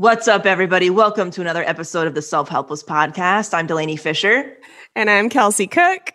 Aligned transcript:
What's 0.00 0.28
up, 0.28 0.46
everybody? 0.46 0.88
Welcome 0.88 1.30
to 1.32 1.42
another 1.42 1.62
episode 1.62 2.06
of 2.06 2.14
the 2.14 2.22
Self 2.22 2.48
Helpless 2.48 2.82
Podcast. 2.82 3.52
I'm 3.52 3.68
Delanie 3.68 4.00
Fischer. 4.00 4.56
And 4.96 5.10
I'm 5.10 5.28
Kelsey 5.28 5.66
Cook. 5.66 6.14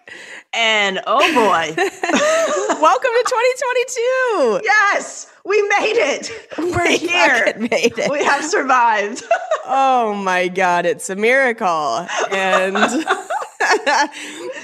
And 0.55 0.99
oh 1.05 1.19
boy, 1.35 1.71
Welcome 2.81 3.11
to 3.11 3.23
2022. 3.27 4.61
yes, 4.63 5.31
we 5.45 5.61
made 5.61 5.97
it. 5.97 6.31
We're 6.57 6.87
We 6.87 6.97
here. 6.97 7.53
made 7.59 7.93
it. 7.99 8.09
We 8.11 8.23
have 8.25 8.43
survived. 8.43 9.23
Oh 9.67 10.13
my 10.13 10.47
god, 10.47 10.85
it's 10.85 11.09
a 11.09 11.15
miracle. 11.15 12.07
And 12.31 12.77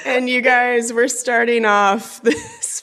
and 0.06 0.30
you 0.30 0.42
guys, 0.42 0.94
we're 0.94 1.08
starting 1.08 1.66
off 1.66 2.22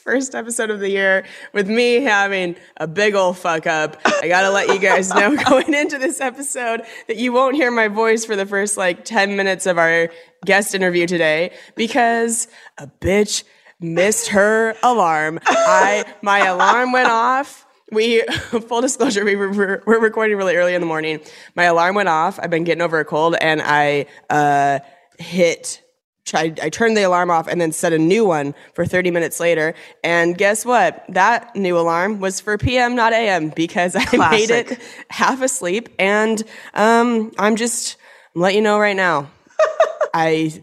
first 0.09 0.35
episode 0.35 0.71
of 0.71 0.81
the 0.81 0.89
year 0.89 1.23
with 1.53 1.69
me 1.69 1.97
having 1.97 2.57
a 2.79 2.87
big 2.87 3.15
old 3.15 3.37
fuck 3.37 3.67
up. 3.67 4.01
I 4.07 4.27
got 4.27 4.41
to 4.41 4.51
let 4.51 4.69
you 4.69 4.79
guys 4.79 5.13
know 5.13 5.37
going 5.45 5.75
into 5.75 5.99
this 5.99 6.19
episode 6.19 6.81
that 7.09 7.19
you 7.19 7.31
won't 7.31 7.57
hear 7.57 7.71
my 7.71 7.89
voice 7.89 8.25
for 8.25 8.35
the 8.35 8.47
first 8.47 8.79
like 8.79 9.05
10 9.05 9.37
minutes 9.37 9.67
of 9.67 9.77
our 9.77 10.09
guest 10.47 10.75
interview 10.75 11.07
today 11.07 11.53
because 11.77 12.49
a 12.79 12.87
bitch 13.03 13.45
missed 13.81 14.29
her 14.29 14.75
alarm. 14.83 15.41
I 15.47 16.07
my 16.23 16.39
alarm 16.47 16.93
went 16.93 17.11
off. 17.11 17.67
We 17.93 18.23
full 18.67 18.81
disclosure, 18.81 19.27
we 19.27 19.37
were, 19.37 19.53
we're, 19.53 19.83
we're 19.87 20.01
recording 20.01 20.39
really 20.39 20.57
early 20.57 20.73
in 20.73 20.81
the 20.81 20.87
morning. 20.87 21.21
My 21.55 21.65
alarm 21.65 21.95
went 21.95 22.09
off. 22.09 22.39
I've 22.43 22.49
been 22.49 22.65
getting 22.65 22.81
over 22.81 22.99
a 22.99 23.05
cold, 23.05 23.37
and 23.39 23.61
I 23.63 24.07
uh, 24.31 24.79
hit. 25.19 25.83
Tried, 26.29 26.61
I 26.61 26.69
turned 26.69 26.97
the 26.97 27.03
alarm 27.03 27.31
off 27.31 27.49
and 27.49 27.61
then 27.61 27.73
set 27.73 27.93
a 27.93 27.99
new 27.99 28.25
one 28.25 28.55
for 28.75 28.85
30 28.85 29.11
minutes 29.11 29.41
later. 29.41 29.75
And 30.05 30.37
guess 30.37 30.65
what? 30.65 31.05
That 31.09 31.57
new 31.57 31.79
alarm 31.79 32.21
was 32.21 32.41
for 32.41 32.59
PM, 32.59 32.95
not 32.95 33.13
AM, 33.13 33.49
because 33.49 33.97
I 33.97 34.31
made 34.31 34.51
it 34.51 34.79
half 35.11 35.41
asleep. 35.41 35.89
And 35.99 36.43
um, 36.75 37.33
I'm 37.39 37.57
just 37.57 37.97
I'm 38.35 38.43
letting 38.43 38.59
you 38.59 38.63
know 38.63 38.79
right 38.79 38.97
now. 38.97 39.31
I 40.15 40.63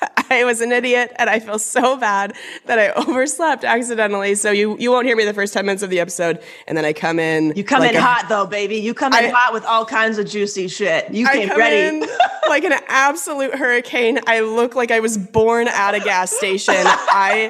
I 0.30 0.44
was 0.44 0.60
an 0.60 0.72
idiot 0.72 1.12
and 1.16 1.28
I 1.30 1.40
feel 1.40 1.58
so 1.58 1.96
bad 1.96 2.34
that 2.66 2.78
I 2.78 2.90
overslept 2.92 3.64
accidentally. 3.64 4.34
So 4.34 4.50
you 4.50 4.76
you 4.78 4.90
won't 4.90 5.06
hear 5.06 5.16
me 5.16 5.24
the 5.24 5.34
first 5.34 5.54
10 5.54 5.64
minutes 5.66 5.82
of 5.82 5.90
the 5.90 6.00
episode 6.00 6.42
and 6.66 6.76
then 6.76 6.84
I 6.84 6.92
come 6.92 7.18
in 7.18 7.52
You 7.56 7.64
come 7.64 7.80
like 7.80 7.90
in 7.92 7.96
a- 7.96 8.00
hot 8.02 8.26
though, 8.28 8.46
baby. 8.46 8.76
You 8.76 8.94
come 8.94 9.12
in 9.14 9.24
I- 9.24 9.28
hot 9.28 9.52
with 9.52 9.64
all 9.64 9.84
kinds 9.84 10.18
of 10.18 10.26
juicy 10.26 10.68
shit. 10.68 11.10
You 11.12 11.26
came 11.28 11.48
ready. 11.50 11.98
in 11.98 12.06
like 12.48 12.64
an 12.64 12.74
absolute 12.88 13.54
hurricane. 13.54 14.20
I 14.26 14.40
look 14.40 14.74
like 14.74 14.90
I 14.90 15.00
was 15.00 15.16
born 15.18 15.68
at 15.68 15.94
a 15.94 16.00
gas 16.00 16.30
station. 16.32 16.74
I 16.76 17.48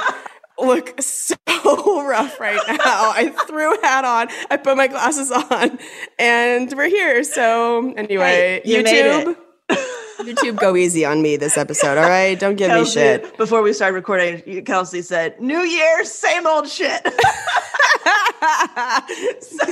look 0.59 1.01
so 1.01 1.35
rough 2.05 2.39
right 2.41 2.61
now. 2.69 2.77
I 3.15 3.33
threw 3.47 3.75
a 3.77 3.87
hat 3.87 4.05
on. 4.05 4.29
I 4.51 4.57
put 4.57 4.77
my 4.77 4.87
glasses 4.89 5.31
on, 5.31 5.79
and 6.19 6.73
we're 6.77 6.89
here. 6.89 7.23
So 7.25 7.93
anyway, 7.95 8.61
Hey, 8.65 8.71
you 8.77 8.83
YouTube. 8.83 9.37
YouTube, 10.19 10.59
go 10.59 10.77
easy 10.77 11.05
on 11.05 11.23
me 11.23 11.37
this 11.37 11.57
episode, 11.57 11.99
all 11.99 12.09
right? 12.09 12.39
Don't 12.39 12.57
give 12.57 12.73
me 12.73 12.85
shit. 12.85 13.37
Before 13.37 13.63
we 13.63 13.73
started 13.73 13.95
recording, 13.95 14.65
Kelsey 14.65 15.03
said, 15.03 15.41
"New 15.41 15.61
Year, 15.61 16.05
same 16.05 16.47
old 16.47 16.69
shit." 16.69 17.03
so, 19.41 19.65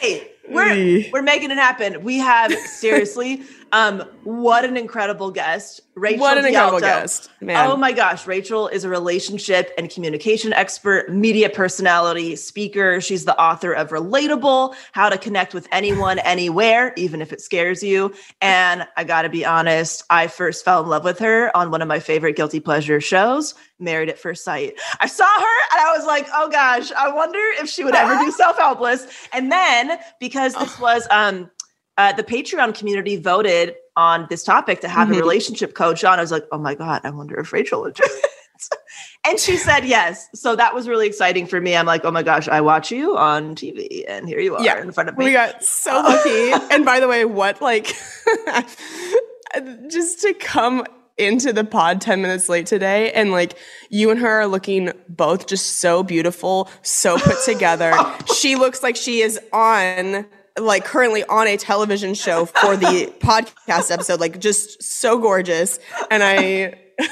hey, 0.00 0.30
we're 0.48 1.04
we're 1.12 1.22
making 1.22 1.50
it 1.50 1.58
happen. 1.58 2.04
We 2.04 2.18
have 2.18 2.52
seriously, 2.52 3.42
um, 3.72 4.04
what 4.22 4.64
an 4.64 4.76
incredible 4.76 5.30
guest, 5.30 5.80
Rachel. 5.94 6.20
What 6.20 6.38
an 6.38 6.46
incredible 6.46 6.80
guest, 6.80 7.30
man. 7.40 7.70
Oh 7.70 7.76
my 7.76 7.92
gosh, 7.92 8.26
Rachel 8.26 8.68
is 8.68 8.84
a 8.84 8.88
relationship 8.88 9.72
and 9.76 9.90
communication 9.90 10.52
expert, 10.52 11.10
media 11.12 11.50
personality, 11.50 12.36
speaker. 12.36 13.00
She's 13.00 13.24
the 13.24 13.38
author 13.40 13.72
of 13.72 13.90
Relatable: 13.90 14.74
How 14.92 15.08
to 15.08 15.18
Connect 15.18 15.52
with 15.52 15.66
Anyone, 15.72 16.18
Anywhere, 16.20 16.92
even 16.96 17.20
if 17.20 17.32
it 17.32 17.40
scares 17.40 17.82
you. 17.82 18.14
And 18.40 18.86
I 18.96 19.04
got 19.04 19.22
to 19.22 19.28
be 19.28 19.44
honest, 19.44 20.04
I 20.10 20.28
first 20.28 20.64
fell 20.64 20.82
in 20.82 20.88
love 20.88 21.04
with 21.04 21.18
her 21.18 21.54
on 21.56 21.70
one 21.70 21.82
of 21.82 21.88
my 21.88 21.98
favorite 21.98 22.36
guilty 22.36 22.60
pleasure 22.60 23.00
shows, 23.00 23.54
Married 23.78 24.08
at 24.08 24.18
First 24.18 24.44
Sight. 24.44 24.74
I 25.00 25.06
saw 25.06 25.24
her 25.24 25.76
and 25.76 25.80
I 25.80 25.96
was 25.96 26.06
like, 26.06 26.28
oh 26.32 26.48
gosh, 26.50 26.92
I 26.92 27.12
wonder 27.12 27.40
if 27.60 27.68
she 27.68 27.84
would 27.84 27.94
ever 27.94 28.14
do 28.24 28.30
self 28.30 28.58
helpless. 28.58 29.06
And 29.32 29.50
then 29.50 29.98
because 30.20 30.54
this 30.54 30.78
was 30.78 31.06
um, 31.10 31.50
uh, 31.98 32.12
the 32.12 32.22
Patreon 32.24 32.74
community 32.76 33.16
voted 33.16 33.74
on 33.96 34.26
this 34.28 34.44
topic 34.44 34.80
to 34.82 34.88
have 34.88 35.10
a 35.10 35.14
Mhm. 35.14 35.20
relationship 35.20 35.74
coach 35.74 36.04
on, 36.04 36.18
I 36.18 36.22
was 36.22 36.30
like, 36.30 36.44
oh 36.52 36.58
my 36.58 36.74
God, 36.74 37.00
I 37.04 37.10
wonder 37.10 37.38
if 37.40 37.52
Rachel 37.52 37.80
would 37.82 37.94
do 37.94 38.02
it. 38.04 38.24
and 39.26 39.40
she 39.40 39.56
said 39.56 39.84
yes. 39.86 40.28
So 40.34 40.54
that 40.56 40.74
was 40.74 40.86
really 40.88 41.06
exciting 41.06 41.46
for 41.46 41.60
me. 41.60 41.74
I'm 41.76 41.86
like, 41.86 42.04
oh 42.04 42.10
my 42.10 42.22
gosh, 42.22 42.46
I 42.48 42.60
watch 42.60 42.90
you 42.90 43.16
on 43.16 43.54
TV 43.54 44.04
and 44.06 44.28
here 44.28 44.38
you 44.40 44.54
are 44.56 44.62
Yeah, 44.62 44.80
in 44.80 44.92
front 44.92 45.08
of 45.08 45.16
me. 45.16 45.24
We 45.26 45.32
got 45.32 45.62
so 45.64 45.92
lucky. 45.94 46.52
and 46.74 46.84
by 46.84 47.00
the 47.00 47.08
way, 47.08 47.24
what 47.24 47.62
like 47.62 47.94
just 49.90 50.20
to 50.22 50.34
come 50.34 50.84
into 51.16 51.52
the 51.52 51.64
pod 51.64 52.00
10 52.02 52.20
minutes 52.20 52.48
late 52.48 52.66
today 52.66 53.10
and 53.12 53.32
like 53.32 53.54
you 53.88 54.10
and 54.10 54.20
her 54.20 54.40
are 54.42 54.46
looking 54.46 54.92
both 55.08 55.46
just 55.46 55.78
so 55.78 56.02
beautiful, 56.02 56.68
so 56.82 57.16
put 57.18 57.42
together. 57.44 57.94
she 58.34 58.54
looks 58.56 58.82
like 58.82 58.96
she 58.96 59.22
is 59.22 59.40
on 59.52 60.26
like 60.58 60.84
currently 60.84 61.24
on 61.24 61.46
a 61.46 61.56
television 61.56 62.14
show 62.14 62.46
for 62.46 62.76
the 62.76 63.12
podcast 63.20 63.90
episode 63.90 64.20
like 64.20 64.38
just 64.38 64.82
so 64.82 65.18
gorgeous 65.18 65.78
and 66.10 66.22
I 66.22 66.74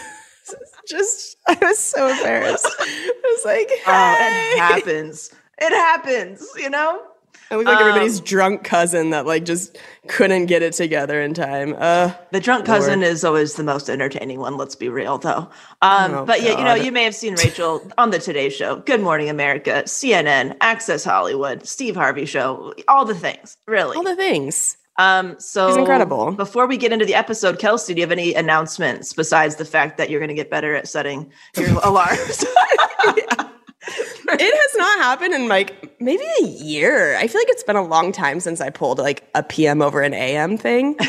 just 0.89 1.37
I 1.47 1.59
was 1.61 1.79
so 1.79 2.09
embarrassed. 2.09 2.67
I 2.81 3.21
was 3.25 3.45
like, 3.45 3.71
Oh, 3.87 4.17
it 4.21 4.59
happens. 4.59 5.31
It 5.59 5.71
happens, 5.71 6.47
you 6.57 6.71
know? 6.71 7.03
I 7.55 7.57
look 7.57 7.67
like 7.67 7.79
everybody's 7.81 8.19
drunk 8.21 8.65
cousin 8.65 9.11
that 9.11 9.27
like 9.27 9.45
just 9.45 9.79
couldn't 10.09 10.47
get 10.47 10.63
it 10.63 10.73
together 10.73 11.23
in 11.23 11.35
time. 11.35 11.77
Uh, 11.79 12.13
The 12.33 12.41
drunk 12.41 12.67
cousin 12.67 13.03
is 13.05 13.25
always 13.25 13.55
the 13.55 13.63
most 13.63 13.89
entertaining 13.89 14.41
one. 14.41 14.57
Let's 14.57 14.75
be 14.75 14.89
real, 14.89 15.19
though. 15.19 15.49
Um, 15.81 16.15
Oh, 16.15 16.25
but 16.27 16.43
yeah, 16.43 16.59
you 16.59 16.65
know, 16.65 16.75
you 16.75 16.91
may 16.91 17.05
have 17.05 17.15
seen 17.15 17.35
Rachel 17.37 17.89
on 17.97 18.11
the 18.11 18.19
Today 18.19 18.49
Show, 18.51 18.77
Good 18.77 19.01
Morning 19.01 19.31
America, 19.31 19.83
CNN, 19.87 20.57
Access 20.61 21.05
Hollywood, 21.05 21.65
Steve 21.67 21.95
Harvey 21.95 22.25
Show, 22.27 22.75
all 22.89 23.05
the 23.05 23.15
things, 23.15 23.57
really. 23.69 23.97
all 23.97 24.03
the 24.03 24.17
things. 24.17 24.77
um, 24.99 25.37
so 25.39 25.69
She's 25.69 25.77
incredible. 25.77 26.33
Before 26.33 26.67
we 26.67 26.77
get 26.77 26.93
into 26.93 27.05
the 27.07 27.15
episode, 27.15 27.59
Kelsey, 27.61 27.95
do 27.95 28.01
you 28.01 28.05
have 28.07 28.13
any 28.13 28.35
announcements 28.35 29.13
besides 29.13 29.57
the 29.57 29.65
fact 29.65 29.97
that 29.99 30.11
you're 30.11 30.21
going 30.21 30.29
to 30.29 30.35
get 30.35 30.51
better 30.51 30.75
at 30.75 30.89
setting 30.89 31.31
your 31.57 31.69
alarms? 31.85 32.45
It 33.87 34.41
has 34.57 34.75
not 34.77 34.99
happened 34.99 35.35
in 35.35 35.49
like 35.49 36.01
maybe 36.01 36.25
a 36.43 36.47
year. 36.47 37.17
I 37.17 37.27
feel 37.29 37.41
like 37.41 37.49
it's 37.51 37.63
been 37.63 37.77
a 37.77 37.85
long 37.85 38.11
time 38.13 38.41
since 38.41 38.61
I 38.61 38.71
pulled 38.71 38.99
like 38.99 39.23
a 39.35 39.43
PM 39.43 39.83
over 39.83 40.01
an 40.03 40.15
AM 40.15 40.57
thing. 40.57 40.97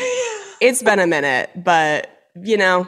it's 0.60 0.82
been 0.82 0.98
a 0.98 1.06
minute, 1.06 1.50
but 1.56 2.08
you 2.42 2.56
know, 2.56 2.86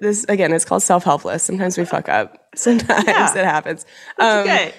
this 0.00 0.24
again, 0.28 0.52
it's 0.52 0.64
called 0.64 0.82
self 0.82 1.04
helpless. 1.04 1.42
Sometimes 1.42 1.78
we 1.78 1.84
fuck 1.84 2.08
up. 2.08 2.48
Sometimes 2.54 3.06
Yeah. 3.06 3.38
it 3.38 3.44
happens. 3.44 3.86
Um, 4.18 4.40
okay. 4.40 4.74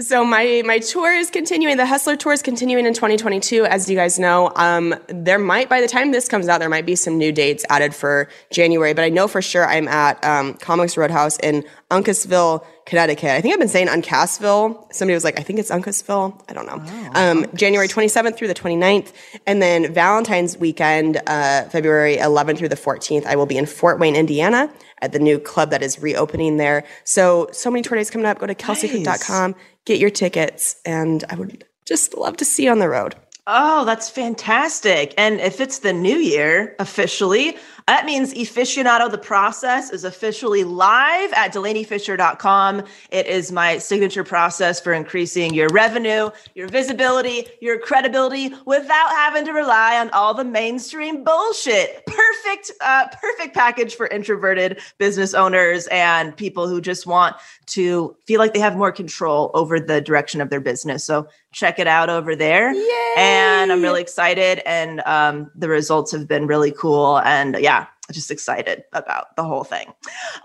So 0.00 0.24
my 0.24 0.62
my 0.64 0.78
tour 0.78 1.12
is 1.12 1.28
continuing. 1.28 1.76
The 1.76 1.84
Hustler 1.84 2.16
tour 2.16 2.32
is 2.32 2.40
continuing 2.40 2.86
in 2.86 2.94
2022. 2.94 3.66
As 3.66 3.90
you 3.90 3.96
guys 3.96 4.18
know, 4.18 4.50
um, 4.56 4.94
there 5.08 5.38
might 5.38 5.68
by 5.68 5.82
the 5.82 5.88
time 5.88 6.10
this 6.10 6.26
comes 6.26 6.48
out, 6.48 6.58
there 6.58 6.70
might 6.70 6.86
be 6.86 6.96
some 6.96 7.18
new 7.18 7.32
dates 7.32 7.66
added 7.68 7.94
for 7.94 8.26
January. 8.50 8.94
But 8.94 9.04
I 9.04 9.10
know 9.10 9.28
for 9.28 9.42
sure 9.42 9.66
I'm 9.66 9.88
at 9.88 10.24
um, 10.24 10.54
Comix 10.54 10.96
Roadhouse 10.96 11.38
in 11.40 11.66
Uncasville, 11.90 12.64
Connecticut. 12.86 13.30
I 13.30 13.42
think 13.42 13.52
I've 13.52 13.60
been 13.60 13.68
saying 13.68 13.88
Uncasville. 13.88 14.90
Somebody 14.90 15.14
was 15.14 15.24
like, 15.24 15.38
I 15.38 15.42
think 15.42 15.58
it's 15.58 15.70
Uncasville. 15.70 16.40
I 16.48 16.54
don't 16.54 16.66
know. 16.66 17.10
um, 17.14 17.46
January 17.54 17.88
27th 17.88 18.36
through 18.36 18.48
the 18.48 18.54
29th, 18.54 19.12
and 19.46 19.60
then 19.60 19.92
Valentine's 19.92 20.56
weekend, 20.56 21.20
uh, 21.26 21.64
February 21.64 22.16
11th 22.16 22.58
through 22.58 22.68
the 22.68 22.76
14th. 22.76 23.26
I 23.26 23.36
will 23.36 23.46
be 23.46 23.58
in 23.58 23.66
Fort 23.66 23.98
Wayne, 23.98 24.16
Indiana, 24.16 24.72
at 25.02 25.12
the 25.12 25.18
new 25.18 25.38
club 25.38 25.70
that 25.70 25.82
is 25.82 26.00
reopening 26.00 26.56
there. 26.56 26.84
So 27.04 27.48
so 27.52 27.70
many 27.70 27.82
tour 27.82 27.96
dates 27.96 28.10
coming 28.10 28.26
up. 28.26 28.38
Go 28.38 28.46
to 28.46 28.54
kelseycook.com 28.54 29.54
get 29.84 29.98
your 29.98 30.10
tickets, 30.10 30.76
and 30.84 31.24
I 31.30 31.34
would 31.36 31.64
just 31.86 32.14
love 32.14 32.36
to 32.38 32.44
see 32.44 32.64
you 32.64 32.70
on 32.70 32.78
the 32.78 32.88
road. 32.88 33.14
Oh, 33.46 33.84
that's 33.84 34.08
fantastic. 34.08 35.14
And 35.18 35.40
if 35.40 35.60
it's 35.60 35.80
the 35.80 35.92
new 35.92 36.16
year 36.16 36.76
officially, 36.78 37.56
that 37.90 38.06
means 38.06 38.32
Efficionado 38.34 39.10
the 39.10 39.18
Process 39.18 39.90
is 39.90 40.04
officially 40.04 40.62
live 40.62 41.32
at 41.32 41.52
DelanieFischer.com. 41.52 42.84
It 43.10 43.26
is 43.26 43.50
my 43.50 43.78
signature 43.78 44.22
process 44.22 44.80
for 44.80 44.92
increasing 44.92 45.54
your 45.54 45.68
revenue, 45.70 46.30
your 46.54 46.68
visibility, 46.68 47.48
your 47.60 47.80
credibility 47.80 48.54
without 48.64 49.10
having 49.10 49.44
to 49.46 49.52
rely 49.52 49.98
on 49.98 50.08
all 50.10 50.34
the 50.34 50.44
mainstream 50.44 51.24
bullshit. 51.24 52.06
Perfect, 52.06 52.70
uh, 52.80 53.08
perfect 53.20 53.54
package 53.54 53.96
for 53.96 54.06
introverted 54.06 54.78
business 54.98 55.34
owners 55.34 55.88
and 55.88 56.36
people 56.36 56.68
who 56.68 56.80
just 56.80 57.08
want 57.08 57.34
to 57.66 58.16
feel 58.24 58.38
like 58.38 58.54
they 58.54 58.60
have 58.60 58.76
more 58.76 58.92
control 58.92 59.50
over 59.54 59.80
the 59.80 60.00
direction 60.00 60.40
of 60.40 60.48
their 60.48 60.60
business. 60.60 61.04
So 61.04 61.26
check 61.52 61.78
it 61.78 61.86
out 61.86 62.08
over 62.08 62.36
there. 62.36 62.72
Yay! 62.72 63.14
And 63.16 63.72
I'm 63.72 63.82
really 63.82 64.00
excited. 64.00 64.62
And 64.66 65.00
um, 65.06 65.50
the 65.54 65.68
results 65.68 66.12
have 66.12 66.28
been 66.28 66.46
really 66.46 66.72
cool. 66.72 67.18
And 67.20 67.56
yeah, 67.58 67.79
just 68.12 68.30
excited 68.30 68.84
about 68.92 69.34
the 69.36 69.44
whole 69.44 69.64
thing. 69.64 69.92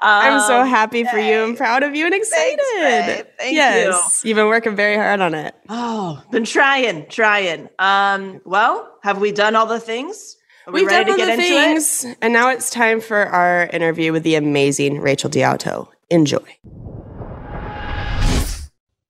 I'm 0.01 0.39
so 0.41 0.61
Um, 0.61 0.67
happy 0.67 1.03
for 1.03 1.17
you. 1.19 1.43
I'm 1.43 1.55
proud 1.55 1.83
of 1.83 1.95
you 1.95 2.05
and 2.05 2.13
excited. 2.15 2.59
babe. 2.75 3.25
Thank 3.37 3.55
yes, 3.55 4.23
you. 4.23 4.29
have 4.29 4.35
been 4.37 4.47
working 4.47 4.75
very 4.75 4.95
hard 4.95 5.19
on 5.21 5.33
it. 5.33 5.55
Oh, 5.69 6.21
been 6.31 6.45
trying, 6.45 7.07
trying. 7.07 7.69
Um, 7.79 8.41
well, 8.45 8.89
have 9.03 9.19
we 9.19 9.31
done 9.31 9.55
all 9.55 9.65
the 9.65 9.79
things? 9.79 10.37
Are 10.67 10.73
we 10.73 10.81
We've 10.81 10.89
ready 10.89 11.05
done 11.11 11.17
to 11.17 11.23
all 11.23 11.27
get 11.29 11.37
the 11.37 11.43
into 11.43 11.55
it? 11.55 11.63
things, 11.63 12.05
and 12.21 12.33
now 12.33 12.49
it's 12.49 12.69
time 12.71 12.99
for 13.01 13.17
our 13.27 13.67
interview 13.67 14.11
with 14.11 14.23
the 14.23 14.35
amazing 14.35 14.99
Rachel 14.99 15.29
DeAlto. 15.29 15.87
Enjoy. 16.09 16.43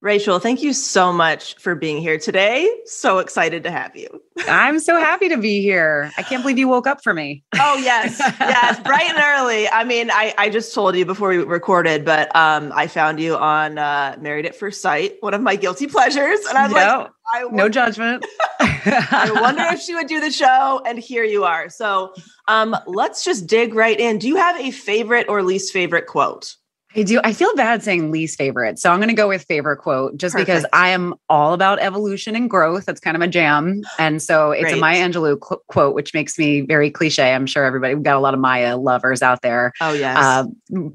Rachel, 0.05 0.37
thank 0.37 0.61
you 0.61 0.71
so 0.71 1.11
much 1.11 1.57
for 1.57 1.73
being 1.73 1.97
here 1.99 2.19
today. 2.19 2.71
So 2.85 3.17
excited 3.17 3.63
to 3.63 3.71
have 3.71 3.95
you. 3.95 4.21
I'm 4.47 4.79
so 4.79 4.99
happy 4.99 5.29
to 5.29 5.37
be 5.37 5.63
here. 5.63 6.11
I 6.15 6.21
can't 6.21 6.43
believe 6.43 6.59
you 6.59 6.67
woke 6.67 6.85
up 6.85 7.03
for 7.03 7.11
me. 7.11 7.43
Oh 7.55 7.75
yes, 7.77 8.19
yes, 8.19 8.79
bright 8.81 9.09
and 9.09 9.17
early. 9.17 9.67
I 9.67 9.83
mean, 9.83 10.11
I, 10.11 10.35
I 10.37 10.49
just 10.49 10.75
told 10.75 10.95
you 10.95 11.07
before 11.07 11.29
we 11.29 11.37
recorded, 11.37 12.05
but 12.05 12.33
um, 12.35 12.71
I 12.75 12.85
found 12.85 13.19
you 13.19 13.35
on 13.35 13.79
uh, 13.79 14.15
Married 14.21 14.45
at 14.45 14.55
First 14.55 14.79
Sight, 14.79 15.15
one 15.21 15.33
of 15.33 15.41
my 15.41 15.55
guilty 15.55 15.87
pleasures, 15.87 16.39
and 16.47 16.55
I 16.55 16.67
was 16.67 16.73
like, 16.73 16.85
No, 16.85 17.09
I 17.33 17.43
no 17.51 17.67
judgment. 17.67 18.23
I 18.59 19.35
wonder 19.41 19.63
if 19.69 19.81
she 19.81 19.95
would 19.95 20.05
do 20.05 20.19
the 20.19 20.29
show, 20.29 20.83
and 20.85 20.99
here 20.99 21.23
you 21.23 21.45
are. 21.45 21.67
So, 21.69 22.13
um, 22.47 22.77
let's 22.85 23.23
just 23.23 23.47
dig 23.47 23.73
right 23.73 23.99
in. 23.99 24.19
Do 24.19 24.27
you 24.27 24.35
have 24.35 24.55
a 24.59 24.69
favorite 24.69 25.29
or 25.29 25.41
least 25.41 25.73
favorite 25.73 26.05
quote? 26.05 26.57
I 26.95 27.03
do. 27.03 27.19
I 27.23 27.33
feel 27.33 27.53
bad 27.55 27.83
saying 27.83 28.11
least 28.11 28.37
favorite. 28.37 28.79
So 28.79 28.89
I'm 28.91 28.99
going 28.99 29.09
to 29.09 29.15
go 29.15 29.27
with 29.27 29.43
favorite 29.43 29.77
quote 29.77 30.17
just 30.17 30.35
because 30.35 30.65
I 30.73 30.89
am 30.89 31.13
all 31.29 31.53
about 31.53 31.79
evolution 31.79 32.35
and 32.35 32.49
growth. 32.49 32.85
That's 32.85 32.99
kind 33.01 33.17
of 33.17 33.21
a 33.21 33.27
jam. 33.27 33.81
And 33.99 34.21
so 34.21 34.51
it's 34.51 34.63
Great. 34.63 34.73
a 34.75 34.77
Maya 34.77 35.07
Angelou 35.07 35.39
qu- 35.39 35.61
quote, 35.67 35.93
which 35.93 36.13
makes 36.13 36.39
me 36.39 36.61
very 36.61 36.89
cliche. 36.89 37.33
I'm 37.33 37.45
sure 37.45 37.65
everybody, 37.65 37.95
we've 37.95 38.03
got 38.03 38.15
a 38.15 38.19
lot 38.19 38.33
of 38.33 38.39
Maya 38.39 38.77
lovers 38.77 39.21
out 39.21 39.41
there. 39.41 39.73
Oh 39.81 39.93
yes, 39.93 40.17
Uh, 40.17 40.45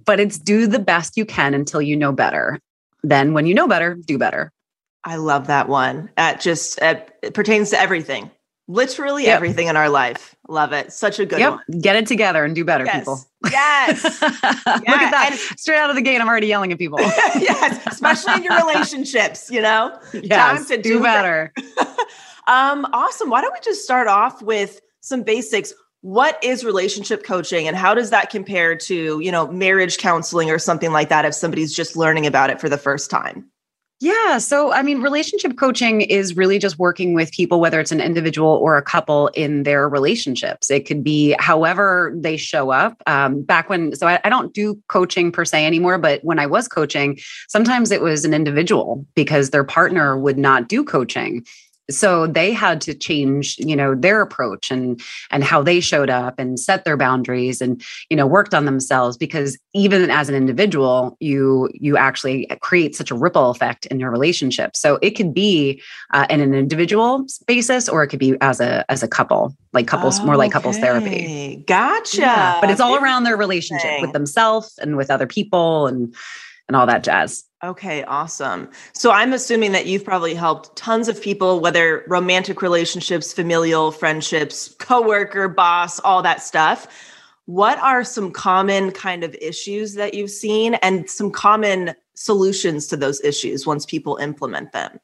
but 0.05 0.21
it's 0.21 0.39
do 0.39 0.67
the 0.67 0.79
best 0.79 1.17
you 1.17 1.27
can 1.27 1.53
until 1.55 1.83
you 1.83 1.97
know 1.97 2.13
better. 2.13 2.59
Then 3.03 3.35
when 3.35 3.47
you 3.47 3.55
know 3.55 3.69
better, 3.69 3.95
do 3.95 4.19
better. 4.19 4.53
I 5.05 5.17
love 5.17 5.47
that 5.47 5.69
one. 5.69 6.11
That 6.17 6.41
just 6.41 6.81
uh, 6.83 6.97
it 7.23 7.35
pertains 7.35 7.71
to 7.71 7.81
everything, 7.81 8.31
literally 8.71 9.25
Yep. 9.25 9.37
everything 9.37 9.67
in 9.67 9.77
our 9.77 9.89
life. 9.89 10.37
Love 10.49 10.73
it. 10.73 10.93
Such 10.93 11.19
a 11.19 11.27
good 11.27 11.41
yep. 11.41 11.53
one. 11.69 11.81
Get 11.81 11.97
it 11.97 12.07
together 12.07 12.45
and 12.45 12.55
do 12.55 12.65
better, 12.65 12.85
Yes. 12.85 12.99
people. 13.01 13.21
Yes. 13.51 14.05
Look 14.23 14.33
at 14.33 15.11
that. 15.11 15.29
and- 15.33 15.59
Straight 15.59 15.79
out 15.79 15.91
of 15.91 15.97
the 15.97 16.03
gate, 16.03 16.21
I'm 16.21 16.29
already 16.29 16.47
yelling 16.47 16.73
at 16.73 16.79
people. 16.79 17.01
yes, 17.01 17.85
especially 17.87 18.35
in 18.35 18.43
your 18.45 18.57
relationships, 18.67 19.51
you 19.51 19.61
know? 19.61 19.99
yes, 20.13 20.69
to 20.69 20.77
do 20.77 20.83
do 20.99 21.03
better. 21.03 21.53
Um, 22.47 22.87
awesome. 22.93 23.29
Why 23.31 23.41
don't 23.41 23.53
we 23.53 23.61
just 23.61 23.83
start 23.85 24.09
off 24.09 24.41
with 24.43 24.81
some 25.01 25.23
basics? 25.23 25.73
What 26.03 26.43
is 26.43 26.65
relationship 26.65 27.25
coaching 27.25 27.69
and 27.69 27.77
how 27.77 27.95
does 27.95 28.11
that 28.11 28.31
compare 28.31 28.75
to, 28.77 29.21
you 29.21 29.31
know, 29.31 29.47
marriage 29.49 29.99
counseling 29.99 30.51
or 30.51 30.59
something 30.59 30.93
like 30.93 31.11
that 31.11 31.25
if 31.25 31.35
somebody's 31.35 31.75
just 31.75 31.97
learning 31.97 32.27
about 32.27 32.51
it 32.51 32.61
for 32.61 32.69
the 32.69 32.79
first 32.79 33.11
time? 33.11 33.51
Yeah. 34.03 34.39
So, 34.39 34.73
I 34.73 34.83
mean, 34.83 35.03
relationship 35.03 35.59
coaching 35.59 36.01
is 36.01 36.35
really 36.35 36.59
just 36.59 36.79
working 36.79 37.13
with 37.13 37.31
people, 37.33 37.61
whether 37.61 37.79
it's 37.79 37.93
an 37.93 38.01
individual 38.01 38.49
or 38.49 38.79
a 38.79 38.83
couple 38.83 39.29
in 39.29 39.65
their 39.65 39.91
relationships. 39.91 40.71
It 40.71 40.87
could 40.87 41.05
be 41.05 41.37
however 41.39 42.11
they 42.17 42.39
show 42.39 42.71
up. 42.71 43.03
Um, 43.07 43.43
back 43.43 43.69
when, 43.69 43.95
so 43.95 44.07
I, 44.07 44.19
I 44.25 44.31
don't 44.31 44.55
do 44.55 44.81
coaching 44.89 45.31
per 45.31 45.45
se 45.45 45.67
anymore, 45.67 45.99
but 45.99 46.25
when 46.25 46.39
I 46.39 46.47
was 46.47 46.67
coaching, 46.67 47.19
sometimes 47.49 47.91
it 47.91 48.01
was 48.01 48.25
an 48.25 48.33
individual 48.33 49.05
because 49.15 49.51
their 49.51 49.65
partner 49.65 50.19
would 50.19 50.39
not 50.39 50.67
do 50.67 50.83
coaching. 50.83 51.45
So 51.91 52.27
they 52.27 52.53
had 52.53 52.81
to 52.83 52.95
change, 52.95 53.57
you 53.59 53.77
know, 53.77 53.95
their 53.95 54.21
approach 54.21 54.71
and 54.71 55.01
and 55.31 55.45
how 55.45 55.63
they 55.63 55.81
showed 55.81 56.11
up 56.11 56.39
and 56.39 56.59
set 56.59 56.85
their 56.85 56.97
boundaries 56.97 57.61
and 57.61 57.83
you 58.09 58.17
know 58.17 58.27
worked 58.27 58.55
on 58.55 58.65
themselves 58.65 59.17
because 59.17 59.59
even 59.75 60.11
as 60.11 60.29
an 60.29 60.35
individual 60.35 61.17
you 61.21 61.69
you 61.75 61.97
actually 61.97 62.47
create 62.61 62.95
such 62.95 63.11
a 63.11 63.15
ripple 63.15 63.51
effect 63.51 63.87
in 63.87 64.01
your 64.01 64.11
relationship. 64.11 64.77
So 64.77 64.99
it 65.03 65.11
could 65.11 65.35
be 65.35 65.83
uh, 66.13 66.27
in 66.31 66.41
an 66.41 66.55
individual 66.55 67.27
basis 67.47 67.89
or 67.89 68.03
it 68.03 68.09
could 68.09 68.19
be 68.19 68.37
as 68.41 68.61
a 68.61 68.85
as 68.91 69.03
a 69.03 69.09
couple 69.09 69.55
like 69.73 69.87
couples 69.87 70.21
more 70.21 70.37
like 70.37 70.53
couples 70.53 70.79
therapy. 70.79 71.63
Gotcha. 71.67 72.21
Yeah, 72.21 72.61
but 72.61 72.71
it's 72.71 72.81
all 72.81 72.97
around 72.97 73.25
their 73.25 73.37
relationship 73.37 74.01
with 74.01 74.13
themselves 74.13 74.79
and 74.79 74.97
with 74.97 75.11
other 75.11 75.27
people 75.27 75.87
and 75.87 76.15
and 76.71 76.77
all 76.77 76.87
that 76.87 77.03
jazz 77.03 77.45
Okay, 77.63 78.05
awesome. 78.05 78.71
So 78.95 79.11
I'm 79.11 79.35
assuming 79.35 79.73
that 79.73 79.85
you've 79.85 80.05
probably 80.05 80.33
helped 80.33 80.75
tons 80.77 81.09
of 81.09 81.21
people, 81.21 81.61
whether 81.61 82.05
romantic 82.09 82.63
relationships, 82.63 83.35
familial 83.35 83.93
friendships, 83.93 84.75
coworker, 84.79 85.47
boss, 85.47 86.01
all 86.01 86.23
that 86.23 86.43
stuff. 86.43 86.87
What 87.45 87.79
are 87.81 88.03
some 88.03 88.33
common 88.33 88.93
kind 88.93 89.25
of 89.25 89.35
issues 89.43 89.95
that 89.95 90.15
you've 90.15 90.31
seen 90.31 90.75
and 90.77 91.11
some 91.11 91.31
common 91.31 91.95
solutions 92.15 92.87
to 92.87 92.97
those 92.97 93.23
issues 93.23 93.67
once 93.67 93.85
people 93.85 94.17
implement 94.17 94.73
them? 94.73 94.99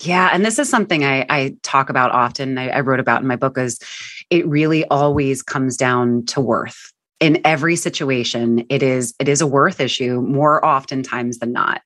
Yeah, 0.00 0.30
and 0.32 0.44
this 0.44 0.58
is 0.58 0.68
something 0.68 1.04
I, 1.04 1.26
I 1.28 1.56
talk 1.62 1.90
about 1.90 2.10
often. 2.10 2.58
I, 2.58 2.70
I 2.70 2.80
wrote 2.80 3.00
about 3.00 3.20
in 3.20 3.28
my 3.28 3.36
book. 3.36 3.56
Is 3.56 3.78
it 4.30 4.48
really 4.48 4.84
always 4.86 5.42
comes 5.42 5.76
down 5.76 6.24
to 6.26 6.40
worth 6.40 6.92
in 7.20 7.40
every 7.44 7.76
situation? 7.76 8.66
It 8.68 8.82
is 8.82 9.14
it 9.20 9.28
is 9.28 9.40
a 9.40 9.46
worth 9.46 9.80
issue 9.80 10.20
more 10.22 10.64
oftentimes 10.64 11.38
than 11.38 11.52
not. 11.52 11.82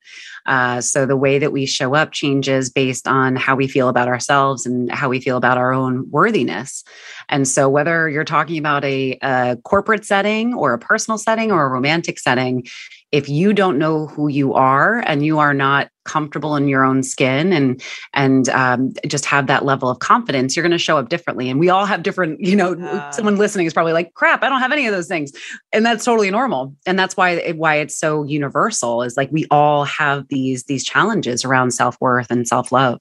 Uh, 0.46 0.80
so 0.80 1.06
the 1.06 1.16
way 1.16 1.38
that 1.38 1.52
we 1.52 1.66
show 1.66 1.94
up 1.94 2.12
changes 2.12 2.70
based 2.70 3.08
on 3.08 3.34
how 3.34 3.56
we 3.56 3.66
feel 3.66 3.88
about 3.88 4.08
ourselves 4.08 4.66
and 4.66 4.90
how 4.90 5.08
we 5.08 5.20
feel 5.20 5.36
about 5.36 5.58
our 5.58 5.72
own 5.72 6.08
worthiness. 6.10 6.84
And 7.28 7.48
so 7.48 7.68
whether 7.68 8.08
you're 8.08 8.24
talking 8.24 8.58
about 8.58 8.84
a, 8.84 9.18
a 9.22 9.56
corporate 9.64 10.04
setting 10.04 10.54
or 10.54 10.74
a 10.74 10.78
personal 10.78 11.18
setting 11.18 11.50
or 11.50 11.66
a 11.66 11.70
romantic 11.70 12.18
setting, 12.18 12.66
if 13.10 13.28
you 13.28 13.52
don't 13.52 13.78
know 13.78 14.06
who 14.06 14.28
you 14.28 14.54
are 14.54 14.98
and 15.06 15.24
you 15.24 15.38
are 15.38 15.54
not 15.54 15.88
comfortable 16.04 16.56
in 16.56 16.68
your 16.68 16.84
own 16.84 17.02
skin 17.02 17.52
and 17.52 17.82
and 18.12 18.48
um, 18.50 18.92
just 19.06 19.24
have 19.24 19.46
that 19.46 19.64
level 19.64 19.88
of 19.88 19.98
confidence, 19.98 20.56
you're 20.56 20.62
going 20.62 20.70
to 20.70 20.78
show 20.78 20.96
up 20.96 21.08
differently. 21.08 21.50
And 21.50 21.58
we 21.58 21.68
all 21.68 21.86
have 21.86 22.02
different, 22.02 22.40
you 22.40 22.56
know, 22.56 22.74
someone 23.12 23.36
listening 23.36 23.66
is 23.66 23.72
probably 23.72 23.92
like, 23.92 24.14
"Crap, 24.14 24.42
I 24.42 24.48
don't 24.48 24.60
have 24.60 24.72
any 24.72 24.86
of 24.86 24.94
those 24.94 25.08
things," 25.08 25.32
and 25.72 25.84
that's 25.84 26.04
totally 26.04 26.30
normal. 26.30 26.74
And 26.86 26.98
that's 26.98 27.16
why 27.16 27.30
it, 27.30 27.56
why 27.56 27.76
it's 27.76 27.96
so 27.96 28.24
universal 28.24 29.02
is 29.02 29.16
like 29.16 29.30
we 29.32 29.46
all 29.50 29.84
have 29.84 30.28
these 30.28 30.64
these 30.64 30.84
challenges 30.84 31.44
around 31.44 31.72
self 31.72 32.00
worth 32.00 32.30
and 32.30 32.46
self 32.46 32.72
love. 32.72 33.00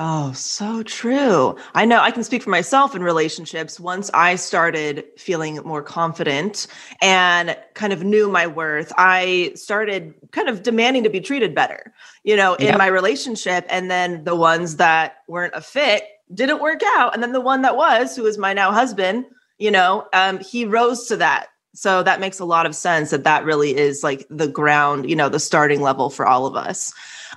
Oh, 0.00 0.30
so 0.32 0.84
true. 0.84 1.56
I 1.74 1.84
know 1.84 1.98
I 2.00 2.12
can 2.12 2.22
speak 2.22 2.44
for 2.44 2.50
myself 2.50 2.94
in 2.94 3.02
relationships. 3.02 3.80
Once 3.80 4.12
I 4.14 4.36
started 4.36 5.04
feeling 5.16 5.56
more 5.64 5.82
confident 5.82 6.68
and 7.02 7.56
kind 7.74 7.92
of 7.92 8.04
knew 8.04 8.28
my 8.28 8.46
worth, 8.46 8.92
I 8.96 9.50
started 9.56 10.14
kind 10.30 10.48
of 10.48 10.62
demanding 10.62 11.02
to 11.02 11.10
be 11.10 11.20
treated 11.20 11.52
better, 11.52 11.92
you 12.22 12.36
know, 12.36 12.54
in 12.54 12.66
Yep. 12.66 12.78
my 12.78 12.86
relationship. 12.86 13.66
And 13.68 13.90
then 13.90 14.22
the 14.22 14.36
ones 14.36 14.76
that 14.76 15.16
weren't 15.26 15.54
a 15.56 15.60
fit 15.60 16.04
didn't 16.32 16.60
work 16.60 16.82
out. 16.96 17.12
And 17.12 17.20
then 17.20 17.32
the 17.32 17.40
one 17.40 17.62
that 17.62 17.76
was, 17.76 18.14
who 18.14 18.24
is 18.24 18.38
my 18.38 18.52
now 18.52 18.70
husband, 18.70 19.24
you 19.58 19.72
know, 19.72 20.06
um, 20.12 20.38
he 20.38 20.64
rose 20.64 21.08
to 21.08 21.16
that. 21.16 21.48
So 21.74 22.04
that 22.04 22.20
makes 22.20 22.38
a 22.38 22.44
lot 22.44 22.66
of 22.66 22.76
sense 22.76 23.10
that 23.10 23.24
that 23.24 23.44
really 23.44 23.76
is 23.76 24.04
like 24.04 24.26
the 24.30 24.46
ground, 24.46 25.10
you 25.10 25.16
know, 25.16 25.28
the 25.28 25.40
starting 25.40 25.80
level 25.80 26.08
for 26.08 26.24
all 26.24 26.46
of 26.46 26.54
us. 26.54 26.92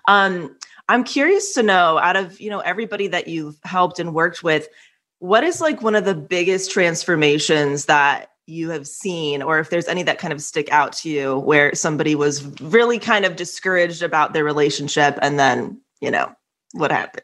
Um, 0.07 0.55
I'm 0.91 1.05
curious 1.05 1.53
to 1.53 1.63
know 1.63 1.97
out 1.99 2.17
of, 2.17 2.41
you 2.41 2.49
know, 2.49 2.59
everybody 2.59 3.07
that 3.07 3.29
you've 3.29 3.57
helped 3.63 3.97
and 3.97 4.13
worked 4.13 4.43
with, 4.43 4.67
what 5.19 5.41
is 5.41 5.61
like 5.61 5.81
one 5.81 5.95
of 5.95 6.03
the 6.03 6.13
biggest 6.13 6.69
transformations 6.69 7.85
that 7.85 8.31
you 8.45 8.71
have 8.71 8.85
seen 8.85 9.41
or 9.41 9.59
if 9.59 9.69
there's 9.69 9.87
any 9.87 10.03
that 10.03 10.17
kind 10.17 10.33
of 10.33 10.41
stick 10.41 10.69
out 10.69 10.91
to 10.91 11.09
you 11.09 11.39
where 11.39 11.73
somebody 11.75 12.13
was 12.13 12.43
really 12.59 12.99
kind 12.99 13.23
of 13.23 13.37
discouraged 13.37 14.03
about 14.03 14.33
their 14.33 14.43
relationship 14.43 15.17
and 15.21 15.39
then, 15.39 15.79
you 16.01 16.11
know, 16.11 16.29
what 16.73 16.91
happened? 16.91 17.23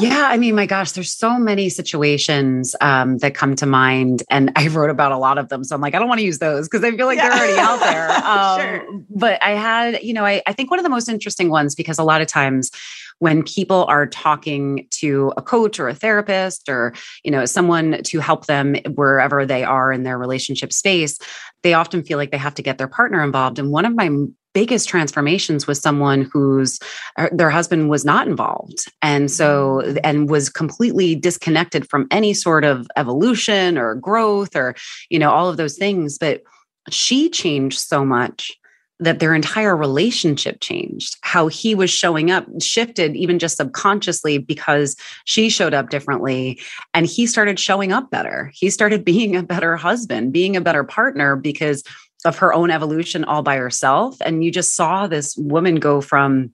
Yeah, 0.00 0.28
I 0.30 0.36
mean, 0.36 0.54
my 0.54 0.66
gosh, 0.66 0.92
there's 0.92 1.10
so 1.12 1.38
many 1.38 1.68
situations 1.68 2.76
um, 2.80 3.18
that 3.18 3.34
come 3.34 3.56
to 3.56 3.66
mind, 3.66 4.22
and 4.30 4.52
I 4.56 4.68
wrote 4.68 4.90
about 4.90 5.12
a 5.12 5.18
lot 5.18 5.36
of 5.38 5.48
them. 5.48 5.64
So 5.64 5.74
I'm 5.74 5.80
like, 5.80 5.94
I 5.94 5.98
don't 5.98 6.08
want 6.08 6.20
to 6.20 6.24
use 6.24 6.38
those 6.38 6.68
because 6.68 6.84
I 6.84 6.96
feel 6.96 7.06
like 7.06 7.16
Yeah. 7.16 7.28
they're 7.30 7.38
already 7.38 7.58
out 7.58 7.80
there. 7.80 8.10
Um, 8.24 8.60
Sure. 8.60 9.00
But 9.10 9.42
I 9.42 9.50
had, 9.52 10.02
you 10.02 10.12
know, 10.14 10.24
I, 10.24 10.42
I 10.46 10.52
think 10.52 10.70
one 10.70 10.78
of 10.78 10.82
the 10.84 10.88
most 10.90 11.08
interesting 11.08 11.50
ones 11.50 11.74
because 11.74 11.98
a 11.98 12.04
lot 12.04 12.20
of 12.20 12.26
times 12.28 12.70
when 13.18 13.42
people 13.42 13.84
are 13.86 14.06
talking 14.06 14.86
to 14.90 15.32
a 15.36 15.42
coach 15.42 15.78
or 15.78 15.88
a 15.88 15.94
therapist 15.94 16.68
or 16.68 16.94
you 17.22 17.30
know 17.30 17.44
someone 17.44 18.02
to 18.02 18.20
help 18.20 18.46
them 18.46 18.74
wherever 18.94 19.46
they 19.46 19.64
are 19.64 19.92
in 19.92 20.02
their 20.02 20.18
relationship 20.18 20.72
space 20.72 21.18
they 21.64 21.74
often 21.74 22.04
feel 22.04 22.18
like 22.18 22.30
they 22.30 22.38
have 22.38 22.54
to 22.54 22.62
get 22.62 22.78
their 22.78 22.86
partner 22.86 23.24
involved. 23.24 23.58
And 23.58 23.72
one 23.72 23.86
of 23.86 23.96
my 23.96 24.10
biggest 24.52 24.88
transformations 24.88 25.66
was 25.66 25.80
someone 25.80 26.30
whose 26.32 26.78
uh, 27.16 27.28
their 27.32 27.50
husband 27.50 27.90
was 27.90 28.04
not 28.04 28.28
involved. 28.28 28.84
And 29.02 29.30
so 29.30 29.80
and 30.04 30.30
was 30.30 30.48
completely 30.48 31.16
disconnected 31.16 31.88
from 31.88 32.06
any 32.12 32.34
sort 32.34 32.64
of 32.64 32.86
evolution 32.96 33.76
or 33.76 33.96
growth 33.96 34.54
or 34.54 34.76
you 35.10 35.18
know 35.18 35.32
all 35.32 35.48
of 35.48 35.56
those 35.56 35.76
things. 35.76 36.18
But 36.18 36.42
she 36.90 37.30
changed 37.30 37.78
so 37.78 38.04
much 38.04 38.52
that 39.00 39.18
their 39.18 39.34
entire 39.34 39.76
relationship 39.76 40.60
changed. 40.60 41.16
How 41.22 41.48
he 41.48 41.74
was 41.74 41.90
showing 41.90 42.30
up 42.30 42.46
shifted 42.60 43.16
even 43.16 43.38
just 43.38 43.56
subconsciously 43.56 44.38
because 44.38 44.96
she 45.24 45.50
showed 45.50 45.74
up 45.74 45.90
differently 45.90 46.60
and 46.92 47.06
he 47.06 47.26
started 47.26 47.58
showing 47.58 47.92
up 47.92 48.10
better. 48.10 48.52
He 48.54 48.70
started 48.70 49.04
being 49.14 49.36
a 49.36 49.42
better 49.42 49.76
husband 49.76 50.32
being 50.32 50.56
a 50.56 50.60
better 50.60 50.84
partner 50.84 51.36
because 51.36 51.82
of 52.24 52.38
her 52.38 52.54
own 52.54 52.70
evolution 52.70 53.24
all 53.24 53.42
by 53.42 53.56
herself. 53.56 54.16
And 54.20 54.44
you 54.44 54.50
just 54.50 54.74
saw 54.74 55.06
this 55.06 55.36
woman 55.36 55.76
go 55.76 56.00
from 56.00 56.52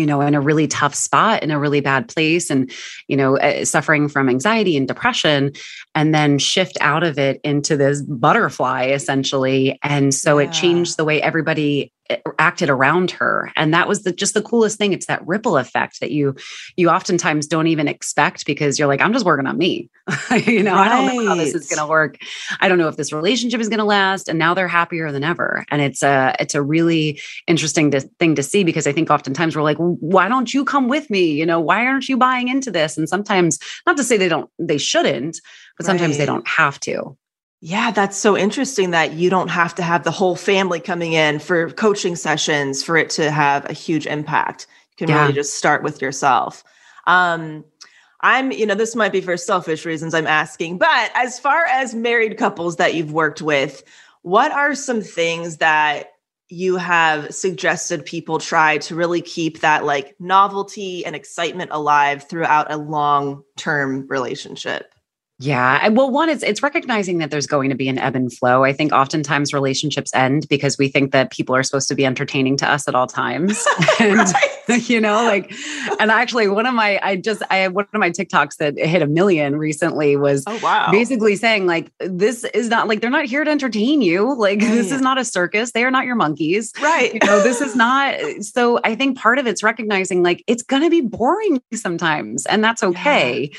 you 0.00 0.06
know 0.06 0.20
in 0.22 0.34
a 0.34 0.40
really 0.40 0.66
tough 0.66 0.94
spot 0.94 1.42
in 1.42 1.50
a 1.50 1.58
really 1.58 1.80
bad 1.80 2.08
place 2.08 2.50
and 2.50 2.70
you 3.06 3.16
know 3.16 3.36
uh, 3.38 3.64
suffering 3.64 4.08
from 4.08 4.28
anxiety 4.28 4.76
and 4.76 4.88
depression 4.88 5.52
and 5.94 6.14
then 6.14 6.38
shift 6.38 6.78
out 6.80 7.04
of 7.04 7.18
it 7.18 7.40
into 7.44 7.76
this 7.76 8.02
butterfly 8.02 8.86
essentially 8.86 9.78
and 9.82 10.14
so 10.14 10.38
Yeah. 10.38 10.46
it 10.46 10.52
changed 10.52 10.96
the 10.96 11.04
way 11.04 11.20
everybody 11.20 11.92
acted 12.38 12.70
around 12.70 13.10
her. 13.12 13.52
And 13.56 13.72
that 13.74 13.88
was 13.88 14.02
the, 14.02 14.12
just 14.12 14.34
the 14.34 14.42
coolest 14.42 14.78
thing. 14.78 14.92
It's 14.92 15.06
that 15.06 15.26
ripple 15.26 15.56
effect 15.56 16.00
that 16.00 16.10
you 16.10 16.34
you 16.76 16.88
oftentimes 16.88 17.46
don't 17.46 17.66
even 17.66 17.88
expect 17.88 18.46
because 18.46 18.78
you're 18.78 18.88
like 18.88 19.00
i'm 19.00 19.12
just 19.12 19.24
working 19.24 19.46
on 19.46 19.58
me. 19.58 19.90
You 20.30 20.62
know 20.62 20.74
i 20.74 20.88
don't 20.88 21.06
know 21.06 21.28
how 21.28 21.34
this 21.34 21.54
is 21.54 21.68
going 21.68 21.78
to 21.78 21.86
work. 21.86 22.16
I 22.60 22.68
don't 22.68 22.78
know 22.78 22.88
if 22.88 22.96
this 22.96 23.12
relationship 23.12 23.60
is 23.60 23.68
going 23.68 23.78
to 23.78 23.84
last. 23.84 24.28
And 24.28 24.38
now 24.38 24.54
they're 24.54 24.68
happier 24.68 25.12
than 25.12 25.24
ever. 25.24 25.64
And 25.70 25.82
it's 25.82 26.02
a 26.02 26.34
it's 26.38 26.54
a 26.54 26.62
really 26.62 27.20
interesting 27.46 27.90
to, 27.92 28.00
thing 28.00 28.34
to 28.34 28.42
see 28.42 28.64
because 28.64 28.86
i 28.86 28.92
think 28.92 29.10
oftentimes 29.10 29.56
we're 29.56 29.62
like 29.62 29.76
why 29.78 30.28
don't 30.28 30.52
you 30.52 30.64
come 30.64 30.88
with 30.88 31.10
me? 31.10 31.32
You 31.32 31.46
know 31.46 31.60
why 31.60 31.86
aren't 31.86 32.08
you 32.08 32.16
buying 32.16 32.48
into 32.48 32.70
this? 32.70 32.96
And 32.96 33.08
sometimes 33.08 33.58
not 33.86 33.96
to 33.96 34.04
say 34.04 34.16
they 34.16 34.28
don't 34.28 34.50
they 34.58 34.78
shouldn't 34.78 35.40
but 35.76 35.86
sometimes 35.86 36.18
they 36.18 36.26
don't 36.26 36.46
have 36.46 36.78
to 36.80 37.16
Yeah, 37.60 37.90
that's 37.90 38.16
so 38.16 38.36
interesting 38.36 38.90
that 38.92 39.12
you 39.12 39.28
don't 39.28 39.48
have 39.48 39.74
to 39.74 39.82
have 39.82 40.02
the 40.02 40.10
whole 40.10 40.34
family 40.34 40.80
coming 40.80 41.12
in 41.12 41.38
for 41.38 41.70
coaching 41.70 42.16
sessions 42.16 42.82
for 42.82 42.96
it 42.96 43.10
to 43.10 43.30
have 43.30 43.68
a 43.68 43.74
huge 43.74 44.06
impact. 44.06 44.66
You 44.92 45.06
can 45.06 45.14
Yeah. 45.14 45.22
really 45.22 45.34
just 45.34 45.54
start 45.54 45.82
with 45.82 46.00
yourself. 46.00 46.64
Um, 47.06 47.64
I'm, 48.22 48.50
you 48.50 48.66
know, 48.66 48.74
this 48.74 48.96
might 48.96 49.12
be 49.12 49.20
for 49.20 49.36
selfish 49.36 49.84
reasons 49.84 50.14
I'm 50.14 50.26
asking, 50.26 50.78
but 50.78 51.10
as 51.14 51.38
far 51.38 51.64
as 51.66 51.94
married 51.94 52.38
couples 52.38 52.76
that 52.76 52.94
you've 52.94 53.12
worked 53.12 53.42
with, 53.42 53.82
what 54.22 54.52
are 54.52 54.74
some 54.74 55.02
things 55.02 55.58
that 55.58 56.12
you 56.48 56.76
have 56.76 57.32
suggested 57.34 58.04
people 58.04 58.38
try 58.38 58.78
to 58.78 58.94
really 58.94 59.22
keep 59.22 59.60
that 59.60 59.84
like 59.84 60.16
novelty 60.18 61.04
and 61.06 61.14
excitement 61.14 61.70
alive 61.72 62.24
throughout 62.24 62.70
a 62.70 62.76
long 62.76 63.42
term 63.56 64.06
relationship? 64.08 64.94
Yeah. 65.40 65.88
Well, 65.88 66.10
one, 66.10 66.28
is 66.28 66.42
it's 66.42 66.62
recognizing 66.62 67.18
that 67.18 67.30
there's 67.30 67.46
going 67.46 67.70
to 67.70 67.74
be 67.76 67.88
an 67.88 67.98
ebb 67.98 68.14
and 68.14 68.32
flow. 68.32 68.62
I 68.62 68.72
think 68.72 68.92
oftentimes 68.92 69.52
relationships 69.52 70.10
end 70.14 70.46
because 70.48 70.76
we 70.78 70.88
think 70.88 71.12
that 71.12 71.30
people 71.32 71.56
are 71.56 71.62
supposed 71.62 71.88
to 71.88 71.94
be 71.94 72.04
entertaining 72.04 72.56
to 72.58 72.70
us 72.70 72.86
at 72.86 72.94
all 72.94 73.06
times. 73.06 73.66
and 74.00 74.28
you 74.88 75.00
know, 75.00 75.24
like, 75.24 75.52
and 75.98 76.10
actually 76.10 76.46
one 76.48 76.66
of 76.66 76.74
my 76.74 77.00
I 77.02 77.16
just 77.16 77.42
I 77.50 77.66
one 77.68 77.86
of 77.92 77.98
my 77.98 78.10
TikToks 78.10 78.56
that 78.58 78.78
hit 78.78 79.02
a 79.02 79.06
million 79.06 79.56
recently 79.56 80.16
was 80.16 80.44
Oh, 80.46 80.60
wow. 80.62 80.90
basically 80.90 81.36
saying 81.36 81.66
like 81.66 81.90
this 81.98 82.44
is 82.44 82.68
not 82.68 82.86
like 82.86 83.00
they're 83.00 83.10
not 83.10 83.24
here 83.24 83.42
to 83.42 83.50
entertain 83.50 84.02
you. 84.02 84.34
Like 84.36 84.60
this 84.60 84.92
is 84.92 85.00
not 85.00 85.18
a 85.18 85.24
circus. 85.24 85.72
They 85.72 85.84
are 85.84 85.90
not 85.90 86.04
your 86.04 86.16
monkeys 86.16 86.72
right. 86.82 87.14
you 87.14 87.20
know 87.24 87.42
this 87.42 87.60
is 87.60 87.74
not 87.74 88.14
so 88.42 88.80
i 88.84 88.94
think 88.94 89.16
part 89.16 89.38
of 89.38 89.46
it's 89.46 89.62
recognizing 89.62 90.22
like 90.22 90.42
it's 90.46 90.62
going 90.62 90.82
to 90.82 90.90
be 90.90 91.00
boring 91.00 91.60
sometimes 91.74 92.46
and 92.46 92.62
that's 92.62 92.82
okay 92.82 93.50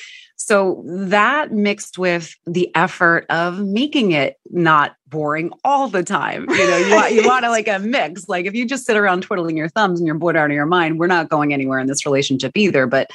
so 0.43 0.83
that 0.85 1.51
mixed 1.51 1.97
with 1.97 2.35
the 2.45 2.73
effort 2.75 3.25
of 3.29 3.59
making 3.59 4.11
it 4.11 4.39
not 4.49 4.95
boring 5.07 5.51
all 5.63 5.87
the 5.87 6.03
time 6.03 6.49
you 6.49 6.67
know 6.67 6.77
you 6.77 6.95
want 6.95 7.13
you 7.13 7.27
want 7.27 7.43
to 7.43 7.49
like 7.49 7.67
a 7.67 7.79
mix. 7.79 8.27
Like 8.27 8.45
if 8.45 8.55
you 8.55 8.65
just 8.65 8.85
sit 8.85 8.97
around 8.97 9.21
twiddling 9.21 9.57
your 9.57 9.69
thumbs 9.69 9.99
and 9.99 10.07
you're 10.07 10.17
bored 10.17 10.35
out 10.35 10.49
of 10.49 10.55
your 10.55 10.65
mind 10.65 10.99
we're 10.99 11.07
not 11.07 11.29
going 11.29 11.53
anywhere 11.53 11.79
in 11.79 11.87
this 11.87 12.05
relationship 12.05 12.53
either. 12.55 12.87
But 12.87 13.11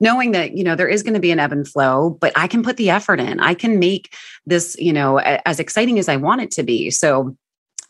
knowing 0.00 0.32
that 0.32 0.56
you 0.56 0.64
know 0.64 0.74
there 0.74 0.88
is 0.88 1.02
going 1.02 1.14
to 1.14 1.20
be 1.20 1.30
an 1.30 1.38
ebb 1.38 1.52
and 1.52 1.68
flow 1.68 2.16
but 2.20 2.32
i 2.34 2.46
can 2.46 2.62
put 2.62 2.76
the 2.76 2.90
effort 2.90 3.20
in. 3.20 3.40
I 3.40 3.54
can 3.54 3.78
make 3.78 4.14
this 4.46 4.76
you 4.78 4.92
know 4.92 5.18
as 5.18 5.60
exciting 5.60 5.98
as 5.98 6.08
i 6.08 6.16
want 6.16 6.40
it 6.40 6.50
to 6.52 6.62
be. 6.62 6.90
So 6.90 7.36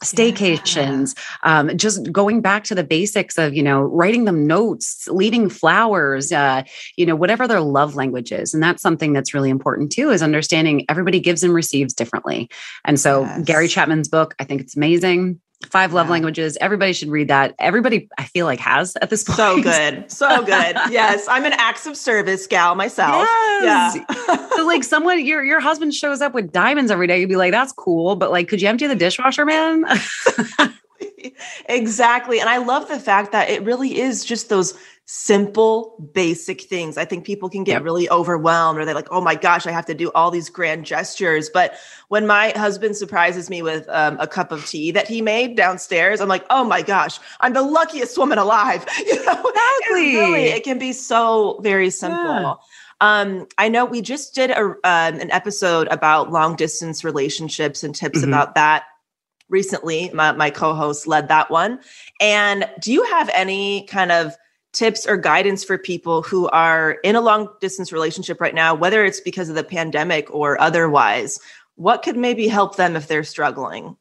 staycations 0.03 1.17
um, 1.43 1.77
just 1.77 2.11
going 2.11 2.41
back 2.41 2.65
to 2.65 2.75
the 2.75 2.85
basics 2.85 3.39
of 3.39 3.55
you 3.55 3.63
know 3.63 3.83
writing 3.83 4.25
them 4.25 4.47
notes 4.47 5.07
leaving 5.09 5.49
flowers 5.49 6.33
uh, 6.33 6.63
you 6.97 7.05
know 7.07 7.17
whatever 7.17 7.47
their 7.47 7.61
love 7.61 7.95
language 7.95 8.33
is. 8.33 8.55
And 8.55 8.63
that's 8.63 8.83
something 8.83 9.13
that's 9.13 9.35
really 9.35 9.51
important 9.51 9.93
too 9.93 10.11
is 10.11 10.23
understanding 10.23 10.85
everybody 10.89 11.21
gives 11.21 11.43
and 11.43 11.53
receives 11.55 11.95
differently. 11.95 12.49
And 12.85 12.99
so 12.99 13.23
Yes. 13.23 13.45
gary 13.45 13.69
chapman's 13.69 14.09
book 14.09 14.35
i 14.39 14.45
think 14.45 14.61
it's 14.61 14.77
amazing 14.77 15.41
five 15.69 15.93
love 15.93 16.07
Yeah. 16.07 16.13
languages 16.13 16.57
everybody 16.61 16.93
should 16.95 17.11
read 17.11 17.29
that 17.29 17.55
everybody 17.59 18.09
i 18.17 18.25
feel 18.25 18.47
like 18.47 18.59
has 18.61 18.97
at 19.03 19.11
this 19.11 19.23
point 19.25 19.37
So 19.37 19.63
good. 19.63 20.11
So 20.11 20.43
good. 20.43 20.77
yes. 20.91 21.29
I'm 21.29 21.45
an 21.45 21.53
acts 21.53 21.87
of 21.87 21.97
service 21.97 22.47
gal 22.47 22.75
myself. 22.75 23.27
Yes. 23.63 23.99
Yeah. 24.09 24.49
so 24.57 24.67
like 24.67 24.83
someone 24.85 25.25
your 25.25 25.45
your 25.45 25.61
husband 25.61 25.93
shows 25.95 26.21
up 26.23 26.33
with 26.33 26.51
diamonds 26.51 26.91
every 26.91 27.07
day 27.07 27.21
you'd 27.21 27.29
be 27.29 27.37
like 27.37 27.53
that's 27.53 27.73
cool 27.73 28.17
but 28.17 28.31
like 28.31 28.49
could 28.49 28.63
you 28.63 28.69
empty 28.69 28.87
the 28.87 28.95
dishwasher 28.97 29.45
man 29.45 29.85
exactly. 31.69 32.41
And 32.41 32.49
I 32.49 32.59
love 32.59 32.89
the 32.89 32.99
fact 33.01 33.33
that 33.33 33.51
it 33.51 33.63
really 33.63 33.99
is 34.01 34.25
just 34.25 34.49
those 34.49 34.75
simple, 35.07 36.09
basic 36.15 36.61
things. 36.63 36.97
I 36.97 37.05
think 37.05 37.25
people 37.25 37.49
can 37.49 37.65
get 37.65 37.73
Yep. 37.73 37.83
really 37.83 38.09
overwhelmed 38.11 38.79
or 38.79 38.85
they're 38.85 38.95
like, 38.95 39.11
oh 39.11 39.21
my 39.21 39.35
gosh, 39.35 39.67
I 39.67 39.73
have 39.73 39.87
to 39.87 39.95
do 39.95 40.11
all 40.15 40.31
these 40.31 40.49
grand 40.49 40.87
gestures. 40.87 41.51
But 41.51 41.75
when 42.09 42.29
my 42.29 42.51
husband 42.51 42.97
surprises 42.97 43.51
me 43.51 43.61
with 43.61 43.89
um, 43.89 44.19
a 44.21 44.29
cup 44.29 44.53
of 44.53 44.65
tea 44.67 44.93
that 44.93 45.09
he 45.09 45.21
made 45.21 45.57
downstairs, 45.57 46.21
I'm 46.21 46.29
like, 46.29 46.45
oh 46.51 46.63
my 46.63 46.83
gosh, 46.83 47.19
I'm 47.41 47.55
the 47.55 47.63
luckiest 47.63 48.17
woman 48.19 48.39
alive. 48.39 48.87
You 48.99 49.25
know, 49.27 49.43
It's 49.45 49.89
really, 49.91 50.11
Exactly. 50.13 50.45
it 50.51 50.65
can 50.65 50.79
be 50.79 50.93
so 50.93 51.59
very 51.63 51.91
simple. 51.91 52.21
Yeah. 52.21 52.55
Um, 53.01 53.49
I 53.59 53.69
know 53.69 53.87
we 53.87 54.03
just 54.03 54.35
did 54.35 54.51
a, 54.51 54.61
um, 54.63 54.75
an 54.85 55.31
episode 55.33 55.89
about 55.91 56.31
long 56.31 56.55
distance 56.55 57.03
relationships 57.03 57.83
and 57.83 57.95
tips 57.95 58.21
Mhm. 58.21 58.29
about 58.29 58.55
that 58.55 58.85
recently. 59.51 60.11
My, 60.15 60.33
my 60.33 60.51
co 60.51 60.75
host 60.75 61.07
led 61.07 61.29
that 61.29 61.51
one. 61.51 61.81
And 62.21 62.69
do 62.81 62.93
you 62.93 63.03
have 63.05 63.29
any 63.35 63.87
kind 63.87 64.13
of 64.13 64.37
tips 64.73 65.07
or 65.07 65.17
guidance 65.17 65.65
for 65.65 65.77
people 65.77 66.23
who 66.23 66.49
are 66.49 66.93
in 67.03 67.17
a 67.17 67.21
long 67.21 67.49
distance 67.61 67.93
relationship 67.93 68.41
right 68.41 68.55
now, 68.55 68.75
whether 68.75 69.05
it's 69.05 69.21
because 69.21 69.49
of 69.49 69.57
the 69.57 69.65
pandemic 69.65 70.33
or 70.33 70.61
otherwise? 70.61 71.39
What 71.75 72.03
could 72.03 72.17
maybe 72.17 72.47
help 72.47 72.77
them 72.77 72.97
if 72.97 73.09
they're 73.09 73.25
struggling? 73.25 73.97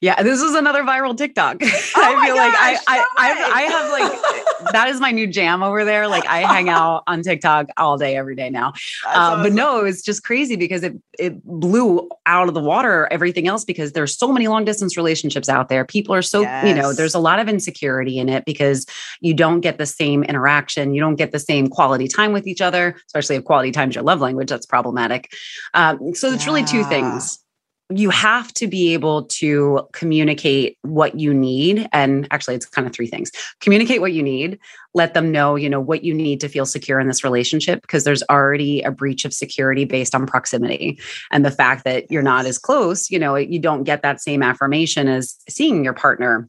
Yeah, 0.00 0.22
this 0.22 0.40
is 0.40 0.54
another 0.54 0.84
viral 0.84 1.16
TikTok. 1.16 1.60
Oh 1.96 2.02
I 2.04 2.26
feel 2.26 2.36
like 2.36 2.54
I, 2.54 2.74
gosh, 2.74 2.84
I, 2.86 3.04
I. 3.16 3.50
I 3.54 3.62
have 3.62 3.90
like 3.90 4.72
that 4.72 4.88
is 4.88 5.00
my 5.00 5.10
new 5.10 5.26
jam 5.26 5.62
over 5.62 5.84
there. 5.84 6.06
Like 6.06 6.26
I 6.26 6.40
hang 6.40 6.68
out 6.68 7.02
on 7.06 7.22
TikTok 7.22 7.68
all 7.76 7.96
day, 7.96 8.16
every 8.16 8.36
day 8.36 8.50
now. 8.50 8.68
Um, 8.68 8.74
but 9.14 9.38
awesome. 9.40 9.54
no, 9.54 9.84
it's 9.84 10.02
just 10.02 10.22
crazy 10.22 10.54
because 10.54 10.82
it 10.82 10.94
it 11.18 11.42
blew 11.44 12.08
out 12.26 12.48
of 12.48 12.54
the 12.54 12.60
water 12.60 13.08
everything 13.10 13.48
else 13.48 13.64
because 13.64 13.92
there's 13.92 14.16
so 14.16 14.32
many 14.32 14.48
long 14.48 14.64
distance 14.64 14.96
relationships 14.96 15.48
out 15.48 15.68
there. 15.68 15.84
People 15.84 16.14
are 16.14 16.22
so 16.22 16.42
you 16.64 16.74
know 16.74 16.92
there's 16.92 17.14
a 17.14 17.20
lot 17.20 17.40
of 17.40 17.48
insecurity 17.48 18.18
in 18.18 18.28
it 18.28 18.44
because 18.44 18.86
you 19.20 19.34
don't 19.34 19.60
get 19.60 19.78
the 19.78 19.86
same 19.86 20.22
interaction, 20.24 20.94
you 20.94 21.00
don't 21.00 21.16
get 21.16 21.32
the 21.32 21.40
same 21.40 21.68
quality 21.68 22.06
time 22.06 22.32
with 22.32 22.46
each 22.46 22.60
other, 22.60 22.96
especially 23.06 23.36
if 23.36 23.44
quality 23.44 23.72
time 23.72 23.88
is 23.88 23.96
your 23.96 24.04
love 24.04 24.20
language. 24.20 24.48
That's 24.48 24.66
problematic. 24.66 25.32
Um, 25.74 26.14
so 26.14 26.32
it's 26.32 26.46
really 26.46 26.64
two 26.64 26.84
things 26.84 27.42
you 27.90 28.10
have 28.10 28.52
to 28.54 28.66
be 28.66 28.92
able 28.92 29.24
to 29.24 29.80
communicate 29.92 30.76
what 30.82 31.18
you 31.18 31.32
need. 31.32 31.88
And 31.92 32.28
actually 32.30 32.54
it's 32.54 32.66
kind 32.66 32.86
of 32.86 32.92
three 32.92 33.06
things. 33.06 33.32
Communicate 33.60 34.00
what 34.00 34.12
you 34.12 34.22
need. 34.22 34.58
Let 34.94 35.14
them 35.14 35.32
know 35.32 35.56
you 35.56 35.70
know 35.70 35.80
what 35.80 36.04
you 36.04 36.12
need 36.12 36.40
to 36.40 36.48
feel 36.48 36.66
secure 36.66 37.00
in 37.00 37.06
this 37.06 37.24
relationship 37.24 37.80
because 37.82 38.04
there's 38.04 38.22
already 38.24 38.82
a 38.82 38.90
breach 38.90 39.24
of 39.24 39.32
security 39.32 39.84
based 39.84 40.14
on 40.14 40.26
proximity. 40.26 40.98
And 41.30 41.44
the 41.44 41.50
fact 41.50 41.84
that 41.84 42.10
you're 42.10 42.22
not 42.22 42.46
as 42.46 42.58
close 42.58 43.10
you 43.10 43.18
know 43.18 43.36
you 43.36 43.58
don't 43.58 43.84
get 43.84 44.02
that 44.02 44.20
same 44.20 44.42
affirmation 44.42 45.08
as 45.08 45.36
seeing 45.48 45.84
your 45.84 45.94
partner 45.94 46.48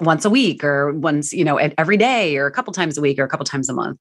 once 0.00 0.24
a 0.24 0.30
week 0.30 0.62
or 0.62 0.92
once 0.92 1.32
you 1.32 1.44
know 1.44 1.56
every 1.56 1.96
day 1.96 2.36
or 2.36 2.46
a 2.46 2.52
couple 2.52 2.72
times 2.72 2.96
a 2.96 3.00
week 3.00 3.18
or 3.18 3.24
a 3.24 3.28
couple 3.28 3.44
times 3.44 3.68
a 3.68 3.72
month. 3.72 3.98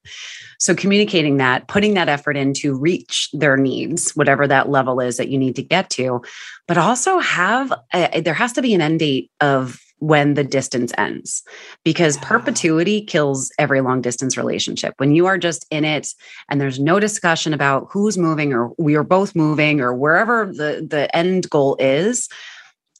So 0.60 0.76
communicating 0.76 1.38
that 1.38 1.68
putting 1.68 1.94
that 1.96 2.10
effort 2.10 2.38
in 2.38 2.54
to 2.56 2.78
reach 2.78 3.30
their 3.34 3.58
needs 3.58 4.12
whatever 4.16 4.48
that 4.48 4.70
level 4.70 5.00
is 5.00 5.18
that 5.18 5.30
you 5.30 5.38
need 5.38 5.56
to 5.56 5.64
get 5.64 5.90
to 5.92 6.22
but 6.68 6.78
also 6.78 7.20
have 7.20 7.72
a, 7.94 8.22
there 8.22 8.34
has 8.34 8.54
to 8.54 8.62
be 8.62 8.74
an 8.74 8.82
end 8.82 9.00
date 9.00 9.32
of 9.40 9.80
when 10.00 10.36
the 10.36 10.44
distance 10.44 10.94
ends 10.98 11.44
because 11.84 12.18
perpetuity 12.18 13.02
kills 13.02 13.52
every 13.58 13.82
long 13.82 14.02
distance 14.02 14.38
relationship. 14.38 14.94
When 14.98 15.12
you 15.12 15.26
are 15.26 15.38
just 15.38 15.66
in 15.72 15.86
it 15.86 16.10
and 16.50 16.62
there's 16.62 16.80
no 16.80 17.00
discussion 17.00 17.54
about 17.54 17.88
who's 17.92 18.18
moving 18.18 18.54
or 18.54 18.72
we 18.78 18.96
are 18.96 19.04
both 19.04 19.36
moving 19.36 19.82
or 19.82 19.94
wherever 19.94 20.46
the 20.46 20.86
the 20.88 21.14
end 21.16 21.50
goal 21.50 21.76
is 21.80 22.30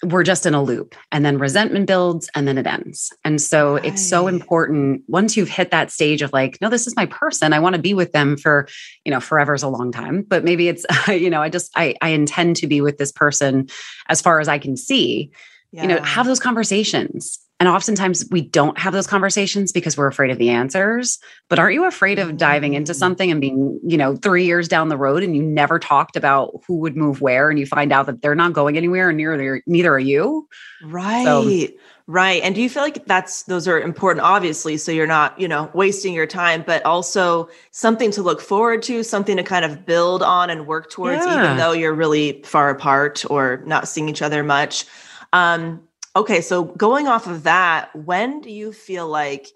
we're 0.04 0.24
just 0.24 0.46
in 0.46 0.54
a 0.54 0.62
loop 0.62 0.96
and 1.12 1.26
then 1.26 1.40
resentment 1.40 1.88
builds 1.88 2.30
and 2.36 2.48
then 2.48 2.58
it 2.58 2.68
ends. 2.68 3.12
And 3.24 3.42
so 3.42 3.78
it's 3.78 4.08
so 4.08 4.28
important 4.28 5.02
once 5.08 5.36
you've 5.36 5.50
hit 5.50 5.72
that 5.72 5.92
stage 5.92 6.22
of 6.22 6.32
like, 6.34 6.60
no, 6.62 6.70
this 6.70 6.86
is 6.86 6.96
my 6.96 7.08
person. 7.08 7.52
I 7.52 7.60
want 7.60 7.76
to 7.76 7.82
be 7.82 7.96
with 7.96 8.12
them 8.12 8.38
for, 8.38 8.68
you 9.06 9.12
know, 9.12 9.20
forever 9.20 9.56
is 9.56 9.64
a 9.64 9.68
long 9.68 9.92
time, 9.92 10.22
but 10.22 10.44
maybe 10.44 10.68
it's, 10.68 10.86
you 11.08 11.30
know, 11.30 11.42
I 11.42 11.50
just, 11.50 11.72
I, 11.76 11.96
I 12.02 12.10
intend 12.10 12.58
to 12.58 12.68
be 12.68 12.80
with 12.80 12.98
this 12.98 13.12
person 13.12 13.70
as 14.08 14.22
far 14.22 14.40
as 14.40 14.48
I 14.48 14.60
can 14.60 14.78
see, 14.78 15.32
you 15.72 15.88
know, 15.88 16.02
have 16.02 16.26
those 16.26 16.40
conversations. 16.40 17.40
And 17.60 17.68
oftentimes 17.68 18.24
we 18.30 18.42
don't 18.42 18.78
have 18.78 18.94
those 18.94 19.08
conversations 19.08 19.72
because 19.72 19.98
we're 19.98 20.06
afraid 20.08 20.30
of 20.30 20.38
the 20.38 20.50
answers. 20.50 21.18
But 21.50 21.58
aren't 21.58 21.74
you 21.74 21.86
afraid 21.86 22.20
of 22.20 22.38
diving 22.38 22.76
into 22.76 22.92
Mm. 22.92 22.96
something 22.96 23.32
and 23.32 23.42
being, 23.42 23.80
you 23.84 23.98
know, 23.98 24.16
three 24.16 24.46
years 24.46 24.68
down 24.68 24.90
the 24.90 24.98
road 24.98 25.24
and 25.24 25.36
you 25.36 25.42
never 25.42 25.80
talked 25.80 26.16
about 26.16 26.52
who 26.68 26.76
would 26.78 26.96
move 26.96 27.20
where 27.20 27.50
and 27.50 27.58
you 27.58 27.66
find 27.66 27.92
out 27.92 28.06
that 28.06 28.22
they're 28.22 28.36
not 28.36 28.54
going 28.54 28.78
anywhere 28.78 29.10
and 29.10 29.18
neither, 29.18 29.64
neither 29.66 29.92
are 29.92 29.98
you? 30.00 30.48
Right. 30.84 31.74
right. 32.06 32.42
And 32.44 32.54
do 32.54 32.62
you 32.62 32.70
feel 32.70 32.84
like 32.84 33.04
that's 33.08 33.42
those 33.44 33.68
are 33.68 33.80
important 33.82 34.24
obviously 34.24 34.78
so 34.78 34.92
you're 34.92 35.08
not, 35.08 35.40
you 35.42 35.48
know, 35.48 35.72
wasting 35.74 36.14
your 36.14 36.28
time 36.28 36.64
but 36.66 36.86
also 36.86 37.50
something 37.72 38.12
to 38.12 38.22
look 38.22 38.40
forward 38.40 38.84
to, 38.84 39.02
something 39.02 39.36
to 39.36 39.44
kind 39.44 39.66
of 39.66 39.84
build 39.84 40.22
on 40.22 40.52
and 40.52 40.68
work 40.68 40.92
towards 40.92 41.26
Yeah. 41.26 41.44
even 41.44 41.58
though 41.58 41.72
you're 41.72 41.96
really 41.96 42.44
far 42.46 42.70
apart 42.70 43.26
or 43.32 43.64
not 43.66 43.88
seeing 43.88 44.10
each 44.10 44.22
other 44.22 44.44
much. 44.44 44.86
Um 45.34 45.82
okay, 46.18 46.42
so 46.42 46.66
going 46.66 47.08
off 47.08 47.28
of 47.28 47.44
that, 47.44 47.96
when 47.96 48.42
do 48.42 48.52
you 48.52 48.74
feel 48.74 49.08
like 49.08 49.48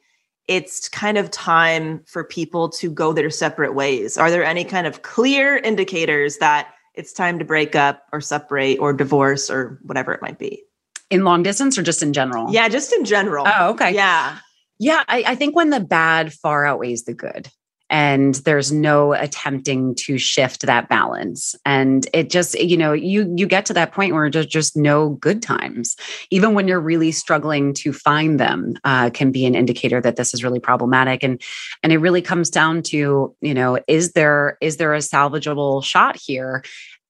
it's 0.48 0.88
kind 0.89 1.18
of 1.18 1.32
time 1.32 2.03
for 2.06 2.24
people 2.24 2.70
to 2.70 2.92
go 2.92 3.14
their 3.14 3.29
separate 3.29 3.74
ways? 3.74 4.18
Are 4.18 4.29
there 4.29 4.44
any 4.44 4.64
kind 4.64 4.86
of 4.86 5.01
clear 5.01 5.57
indicators 5.57 6.38
that 6.38 6.74
it's 6.94 7.14
time 7.14 7.40
to 7.40 7.46
break 7.46 7.75
up 7.75 8.03
or 8.12 8.22
separate 8.22 8.79
or 8.79 8.94
divorce 8.94 9.50
or 9.50 9.79
whatever 9.83 10.14
it 10.14 10.22
might 10.22 10.38
be? 10.38 10.64
In 11.09 11.24
long 11.24 11.44
distance 11.44 11.77
or 11.77 11.83
just 11.83 12.03
in 12.03 12.14
general? 12.14 12.51
Yeah, 12.53 12.70
just 12.70 12.94
in 12.94 13.05
general. 13.05 13.46
Oh, 13.48 13.72
okay. 13.72 13.94
Yeah. 13.94 14.38
Yeah, 14.79 15.03
I, 15.07 15.24
I 15.27 15.36
think 15.36 15.55
when 15.55 15.70
the 15.70 15.79
bad 15.79 16.33
far 16.33 16.66
outweighs 16.66 17.03
the 17.03 17.14
good 17.14 17.50
and 17.92 18.36
there's 18.36 18.72
no 18.72 19.12
attempting 19.14 19.94
to 19.96 20.18
shift 20.18 20.62
that 20.62 20.88
balance. 20.88 21.56
And 21.66 22.08
it 22.14 22.30
just 22.30 22.58
you 22.58 22.77
know 22.77 22.94
you 22.94 23.32
you 23.38 23.46
get 23.46 23.66
to 23.68 23.74
that 23.74 23.92
point 23.92 24.14
where 24.14 24.32
there's 24.32 24.48
just 24.48 24.75
no 24.75 25.10
good 25.10 25.44
times. 25.44 25.98
Even 26.32 26.54
when 26.54 26.68
you're 26.68 26.80
really 26.80 27.12
struggling 27.12 27.74
to 27.75 27.94
find 27.94 28.40
them 28.40 28.75
uh, 28.86 29.10
can 29.12 29.32
be 29.32 29.46
an 29.46 29.54
indicator 29.54 30.01
that 30.01 30.16
this 30.16 30.34
is 30.34 30.44
really 30.44 30.60
problematic. 30.60 31.22
And 31.22 31.40
and 31.84 31.92
it 31.92 31.98
really 31.98 32.22
comes 32.22 32.50
down 32.50 32.82
to 32.84 33.36
you 33.42 33.54
know 33.54 33.77
is 33.88 34.14
there 34.14 34.58
is 34.62 34.77
there 34.77 34.94
a 34.94 35.00
salvageable 35.00 35.84
shot 35.84 36.16
here? 36.16 36.64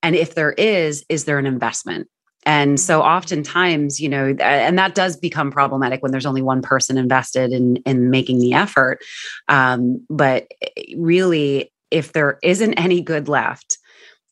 And 0.03 0.15
if 0.15 0.33
there 0.33 0.51
is 0.53 1.05
is 1.07 1.25
there 1.25 1.37
an 1.37 1.45
investment 1.45 2.09
and 2.43 2.79
so 2.79 3.01
oftentimes, 3.01 3.99
you 3.99 4.09
know, 4.09 4.35
and 4.39 4.77
that 4.77 4.95
does 4.95 5.15
become 5.15 5.51
problematic 5.51 6.01
when 6.01 6.11
there's 6.11 6.25
only 6.25 6.41
one 6.41 6.61
person 6.61 6.97
invested 6.97 7.51
in 7.51 7.77
in 7.77 8.09
making 8.09 8.39
the 8.39 8.53
effort. 8.53 8.99
Um, 9.47 10.03
but 10.09 10.47
eh, 10.61 10.93
really, 10.97 11.71
if 11.91 12.13
there 12.13 12.39
isn't 12.41 12.73
any 12.75 13.01
good 13.01 13.27
left, 13.27 13.77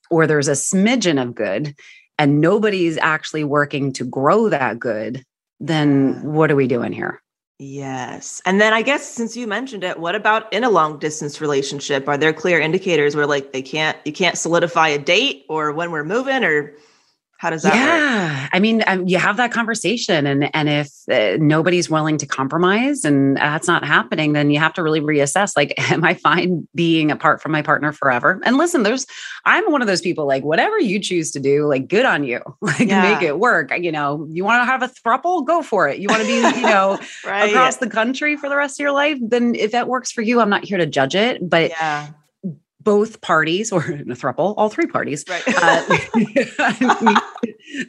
or 0.10 0.26
there's 0.26 0.48
a 0.48 0.54
smidgen 0.54 1.22
of 1.22 1.36
good, 1.36 1.76
and 2.18 2.42
nobody's 2.42 2.98
actually 2.98 3.44
working 3.44 3.94
to 3.94 4.04
grow 4.04 4.50
that 4.50 4.80
good, 4.80 5.24
then 5.60 6.22
what 6.24 6.50
are 6.52 6.56
we 6.56 6.68
doing 6.68 6.94
here? 6.94 7.22
Yes. 7.62 8.42
And 8.46 8.62
then 8.62 8.74
I 8.74 8.82
guess 8.82 9.06
since 9.06 9.36
you 9.36 9.46
mentioned 9.46 9.84
it, 9.84 10.00
what 10.00 10.16
about 10.16 10.52
in 10.54 10.64
a 10.64 10.70
long 10.70 10.98
distance 10.98 11.42
relationship? 11.42 12.08
Are 12.08 12.18
there 12.18 12.32
clear 12.32 12.60
indicators 12.60 13.18
where 13.18 13.28
like 13.28 13.52
they 13.52 13.62
can't 13.62 13.98
you 14.06 14.14
can't 14.14 14.38
solidify 14.38 14.88
a 14.88 14.98
date 14.98 15.46
or 15.50 15.74
when 15.74 15.92
we're 15.92 16.06
moving 16.06 16.44
or 16.44 16.74
how 17.40 17.50
does 17.50 17.64
that 17.64 17.72
work? 17.74 17.80
yeah 17.80 18.50
i 18.54 18.60
mean 18.60 18.84
um, 18.88 19.08
you 19.08 19.18
have 19.18 19.38
that 19.38 19.52
conversation 19.52 20.28
and 20.28 20.54
and 20.56 20.68
if 20.70 20.90
uh, 21.10 21.38
nobody's 21.40 21.90
willing 21.90 22.18
to 22.18 22.26
compromise 22.26 23.06
and 23.06 23.38
that's 23.38 23.68
not 23.68 23.84
happening 23.86 24.34
then 24.34 24.52
you 24.52 24.60
have 24.60 24.74
to 24.74 24.84
really 24.84 25.00
reassess 25.02 25.54
like 25.56 25.74
am 25.92 26.04
i 26.04 26.14
fine 26.14 26.68
being 26.76 27.10
apart 27.12 27.42
from 27.42 27.52
my 27.52 27.62
partner 27.62 27.92
forever 27.94 28.40
and 28.44 28.58
listen 28.58 28.84
there's 28.84 29.06
i'm 29.46 29.72
one 29.72 29.82
of 29.82 29.88
those 29.88 30.02
people 30.02 30.28
like 30.28 30.44
whatever 30.44 30.78
you 30.80 31.00
choose 31.00 31.32
to 31.32 31.40
do 31.40 31.66
like 31.66 31.88
good 31.88 32.06
on 32.06 32.24
you 32.24 32.42
like 32.62 32.80
Yeah. 32.88 33.02
make 33.14 33.22
it 33.24 33.40
work 33.40 33.72
you 33.78 33.92
know 33.92 34.28
you 34.30 34.44
want 34.44 34.62
to 34.62 34.66
have 34.66 34.84
a 34.84 34.88
throuple 34.90 35.46
go 35.46 35.62
for 35.62 35.88
it 35.88 36.00
you 36.00 36.08
want 36.10 36.22
to 36.22 36.28
be 36.28 36.36
you 36.60 36.66
know 36.68 37.00
Right. 37.26 37.50
across 37.50 37.78
the 37.78 37.90
country 37.90 38.36
for 38.38 38.50
the 38.50 38.56
rest 38.58 38.80
of 38.80 38.84
your 38.84 38.92
life 38.92 39.18
then 39.22 39.56
if 39.56 39.72
that 39.72 39.88
works 39.88 40.12
for 40.12 40.22
you 40.22 40.42
i'm 40.42 40.50
not 40.50 40.64
here 40.66 40.78
to 40.78 40.86
judge 40.86 41.16
it 41.16 41.50
but 41.50 41.70
yeah. 41.72 42.08
Both 42.82 43.22
parties 43.22 43.72
or 43.72 43.84
in 43.92 44.10
a 44.12 44.16
throuple 44.16 44.54
all 44.58 44.70
three 44.70 44.88
parties 44.88 45.26
Right. 45.30 45.44
uh, 45.48 45.84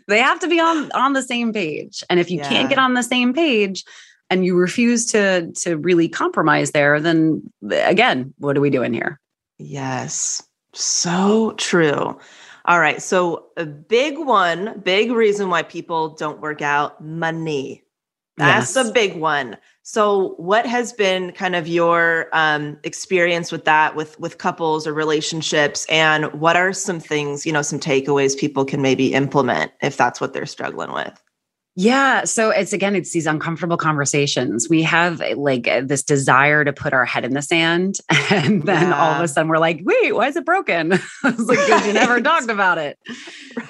they 0.09 0.18
have 0.18 0.40
to 0.40 0.48
be 0.48 0.59
on 0.61 0.90
on 0.92 1.12
the 1.12 1.22
same 1.22 1.53
page 1.53 2.03
and 2.11 2.18
if 2.20 2.31
you 2.31 2.38
Yeah. 2.38 2.48
can't 2.48 2.68
get 2.68 2.79
on 2.79 2.94
the 2.94 3.03
same 3.03 3.33
page 3.33 3.85
and 4.31 4.44
you 4.44 4.57
refuse 4.57 5.07
to 5.12 5.50
to 5.62 5.76
really 5.76 6.09
compromise 6.09 6.72
there 6.72 7.00
then 7.00 7.42
again 7.70 8.35
what 8.38 8.57
are 8.57 8.61
we 8.61 8.70
doing 8.70 8.92
here 8.92 9.20
Yes. 9.62 10.42
So 10.72 11.53
true. 11.59 12.18
All 12.64 12.81
right. 12.81 13.03
So 13.03 13.48
a 13.59 13.66
big 13.66 14.16
one, 14.16 14.81
big 14.83 15.11
reason 15.12 15.50
why 15.50 15.62
people 15.64 16.14
don't 16.14 16.40
work 16.40 16.62
out, 16.62 17.05
money. 17.05 17.83
That's 18.38 18.74
Yes. 18.74 18.88
a 18.88 18.90
big 18.92 19.16
one. 19.16 19.59
So 19.92 20.35
what 20.37 20.66
has 20.66 20.92
been 20.92 21.33
kind 21.33 21.57
of 21.57 21.66
your 21.66 22.29
um, 22.33 22.79
experience 22.85 23.50
with 23.50 23.64
that 23.64 23.96
with 23.96 24.20
with 24.20 24.38
couples 24.38 24.87
or 24.87 24.92
relationships 24.92 25.85
and 25.90 26.26
what 26.33 26.55
are 26.55 26.72
some 26.72 27.00
things, 27.00 27.44
you 27.44 27.50
know, 27.50 27.62
some 27.62 27.81
takeaways 27.81 28.38
people 28.38 28.64
can 28.64 28.83
maybe 28.83 29.12
implement 29.12 29.72
if 29.83 29.96
that's 29.96 30.20
what 30.20 30.33
they're 30.33 30.46
struggling 30.46 30.92
with? 30.92 31.20
Yeah. 31.76 32.24
So 32.24 32.50
it's 32.50 32.72
again, 32.72 32.96
it's 32.96 33.12
these 33.12 33.26
uncomfortable 33.26 33.76
conversations. 33.76 34.68
We 34.68 34.83
have 34.83 35.20
uh, 35.20 35.37
like 35.37 35.68
uh, 35.68 35.83
this 35.85 36.02
desire 36.02 36.64
to 36.64 36.72
put 36.72 36.92
our 36.92 37.04
head 37.04 37.24
in 37.24 37.33
the 37.33 37.42
sand. 37.42 37.98
And 38.30 38.62
then 38.62 38.92
all 38.92 39.14
of 39.14 39.20
a 39.22 39.26
sudden 39.28 39.48
we're 39.48 39.59
like, 39.59 39.80
wait, 39.83 40.14
why 40.14 40.28
is 40.28 40.37
it 40.37 40.44
broken? 40.44 40.92
I 41.24 41.30
was 41.30 41.48
like, 41.48 41.59
because 41.59 41.85
you 41.85 41.92
never 41.92 42.20
talked 42.20 42.48
about 42.48 42.78
it. 42.78 42.96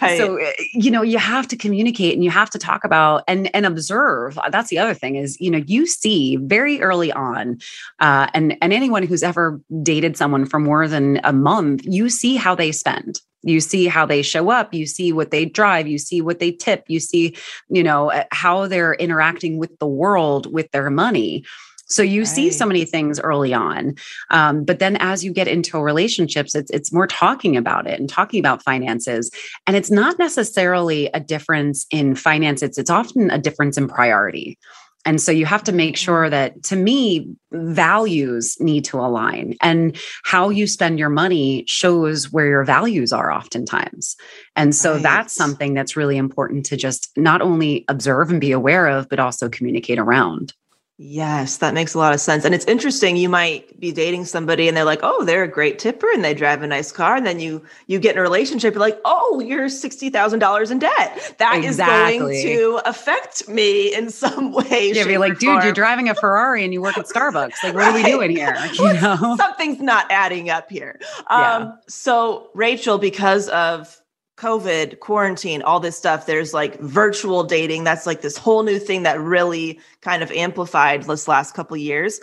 Right. 0.03 0.19
So, 0.19 0.39
uh, 0.39 0.53
you 0.75 0.91
know, 0.91 1.01
you 1.01 1.17
have 1.17 1.49
to 1.49 1.57
communicate 1.57 2.13
and 2.13 2.23
you 2.23 2.31
have 2.31 2.51
to 2.51 2.59
talk 2.59 2.85
about 2.85 3.25
and, 3.27 3.55
and 3.55 3.65
observe. 3.65 4.39
Uh, 4.39 4.51
That's 4.51 4.69
the 4.69 4.79
other 4.79 4.93
thing 4.93 5.17
is, 5.17 5.41
you 5.41 5.51
know, 5.51 5.63
you 5.67 5.87
see 5.87 6.37
very 6.37 6.83
early 6.83 7.11
on, 7.11 7.59
uh, 8.01 8.27
and, 8.35 8.57
and 8.61 8.75
anyone 8.75 9.03
who's 9.03 9.23
ever 9.23 9.61
dated 9.83 10.17
someone 10.19 10.45
for 10.45 10.61
more 10.61 10.87
than 10.87 11.21
a 11.25 11.33
month, 11.33 11.83
you 11.85 12.11
see 12.11 12.37
how 12.37 12.55
they 12.55 12.71
spend. 12.71 13.23
You 13.43 13.61
see 13.61 13.87
how 13.87 14.07
they 14.07 14.23
show 14.23 14.51
up. 14.51 14.75
You 14.75 14.87
see 14.87 15.13
what 15.13 15.31
they 15.31 15.45
drive. 15.45 15.87
You 15.89 15.99
see 15.99 16.21
what 16.21 16.39
they 16.39 16.53
tip. 16.53 16.85
You 16.89 17.01
see, 17.01 17.37
you 17.69 17.83
know, 17.83 18.11
uh, 18.11 18.25
how 18.33 18.67
they're 18.67 18.95
interacting 18.95 19.59
with 19.59 19.79
the 19.79 19.87
world 19.87 20.53
with 20.53 20.71
their 20.73 20.91
money. 20.91 21.45
So 21.91 22.03
you 22.05 22.25
see 22.25 22.51
so 22.53 22.67
many 22.67 22.85
things 22.85 23.19
early 23.19 23.53
on, 23.53 23.97
um, 24.31 24.63
but 24.65 24.79
then 24.79 24.97
as 25.01 25.25
you 25.25 25.33
get 25.33 25.49
into 25.49 25.77
relationships, 25.81 26.55
it's 26.55 26.71
it's 26.71 26.93
more 26.93 27.09
talking 27.09 27.57
about 27.57 27.89
it 27.89 27.99
and 27.99 28.09
talking 28.09 28.39
about 28.39 28.63
finances, 28.63 29.29
and 29.67 29.77
it's 29.77 29.91
not 29.91 30.17
necessarily 30.17 31.11
a 31.15 31.19
difference 31.19 31.87
in 31.91 32.15
finances. 32.15 32.79
It's 32.79 32.91
often 32.91 33.29
a 33.33 33.39
difference 33.39 33.77
in 33.77 33.89
priority. 33.89 34.57
And 35.07 35.21
so 35.21 35.33
you 35.33 35.47
have 35.47 35.65
to 35.65 35.73
make 35.73 35.95
mm-hmm. 35.95 36.05
sure 36.05 36.31
that, 36.31 36.63
to 36.65 36.77
me, 36.77 37.35
values 37.53 38.57
need 38.61 38.85
to 38.87 38.99
align, 38.99 39.55
and 39.63 39.97
how 40.25 40.51
you 40.51 40.67
spend 40.67 40.99
your 40.99 41.09
money 41.09 41.65
shows 41.67 42.31
where 42.31 42.47
your 42.47 42.65
values 42.65 43.13
are 43.13 43.33
oftentimes. 43.33 44.17
And 44.57 44.75
so 44.75 44.95
Right. 44.95 45.03
that's 45.03 45.35
something 45.35 45.75
that's 45.75 45.97
really 45.97 46.17
important 46.17 46.67
to 46.67 46.77
just 46.77 47.11
not 47.17 47.41
only 47.41 47.85
observe 47.89 48.31
and 48.31 48.41
be 48.41 48.53
aware 48.53 48.89
of, 48.89 49.09
but 49.09 49.19
also 49.19 49.49
communicate 49.49 49.99
around. 49.99 50.53
Yes, 51.03 51.57
that 51.57 51.73
makes 51.73 51.95
a 51.95 51.99
lot 51.99 52.13
of 52.13 52.21
sense. 52.21 52.45
And 52.45 52.55
it's 52.55 52.67
interesting. 52.67 53.17
You 53.17 53.31
might 53.31 53.81
be 53.81 53.91
dating 53.91 54.27
somebody 54.27 54.69
and 54.69 54.77
they're 54.77 54.85
like, 54.85 55.01
oh, 55.03 55.25
they're 55.25 55.45
a 55.45 55.49
great 55.49 55.79
tipper 55.79 56.13
and 56.13 56.23
they 56.23 56.35
drive 56.35 56.63
a 56.63 56.67
nice 56.67 56.93
car. 56.93 57.17
And 57.17 57.27
then 57.27 57.41
you 57.41 57.65
you 57.87 57.99
get 57.99 58.17
in 58.17 58.19
a 58.19 58.23
relationship, 58.23 58.75
you're 58.75 58.83
like, 58.83 59.01
oh, 59.07 59.41
you're 59.41 59.71
sixty 59.71 60.11
thousand 60.11 60.41
dollars 60.41 60.71
in 60.71 60.79
debt. 60.79 61.35
That 61.39 61.61
is 61.61 61.77
Exactly. 61.79 62.19
going 62.19 62.43
to 62.43 62.81
affect 62.85 63.49
me 63.49 63.95
in 63.95 64.11
some 64.11 64.53
way. 64.71 64.93
Yeah, 64.93 65.07
be 65.07 65.17
like, 65.17 65.39
dude, 65.39 65.63
you're 65.63 65.73
driving 65.73 66.11
a 66.11 66.15
Ferrari 66.15 66.65
and 66.65 66.73
you 66.75 66.83
work 66.83 66.99
at 66.99 67.07
Starbucks. 67.07 67.55
Like, 67.63 67.73
what 67.73 67.85
are 67.85 67.95
we 67.95 68.03
doing 68.03 68.31
here? 68.31 68.55
You 68.75 68.93
know? 68.93 69.37
something's 69.39 69.81
not 69.81 70.05
adding 70.11 70.51
up 70.51 70.69
here. 70.71 71.01
Yeah. 71.31 71.55
Um, 71.57 71.79
so 71.89 72.51
Rachel, 72.53 72.99
because 72.99 73.49
of 73.49 74.00
COVID, 74.41 75.01
quarantine, 75.01 75.61
all 75.61 75.81
this 75.81 75.99
stuff, 75.99 76.25
there's 76.25 76.55
like 76.55 76.81
virtual 76.81 77.45
dating. 77.45 77.85
That's 77.85 78.07
like 78.07 78.23
this 78.23 78.39
whole 78.39 78.63
new 78.63 78.79
thing 78.79 79.03
that 79.03 79.21
really 79.21 79.79
kind 80.01 80.23
of 80.23 80.31
amplified 80.31 81.03
this 81.03 81.29
last 81.29 81.55
couple 81.55 81.77
years. 81.77 82.21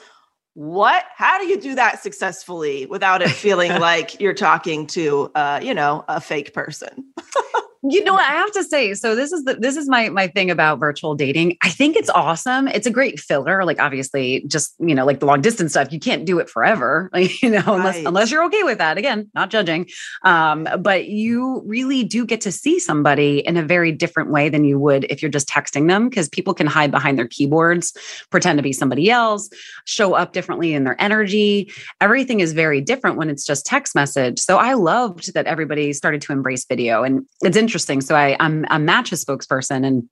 What? 0.55 1.05
How 1.15 1.37
do 1.37 1.45
you 1.45 1.61
do 1.61 1.75
that 1.75 2.01
successfully 2.01 2.87
without 2.87 3.21
it 3.21 3.29
feeling 3.29 3.71
like 3.79 4.19
you're 4.19 4.33
talking 4.33 4.87
to, 4.87 5.31
uh, 5.35 5.59
you 5.61 5.75
know, 5.75 6.03
a 6.07 6.19
fake 6.19 6.55
person? 6.55 7.13
You 7.83 8.03
know 8.03 8.13
what 8.13 8.25
I 8.25 8.33
have 8.33 8.51
to 8.53 8.63
say? 8.63 8.93
So 8.93 9.15
this 9.15 9.31
is 9.31 9.43
the 9.43 9.55
this 9.55 9.75
is 9.77 9.87
my 9.87 10.09
my 10.09 10.27
thing 10.27 10.49
about 10.49 10.79
virtual 10.79 11.15
dating. 11.15 11.57
I 11.61 11.69
think 11.69 11.95
it's 11.95 12.09
awesome. 12.09 12.67
It's 12.67 12.87
a 12.87 12.91
great 12.91 13.19
filler. 13.19 13.63
Like 13.63 13.79
obviously, 13.79 14.43
just 14.47 14.73
you 14.79 14.95
know, 14.95 15.05
like 15.05 15.19
the 15.19 15.25
long 15.25 15.41
distance 15.41 15.71
stuff, 15.71 15.91
you 15.91 15.99
can't 15.99 16.25
do 16.25 16.39
it 16.39 16.49
forever. 16.49 17.09
Like, 17.17 17.41
you 17.41 17.49
know, 17.49 17.63
unless 17.65 17.97
unless 18.05 18.29
you're 18.29 18.43
okay 18.45 18.61
with 18.61 18.77
that. 18.77 18.99
Again, 18.99 19.31
not 19.33 19.49
judging. 19.49 19.87
Um, 20.23 20.67
but 20.79 21.07
you 21.07 21.63
really 21.65 22.03
do 22.03 22.27
get 22.27 22.41
to 22.41 22.51
see 22.51 22.79
somebody 22.79 23.39
in 23.39 23.57
a 23.57 23.63
very 23.63 23.91
different 23.91 24.29
way 24.29 24.49
than 24.49 24.65
you 24.65 24.77
would 24.77 25.05
if 25.09 25.23
you're 25.23 25.31
just 25.31 25.49
texting 25.49 25.87
them 25.87 26.09
because 26.09 26.29
people 26.29 26.53
can 26.53 26.67
hide 26.67 26.91
behind 26.91 27.17
their 27.17 27.27
keyboards, 27.27 27.97
pretend 28.29 28.59
to 28.59 28.63
be 28.63 28.71
somebody 28.71 29.09
else, 29.09 29.49
show 29.85 30.13
up 30.13 30.33
differently 30.33 30.75
in 30.75 30.83
their 30.83 31.01
energy. 31.01 31.71
Everything 32.01 32.39
is 32.39 32.53
very 32.53 32.81
different 32.81 33.17
when 33.17 33.31
it's 33.31 33.43
just 33.43 33.65
text 33.65 33.95
message. 33.95 34.37
So 34.39 34.57
I 34.57 34.73
loved 34.73 35.33
that 35.33 35.47
everybody 35.47 35.93
started 35.93 36.21
to 36.21 36.33
embrace 36.33 36.65
video. 36.65 37.03
And 37.03 37.25
it's 37.41 37.57
interesting. 37.57 37.76
So 37.79 38.15
I, 38.15 38.35
I'm 38.39 38.65
a 38.69 38.79
Match's 38.79 39.23
spokesperson 39.23 39.85
and 39.85 40.09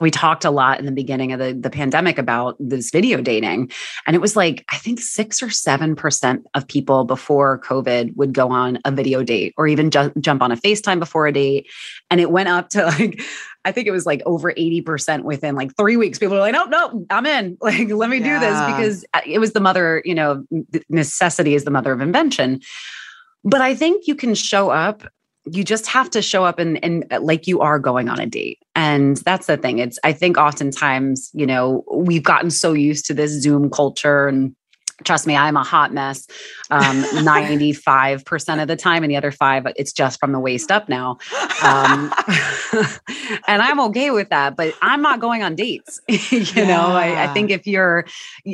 we 0.00 0.10
talked 0.10 0.44
a 0.44 0.50
lot 0.50 0.78
in 0.78 0.86
the 0.86 0.92
beginning 0.92 1.32
of 1.32 1.38
the, 1.38 1.54
the 1.54 1.70
pandemic 1.70 2.18
about 2.18 2.56
this 2.58 2.90
video 2.90 3.20
dating. 3.20 3.70
And 4.06 4.14
it 4.14 4.20
was 4.20 4.36
like, 4.36 4.64
I 4.70 4.76
think 4.76 5.00
six 5.00 5.42
or 5.42 5.46
7% 5.46 6.42
of 6.54 6.68
people 6.68 7.04
before 7.04 7.60
COVID 7.60 8.14
would 8.16 8.34
go 8.34 8.50
on 8.50 8.78
a 8.84 8.90
video 8.90 9.22
date 9.22 9.54
or 9.56 9.66
even 9.66 9.90
ju- 9.90 10.12
jump 10.20 10.42
on 10.42 10.52
a 10.52 10.56
FaceTime 10.56 10.98
before 10.98 11.26
a 11.26 11.32
date. 11.32 11.68
And 12.10 12.20
it 12.20 12.30
went 12.30 12.48
up 12.48 12.68
to 12.70 12.84
like, 12.84 13.20
I 13.64 13.72
think 13.72 13.88
it 13.88 13.92
was 13.92 14.06
like 14.06 14.22
over 14.26 14.52
80% 14.52 15.22
within 15.22 15.54
like 15.54 15.74
three 15.76 15.96
weeks. 15.96 16.18
People 16.18 16.36
were 16.36 16.40
like, 16.40 16.52
no, 16.52 16.64
no, 16.64 17.06
I'm 17.10 17.26
in. 17.26 17.56
Like, 17.66 17.88
let 17.88 18.10
me 18.10 18.20
do 18.20 18.38
this 18.38 18.60
because 18.66 19.04
uh, 19.12 19.20
it 19.26 19.40
was 19.40 19.52
the 19.52 19.60
mother, 19.60 20.00
you 20.04 20.14
know, 20.14 20.44
necessity 20.88 21.54
is 21.54 21.64
the 21.64 21.70
mother 21.72 21.92
of 21.92 22.00
invention. 22.00 22.60
But 23.42 23.60
I 23.60 23.74
think 23.74 24.06
you 24.06 24.14
can 24.14 24.36
show 24.36 24.70
up 24.70 25.02
you 25.46 25.64
just 25.64 25.86
have 25.86 26.10
to 26.10 26.20
show 26.20 26.44
up 26.44 26.58
and, 26.58 26.82
and 26.84 27.04
uh, 27.12 27.20
like 27.20 27.46
you 27.46 27.60
are 27.60 27.78
going 27.78 28.08
on 28.08 28.18
a 28.18 28.26
date. 28.26 28.58
And 28.74 29.16
that's 29.18 29.46
the 29.46 29.56
thing. 29.56 29.78
It's, 29.78 29.98
I 30.04 30.12
think 30.12 30.36
oftentimes, 30.36 31.30
you 31.32 31.46
know, 31.46 31.84
we've 31.92 32.22
gotten 32.22 32.50
so 32.50 32.72
used 32.72 33.06
to 33.06 33.14
this 33.14 33.30
Zoom 33.30 33.70
culture 33.70 34.26
and 34.26 34.54
trust 35.04 35.26
me, 35.26 35.36
I'm 35.36 35.56
a 35.56 35.64
hot 35.64 35.92
mess 35.92 36.26
um, 36.70 37.02
95% 37.04 38.62
of 38.62 38.68
the 38.68 38.76
time. 38.76 39.04
And 39.04 39.10
the 39.10 39.16
other 39.16 39.30
five, 39.30 39.66
it's 39.76 39.92
just 39.92 40.18
from 40.18 40.32
the 40.32 40.40
waist 40.40 40.70
up 40.70 40.88
now. 40.88 41.18
Um, 41.62 42.12
and 43.46 43.62
I'm 43.62 43.80
okay 43.80 44.10
with 44.10 44.30
that, 44.30 44.56
but 44.56 44.74
I'm 44.82 45.02
not 45.02 45.20
going 45.20 45.42
on 45.42 45.54
dates. 45.54 46.00
you 46.08 46.64
know, 46.64 46.92
I, 46.92 47.24
I 47.24 47.26
think 47.28 47.50
if 47.50 47.66
you're, 47.66 48.06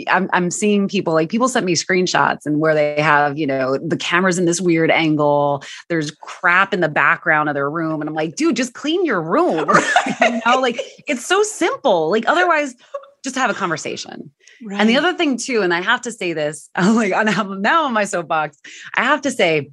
I'm, 0.08 0.28
I'm 0.32 0.50
seeing 0.50 0.88
people 0.88 1.12
like 1.12 1.28
people 1.28 1.48
sent 1.48 1.64
me 1.64 1.74
screenshots 1.74 2.44
and 2.44 2.58
where 2.58 2.74
they 2.74 3.00
have, 3.00 3.38
you 3.38 3.46
know, 3.46 3.78
the 3.78 3.96
cameras 3.96 4.38
in 4.38 4.44
this 4.44 4.60
weird 4.60 4.90
angle, 4.90 5.62
there's 5.88 6.10
crap 6.10 6.74
in 6.74 6.80
the 6.80 6.88
background 6.88 7.48
of 7.48 7.54
their 7.54 7.70
room. 7.70 8.00
And 8.00 8.08
I'm 8.08 8.14
like, 8.14 8.36
dude, 8.36 8.56
just 8.56 8.74
clean 8.74 9.04
your 9.04 9.22
room. 9.22 9.70
you 10.20 10.40
know, 10.44 10.60
like 10.60 10.80
it's 11.06 11.24
so 11.24 11.42
simple. 11.42 12.10
Like 12.10 12.26
otherwise, 12.26 12.74
just 13.22 13.36
have 13.36 13.50
a 13.50 13.54
conversation. 13.54 14.30
And 14.70 14.88
the 14.88 14.96
other 14.96 15.14
thing 15.14 15.36
too, 15.36 15.62
and 15.62 15.74
I 15.74 15.80
have 15.80 16.02
to 16.02 16.12
say 16.12 16.32
this, 16.32 16.70
I'm 16.74 16.94
like 16.94 17.12
I'm 17.12 17.60
now 17.60 17.84
on 17.84 17.92
my 17.92 18.04
soapbox. 18.04 18.58
I 18.94 19.04
have 19.04 19.22
to 19.22 19.30
say, 19.30 19.70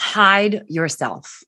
hide 0.00 0.64
yourself. 0.68 1.42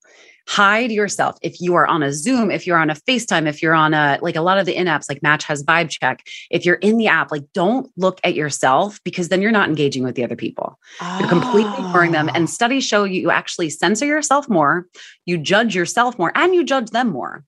Hide 0.48 0.90
yourself. 0.90 1.38
If 1.42 1.60
you 1.60 1.76
are 1.76 1.86
on 1.86 2.02
a 2.02 2.12
Zoom, 2.12 2.50
if 2.50 2.66
you're 2.66 2.78
on 2.78 2.90
a 2.90 2.94
FaceTime, 2.94 3.46
if 3.46 3.62
you're 3.62 3.74
on 3.74 3.94
a 3.94 4.18
like 4.20 4.34
a 4.34 4.40
lot 4.40 4.58
of 4.58 4.66
the 4.66 4.74
in 4.74 4.88
apps, 4.88 5.08
like 5.08 5.22
Match 5.22 5.44
has 5.44 5.62
Vibe 5.62 5.90
Check. 5.90 6.26
If 6.50 6.64
you're 6.64 6.76
in 6.76 6.96
the 6.96 7.06
app, 7.06 7.30
like 7.30 7.44
don't 7.52 7.88
look 7.96 8.18
at 8.24 8.34
yourself 8.34 8.98
because 9.04 9.28
then 9.28 9.42
you're 9.42 9.52
not 9.52 9.68
engaging 9.68 10.02
with 10.02 10.16
the 10.16 10.24
other 10.24 10.34
people. 10.34 10.76
You're 11.20 11.28
completely 11.28 11.74
ignoring 11.74 12.10
them. 12.10 12.28
Oh. 12.28 12.32
And 12.34 12.44
ah. 12.44 12.46
studies 12.46 12.84
show 12.84 13.04
you 13.04 13.20
you 13.20 13.30
actually 13.30 13.70
censor 13.70 14.06
yourself 14.06 14.48
more, 14.48 14.88
you 15.24 15.38
judge 15.38 15.76
yourself 15.76 16.18
more, 16.18 16.32
and 16.34 16.52
you 16.52 16.64
judge 16.64 16.90
them 16.90 17.10
more. 17.10 17.44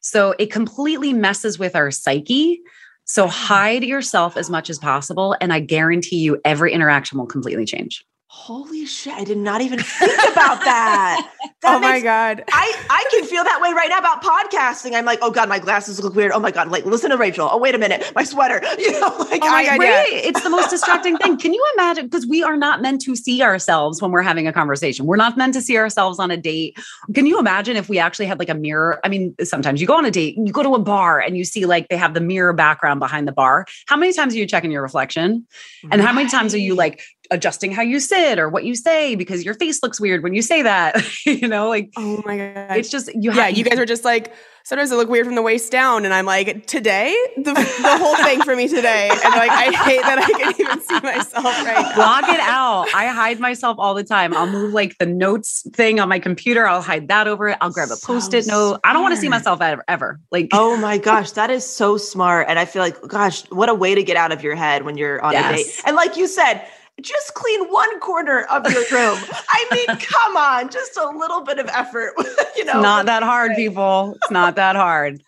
So 0.00 0.34
it 0.38 0.50
completely 0.50 1.12
messes 1.12 1.58
with 1.58 1.76
our 1.76 1.90
psyche. 1.90 2.62
So 3.10 3.26
mm. 3.26 3.30
hide 3.30 3.82
yourself 3.82 4.36
as 4.36 4.48
much 4.48 4.70
as 4.70 4.78
possible. 4.78 5.36
And 5.40 5.52
I 5.52 5.58
guarantee 5.58 6.18
you 6.18 6.40
every 6.44 6.72
interaction 6.72 7.18
will 7.18 7.26
completely 7.26 7.64
change. 7.64 8.06
Holy 8.32 8.86
shit! 8.86 9.12
I 9.12 9.24
did 9.24 9.38
not 9.38 9.60
even 9.60 9.80
think 9.80 10.12
about 10.32 10.60
that. 10.64 11.28
That 11.62 11.76
oh 11.76 11.80
my 11.80 12.00
god. 12.00 12.44
I, 12.52 12.84
I 12.88 13.04
can 13.10 13.24
feel 13.24 13.42
that 13.42 13.60
way 13.60 13.72
right 13.72 13.88
now 13.88 13.98
about 13.98 14.22
podcasting. 14.22 14.94
I'm 14.94 15.04
like, 15.04 15.18
oh 15.20 15.32
god, 15.32 15.48
my 15.48 15.58
glasses 15.58 16.00
look 16.00 16.14
weird. 16.14 16.30
Oh 16.30 16.38
my 16.38 16.52
god, 16.52 16.70
like 16.70 16.86
listen 16.86 17.10
to 17.10 17.16
Rachel. 17.16 17.48
Oh 17.50 17.58
wait 17.58 17.74
a 17.74 17.78
minute, 17.78 18.12
my 18.14 18.22
sweater. 18.22 18.62
You 18.78 18.92
know, 18.92 19.14
like 19.18 19.42
Oh 19.42 19.50
my 19.50 19.62
I, 19.62 19.64
God, 19.66 19.78
Right? 19.80 20.12
yeah. 20.12 20.18
It's 20.28 20.42
the 20.44 20.48
most 20.48 20.70
distracting 20.70 21.16
thing. 21.18 21.38
Can 21.38 21.52
you 21.52 21.64
imagine? 21.74 22.06
Because 22.06 22.24
we 22.24 22.44
are 22.44 22.56
not 22.56 22.80
meant 22.80 23.00
to 23.02 23.16
see 23.16 23.42
ourselves 23.42 24.00
when 24.00 24.12
we're 24.12 24.22
having 24.22 24.46
a 24.46 24.52
conversation. 24.52 25.06
We're 25.06 25.16
not 25.16 25.36
meant 25.36 25.52
to 25.54 25.60
see 25.60 25.76
ourselves 25.76 26.20
on 26.20 26.30
a 26.30 26.36
date. 26.36 26.78
Can 27.12 27.26
you 27.26 27.36
imagine 27.40 27.76
if 27.76 27.88
we 27.88 27.98
actually 27.98 28.26
had 28.26 28.38
like 28.38 28.48
a 28.48 28.54
mirror? 28.54 29.00
I 29.02 29.08
mean, 29.08 29.34
sometimes 29.42 29.80
you 29.80 29.88
go 29.88 29.96
on 29.96 30.04
a 30.04 30.10
date, 30.10 30.36
you 30.38 30.52
go 30.52 30.62
to 30.62 30.76
a 30.76 30.78
bar 30.78 31.18
and 31.18 31.36
you 31.36 31.44
see 31.44 31.66
like 31.66 31.88
they 31.88 31.96
have 31.96 32.14
the 32.14 32.20
mirror 32.20 32.52
background 32.52 33.00
behind 33.00 33.26
the 33.26 33.32
bar. 33.32 33.66
How 33.86 33.96
many 33.96 34.12
times 34.12 34.34
are 34.34 34.38
you 34.38 34.46
checking 34.46 34.70
your 34.70 34.82
reflection? 34.82 35.46
And 35.90 36.00
how 36.00 36.12
many 36.12 36.30
times 36.30 36.54
are 36.54 36.58
you 36.58 36.76
like 36.76 37.02
adjusting 37.30 37.72
how 37.72 37.82
you 37.82 38.00
sit 38.00 38.38
or 38.38 38.48
what 38.48 38.64
you 38.64 38.74
say 38.74 39.14
because 39.14 39.44
your 39.44 39.54
face 39.54 39.82
looks 39.82 40.00
weird 40.00 40.22
when 40.22 40.34
you 40.34 40.42
say 40.42 40.62
that? 40.62 41.02
you 41.26 41.48
know, 41.48 41.68
like 41.68 41.90
Oh 41.96 42.22
my 42.24 42.36
god. 42.36 42.76
it's 42.76 42.90
just 42.90 43.08
you 43.14 43.32
yeah, 43.32 43.46
have 43.46 43.56
you 43.56 43.64
guys 43.64 43.78
were 43.78 43.86
just 43.86 44.04
like, 44.04 44.32
sometimes 44.64 44.90
it 44.92 44.96
look 44.96 45.08
weird 45.08 45.26
from 45.26 45.34
the 45.36 45.42
waist 45.42 45.72
down. 45.72 46.04
And 46.04 46.12
I'm 46.12 46.26
like, 46.26 46.66
today? 46.66 47.16
The, 47.36 47.52
the 47.54 47.98
whole 47.98 48.16
thing 48.24 48.42
for 48.42 48.54
me 48.54 48.68
today. 48.68 49.08
And 49.08 49.34
like, 49.34 49.50
I 49.50 49.64
hate 49.84 50.02
that 50.02 50.18
I 50.18 50.26
can 50.26 50.60
even 50.60 50.80
see 50.82 51.00
myself 51.00 51.44
right 51.64 51.82
now. 51.82 51.94
block 51.94 52.28
it 52.28 52.40
out. 52.40 52.86
I 52.94 53.06
hide 53.08 53.40
myself 53.40 53.76
all 53.78 53.94
the 53.94 54.04
time. 54.04 54.34
I'll 54.34 54.46
move 54.50 54.72
like 54.74 54.98
the 54.98 55.06
notes 55.06 55.66
thing 55.72 55.98
on 55.98 56.08
my 56.08 56.18
computer. 56.18 56.66
I'll 56.68 56.82
hide 56.82 57.08
that 57.08 57.26
over 57.26 57.48
it. 57.48 57.58
I'll 57.60 57.70
grab 57.70 57.88
a 57.90 57.96
So 57.96 58.06
post-it 58.06 58.46
note. 58.46 58.80
I 58.84 58.92
don't 58.92 59.02
want 59.02 59.14
to 59.14 59.20
see 59.20 59.28
myself 59.28 59.60
ever. 59.62 59.82
ever. 59.88 60.20
Like 60.30 60.48
Oh 60.52 60.76
my 60.76 60.98
gosh, 60.98 61.32
that 61.32 61.50
is 61.50 61.64
so 61.64 61.96
smart. 61.96 62.46
And 62.48 62.58
I 62.58 62.64
feel 62.66 62.82
like, 62.82 63.00
gosh, 63.08 63.42
what 63.50 63.68
a 63.70 63.74
way 63.74 63.94
to 63.94 64.02
get 64.02 64.16
out 64.16 64.30
of 64.32 64.42
your 64.42 64.54
head 64.56 64.84
when 64.84 64.96
you're 64.98 65.22
on 65.24 65.34
a 65.34 65.42
date. 65.56 65.66
And 65.86 65.96
like 65.96 66.16
you 66.16 66.26
said, 66.26 66.64
just 67.02 67.34
clean 67.34 67.68
one 67.68 68.00
corner 68.00 68.42
of 68.44 68.70
your 68.70 68.82
room. 68.90 69.18
I 69.50 69.66
mean, 69.72 69.86
come 70.00 70.36
on, 70.36 70.70
just 70.70 70.96
a 70.96 71.08
little 71.08 71.42
bit 71.42 71.58
of 71.58 71.66
effort. 71.68 72.14
you 72.56 72.64
know, 72.64 72.72
it's 72.72 72.82
not 72.82 73.06
that 73.06 73.22
hard, 73.22 73.52
people. 73.56 74.14
It's 74.16 74.30
not 74.30 74.56
that 74.56 74.76
hard. 74.76 75.22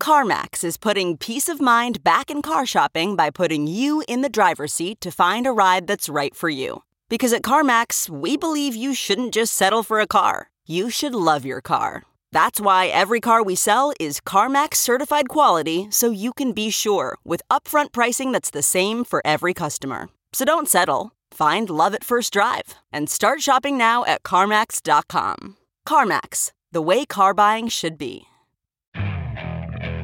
CarMax 0.00 0.64
is 0.64 0.76
putting 0.76 1.16
peace 1.16 1.48
of 1.48 1.60
mind 1.60 2.02
back 2.04 2.30
in 2.30 2.42
car 2.42 2.66
shopping 2.66 3.16
by 3.16 3.30
putting 3.30 3.66
you 3.66 4.04
in 4.08 4.22
the 4.22 4.28
driver's 4.28 4.72
seat 4.72 5.00
to 5.00 5.10
find 5.10 5.46
a 5.46 5.52
ride 5.52 5.86
that's 5.86 6.08
right 6.08 6.34
for 6.34 6.48
you. 6.48 6.82
Because 7.08 7.32
at 7.32 7.42
CarMax, 7.42 8.08
we 8.08 8.36
believe 8.36 8.74
you 8.74 8.92
shouldn't 8.94 9.32
just 9.32 9.54
settle 9.54 9.82
for 9.82 10.00
a 10.00 10.06
car, 10.06 10.50
you 10.66 10.90
should 10.90 11.14
love 11.14 11.44
your 11.44 11.60
car. 11.60 12.02
That's 12.32 12.60
why 12.60 12.86
every 12.88 13.20
car 13.20 13.44
we 13.44 13.54
sell 13.54 13.92
is 14.00 14.20
CarMax 14.20 14.74
certified 14.74 15.28
quality 15.28 15.86
so 15.90 16.10
you 16.10 16.32
can 16.32 16.52
be 16.52 16.68
sure 16.68 17.16
with 17.22 17.42
upfront 17.48 17.92
pricing 17.92 18.32
that's 18.32 18.50
the 18.50 18.62
same 18.62 19.04
for 19.04 19.22
every 19.24 19.54
customer. 19.54 20.08
So 20.34 20.44
don't 20.44 20.68
settle. 20.68 21.12
Find 21.30 21.70
love 21.70 21.94
at 21.94 22.02
first 22.02 22.32
drive 22.32 22.74
and 22.92 23.08
start 23.08 23.40
shopping 23.40 23.78
now 23.78 24.04
at 24.04 24.24
CarMax.com. 24.24 25.56
CarMax, 25.86 26.50
the 26.72 26.82
way 26.82 27.04
car 27.04 27.34
buying 27.34 27.68
should 27.68 27.96
be. 27.96 28.24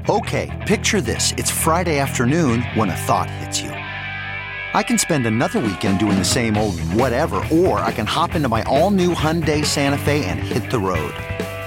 Okay, 0.09 0.49
picture 0.69 1.01
this. 1.01 1.33
It's 1.37 1.51
Friday 1.51 1.99
afternoon 1.99 2.63
when 2.75 2.91
a 2.91 2.97
thought 2.97 3.29
hits 3.29 3.61
you. 3.61 3.71
I 3.71 4.85
can 4.85 4.99
spend 4.99 5.27
another 5.27 5.59
weekend 5.59 5.99
doing 5.99 6.17
the 6.19 6.25
same 6.25 6.57
old 6.57 6.79
whatever, 6.95 7.43
or 7.51 7.81
I 7.81 7.91
can 7.91 8.07
hop 8.07 8.37
into 8.37 8.49
my 8.49 8.63
all-new 8.63 9.15
Hyundai 9.15 9.65
Santa 9.65 9.99
Fe 9.99 10.25
and 10.27 10.39
hit 10.39 10.71
the 10.71 10.79
road. 10.79 11.13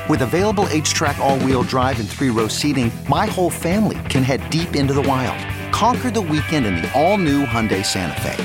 With 0.10 0.22
available 0.22 0.66
H-Track 0.70 1.18
all-wheel 1.20 1.64
drive 1.64 2.00
and 2.02 2.10
three-row 2.10 2.50
seating, 2.50 2.92
my 3.08 3.26
whole 3.26 3.50
family 3.50 3.98
can 4.10 4.22
head 4.22 4.48
deep 4.50 4.76
into 4.76 4.94
the 4.94 5.02
wild. 5.02 5.40
Conquer 5.74 6.12
the 6.12 6.20
weekend 6.22 6.66
in 6.66 6.76
the 6.76 6.92
all-new 6.94 7.46
Hyundai 7.46 7.86
Santa 7.86 8.20
Fe. 8.22 8.36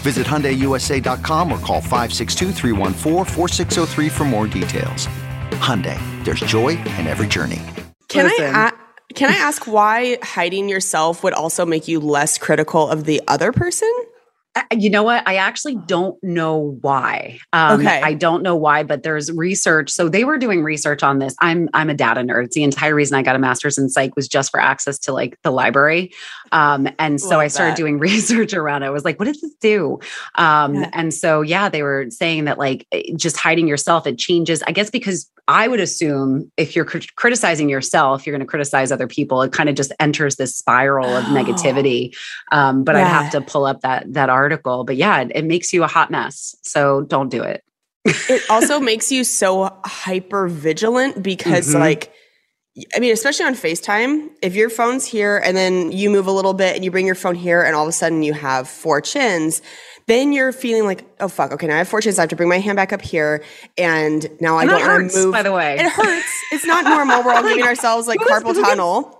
Visit 0.00 0.26
HyundaiUSA.com 0.26 1.52
or 1.52 1.58
call 1.58 1.82
562-314-4603 1.82 4.10
for 4.10 4.24
more 4.24 4.46
details. 4.48 5.06
Hyundai, 5.60 5.98
there's 6.24 6.40
joy 6.40 6.70
in 6.70 7.06
every 7.06 7.26
journey. 7.28 7.60
Can 8.08 8.24
Listen. 8.24 8.54
I 8.54 8.68
a- 8.68 8.72
can 9.14 9.28
I 9.30 9.34
ask 9.36 9.66
why 9.66 10.16
hiding 10.22 10.70
yourself 10.70 11.22
would 11.22 11.34
also 11.34 11.66
make 11.66 11.86
you 11.86 12.00
less 12.00 12.38
critical 12.38 12.88
of 12.88 13.04
the 13.04 13.20
other 13.28 13.52
person? 13.52 13.92
You 14.70 14.90
know 14.90 15.02
what? 15.02 15.26
I 15.26 15.36
actually 15.36 15.76
don't 15.86 16.22
know 16.22 16.76
why. 16.82 17.38
Um, 17.54 17.80
Okay. 17.80 18.02
I 18.02 18.12
don't 18.12 18.42
know 18.42 18.54
why, 18.54 18.82
but 18.82 19.02
there's 19.02 19.32
research. 19.32 19.90
So 19.90 20.08
they 20.10 20.24
were 20.24 20.36
doing 20.36 20.62
research 20.62 21.02
on 21.02 21.18
this. 21.20 21.34
I'm 21.40 21.70
I'm 21.72 21.88
a 21.88 21.94
data 21.94 22.20
nerd. 22.20 22.44
It's 22.44 22.54
the 22.54 22.62
entire 22.62 22.94
reason 22.94 23.16
I 23.16 23.22
got 23.22 23.34
a 23.34 23.38
master's 23.38 23.78
in 23.78 23.88
psych 23.88 24.14
was 24.14 24.28
just 24.28 24.50
for 24.50 24.60
access 24.60 24.98
to 25.00 25.12
like 25.12 25.38
the 25.42 25.50
library. 25.50 26.12
Um, 26.52 26.86
and 26.98 27.20
so 27.20 27.30
Love 27.30 27.40
I 27.40 27.48
started 27.48 27.72
that. 27.72 27.76
doing 27.78 27.98
research 28.10 28.52
around 28.54 28.82
it. 28.84 28.86
I 28.86 28.90
was 28.90 29.04
like, 29.04 29.18
what 29.18 29.24
does 29.26 29.40
this 29.40 29.54
do? 29.60 29.98
Um, 30.36 30.74
Yeah. 30.74 30.90
and 30.92 31.12
so 31.12 31.40
yeah, 31.40 31.68
they 31.68 31.82
were 31.82 32.06
saying 32.10 32.44
that 32.44 32.58
like 32.58 32.86
eh, 32.92 33.02
just 33.16 33.36
hiding 33.36 33.66
yourself, 33.66 34.06
it 34.06 34.18
changes. 34.18 34.62
I 34.66 34.72
guess 34.72 34.90
because 34.90 35.28
I 35.48 35.66
would 35.66 35.80
assume 35.80 36.52
if 36.56 36.76
you're 36.76 36.84
crit- 36.84 37.16
criticizing 37.16 37.68
yourself, 37.68 38.24
you're 38.26 38.32
going 38.36 38.46
to 38.46 38.50
criticize 38.50 38.92
other 38.92 39.08
people. 39.08 39.42
It 39.42 39.52
kind 39.52 39.68
of 39.68 39.74
just 39.74 39.92
enters 39.98 40.36
this 40.36 40.54
spiral 40.56 41.08
of 41.16 41.24
Oh. 41.24 41.28
negativity. 41.34 42.14
Um, 42.52 42.84
but 42.84 42.94
I'd 42.94 43.06
have 43.06 43.32
to 43.32 43.40
pull 43.40 43.64
up 43.64 43.80
that 43.80 44.12
that 44.12 44.28
article. 44.30 44.84
But 44.84 44.96
yeah, 44.96 45.20
it, 45.22 45.32
it 45.34 45.44
makes 45.44 45.72
you 45.72 45.82
a 45.82 45.88
hot 45.88 46.10
mess. 46.10 46.54
So 46.62 47.00
don't 47.02 47.28
do 47.28 47.42
it. 47.42 47.64
It 48.04 48.42
also 48.50 48.78
makes 48.90 49.10
you 49.10 49.24
so 49.24 49.74
hyper 49.84 50.48
vigilant 50.48 51.22
because 51.22 51.74
Mhm. 51.74 51.80
like 51.80 52.12
I 52.96 53.00
mean, 53.00 53.12
especially 53.12 53.44
on 53.44 53.54
FaceTime, 53.54 54.30
if 54.40 54.54
your 54.54 54.70
phone's 54.70 55.04
here 55.04 55.36
and 55.44 55.54
then 55.56 55.92
you 55.92 56.08
move 56.08 56.26
a 56.26 56.30
little 56.32 56.54
bit 56.54 56.74
and 56.74 56.82
you 56.84 56.90
bring 56.90 57.04
your 57.04 57.14
phone 57.14 57.34
here 57.34 57.62
and 57.62 57.76
all 57.76 57.82
of 57.82 57.88
a 57.88 57.92
sudden 57.92 58.22
you 58.22 58.32
have 58.32 58.66
four 58.66 59.02
chins, 59.02 59.60
then 60.06 60.32
you're 60.32 60.52
feeling 60.52 60.84
like, 60.86 61.04
oh 61.20 61.28
fuck, 61.28 61.52
okay, 61.52 61.66
now 61.66 61.74
I 61.74 61.78
have 61.78 61.88
four 61.88 62.00
chins. 62.00 62.18
I 62.18 62.22
have 62.22 62.30
to 62.30 62.36
bring 62.36 62.48
my 62.48 62.58
hand 62.60 62.76
back 62.76 62.92
up 62.94 63.02
here. 63.02 63.44
And 63.76 64.26
now 64.40 64.56
I 64.56 64.62
And 64.62 64.70
that 64.70 64.78
don't 64.78 64.88
want 65.02 65.10
to 65.12 65.18
move. 65.18 65.32
by 65.32 65.42
the 65.42 65.52
way. 65.52 65.76
It 65.78 65.86
hurts. 65.90 66.32
It's 66.50 66.64
not 66.64 66.84
normal. 66.84 67.22
We're 67.22 67.34
all 67.34 67.42
giving 67.48 67.62
ourselves 67.64 68.08
like 68.08 68.20
carpal 68.20 68.54
tunnel. 68.54 69.18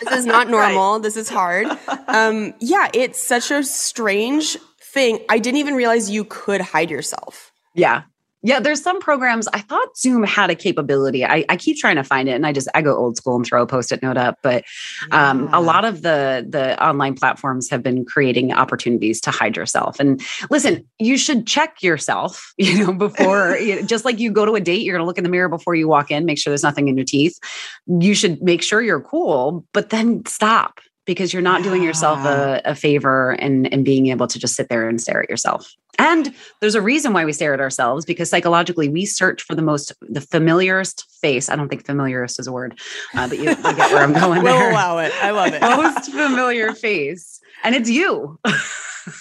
This 0.00 0.18
is 0.18 0.26
not 0.26 0.48
normal. 0.50 0.98
This 1.00 1.16
is 1.16 1.30
hard. 1.30 1.66
Um, 2.08 2.52
yeah, 2.60 2.88
it's 2.92 3.26
such 3.26 3.50
a 3.50 3.62
strange 3.64 4.58
thing. 4.92 5.24
I 5.30 5.38
didn't 5.38 5.58
even 5.58 5.74
realize 5.76 6.10
you 6.10 6.24
could 6.24 6.60
hide 6.60 6.90
yourself. 6.90 7.52
Yeah. 7.74 8.02
Yeah, 8.44 8.58
there's 8.58 8.82
some 8.82 8.98
programs. 9.00 9.46
I 9.52 9.60
thought 9.60 9.96
Zoom 9.96 10.24
had 10.24 10.50
a 10.50 10.56
capability. 10.56 11.24
I, 11.24 11.44
I 11.48 11.56
keep 11.56 11.78
trying 11.78 11.94
to 11.94 12.02
find 12.02 12.28
it, 12.28 12.32
and 12.32 12.44
I 12.44 12.52
just 12.52 12.68
I 12.74 12.82
go 12.82 12.96
old 12.96 13.16
school 13.16 13.36
and 13.36 13.46
throw 13.46 13.62
a 13.62 13.66
post-it 13.66 14.02
note 14.02 14.16
up. 14.16 14.38
But 14.42 14.64
um, 15.12 15.48
a 15.52 15.60
lot 15.60 15.84
of 15.84 16.02
the 16.02 16.44
the 16.48 16.82
online 16.84 17.14
platforms 17.14 17.70
have 17.70 17.84
been 17.84 18.04
creating 18.04 18.52
opportunities 18.52 19.20
to 19.22 19.30
hide 19.30 19.56
yourself. 19.56 20.00
And 20.00 20.20
listen, 20.50 20.88
you 20.98 21.16
should 21.16 21.46
check 21.46 21.82
yourself. 21.82 22.52
You 22.62 22.86
know, 22.86 22.92
before 22.92 23.56
you 23.60 23.76
know, 23.76 23.82
just 23.82 24.04
like 24.04 24.20
you 24.20 24.30
go 24.30 24.46
to 24.46 24.54
a 24.54 24.60
date, 24.60 24.82
you're 24.82 24.94
going 24.94 25.02
to 25.02 25.06
look 25.06 25.18
in 25.18 25.24
the 25.24 25.30
mirror 25.30 25.48
before 25.48 25.74
you 25.74 25.88
walk 25.88 26.10
in, 26.10 26.24
make 26.24 26.38
sure 26.38 26.50
there's 26.50 26.62
nothing 26.62 26.86
in 26.86 26.96
your 26.96 27.04
teeth. 27.04 27.38
You 27.86 28.14
should 28.14 28.40
make 28.40 28.62
sure 28.62 28.80
you're 28.80 29.00
cool, 29.00 29.66
but 29.72 29.90
then 29.90 30.24
stop 30.26 30.80
because 31.04 31.32
you're 31.32 31.42
not 31.42 31.64
doing 31.64 31.82
yourself 31.82 32.24
a, 32.24 32.62
a 32.64 32.74
favor 32.74 33.32
and 33.32 33.70
and 33.72 33.84
being 33.84 34.06
able 34.08 34.26
to 34.28 34.38
just 34.38 34.54
sit 34.54 34.68
there 34.68 34.88
and 34.88 35.00
stare 35.00 35.22
at 35.22 35.28
yourself. 35.28 35.74
And 35.98 36.34
there's 36.60 36.74
a 36.74 36.80
reason 36.82 37.12
why 37.12 37.24
we 37.24 37.32
stare 37.32 37.52
at 37.54 37.60
ourselves 37.60 38.04
because 38.06 38.30
psychologically 38.30 38.88
we 38.88 39.04
search 39.04 39.42
for 39.42 39.54
the 39.54 39.62
most 39.62 39.92
the 40.00 40.20
familiarest 40.22 41.06
face. 41.20 41.48
I 41.50 41.56
don't 41.56 41.68
think 41.68 41.84
familiarist 41.84 42.40
is 42.40 42.46
a 42.46 42.52
word, 42.52 42.78
uh, 43.14 43.28
but 43.28 43.38
you, 43.38 43.50
you 43.50 43.56
get 43.56 43.92
where 43.92 44.02
I'm 44.02 44.12
going 44.18 44.42
We'll 44.42 44.58
there. 44.58 44.70
allow 44.70 44.98
it. 44.98 45.12
I 45.22 45.30
love 45.32 45.52
it. 45.52 45.60
most 45.60 46.10
familiar 46.10 46.72
face, 46.72 47.40
and 47.62 47.74
it's 47.74 47.90
you. 47.90 48.38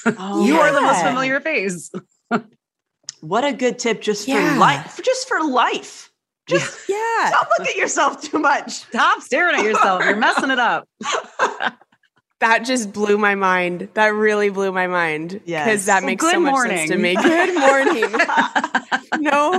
Oh, 0.06 0.46
you 0.46 0.60
are 0.60 0.72
the 0.72 0.82
most 0.82 1.04
familiar 1.04 1.40
face. 1.42 1.92
What 3.20 3.44
a 3.44 3.52
good 3.54 3.78
tip 3.78 4.02
just 4.02 4.28
Yeah. 4.28 4.54
for 4.54 4.60
life. 4.60 5.00
Just 5.04 5.28
for 5.28 5.44
life. 5.44 6.10
Just 6.48 6.90
yeah. 6.90 7.32
don't 7.32 7.48
look 7.60 7.68
at 7.70 7.76
yourself 7.76 8.22
too 8.22 8.40
much. 8.40 8.72
Stop 8.72 9.22
staring 9.22 9.56
at 9.58 9.64
yourself. 9.64 10.04
You're 10.04 10.16
messing 10.16 10.50
it 10.52 10.60
up. 10.60 10.88
That 12.42 12.66
just 12.66 12.92
blew 12.92 13.18
my 13.18 13.36
mind. 13.36 13.90
That 13.94 14.08
really 14.08 14.50
blew 14.50 14.72
my 14.72 14.88
mind. 14.88 15.42
Yes. 15.46 15.66
Because 15.66 15.86
that 15.86 16.02
Well, 16.02 16.08
makes 16.08 16.24
good 16.26 16.34
so 16.34 16.40
much 16.40 16.68
sense 16.68 16.90
to 16.90 16.98
morning. 16.98 17.02
me. 17.02 17.16
Good 17.24 17.60
morning. 17.60 18.12
no. 19.20 19.54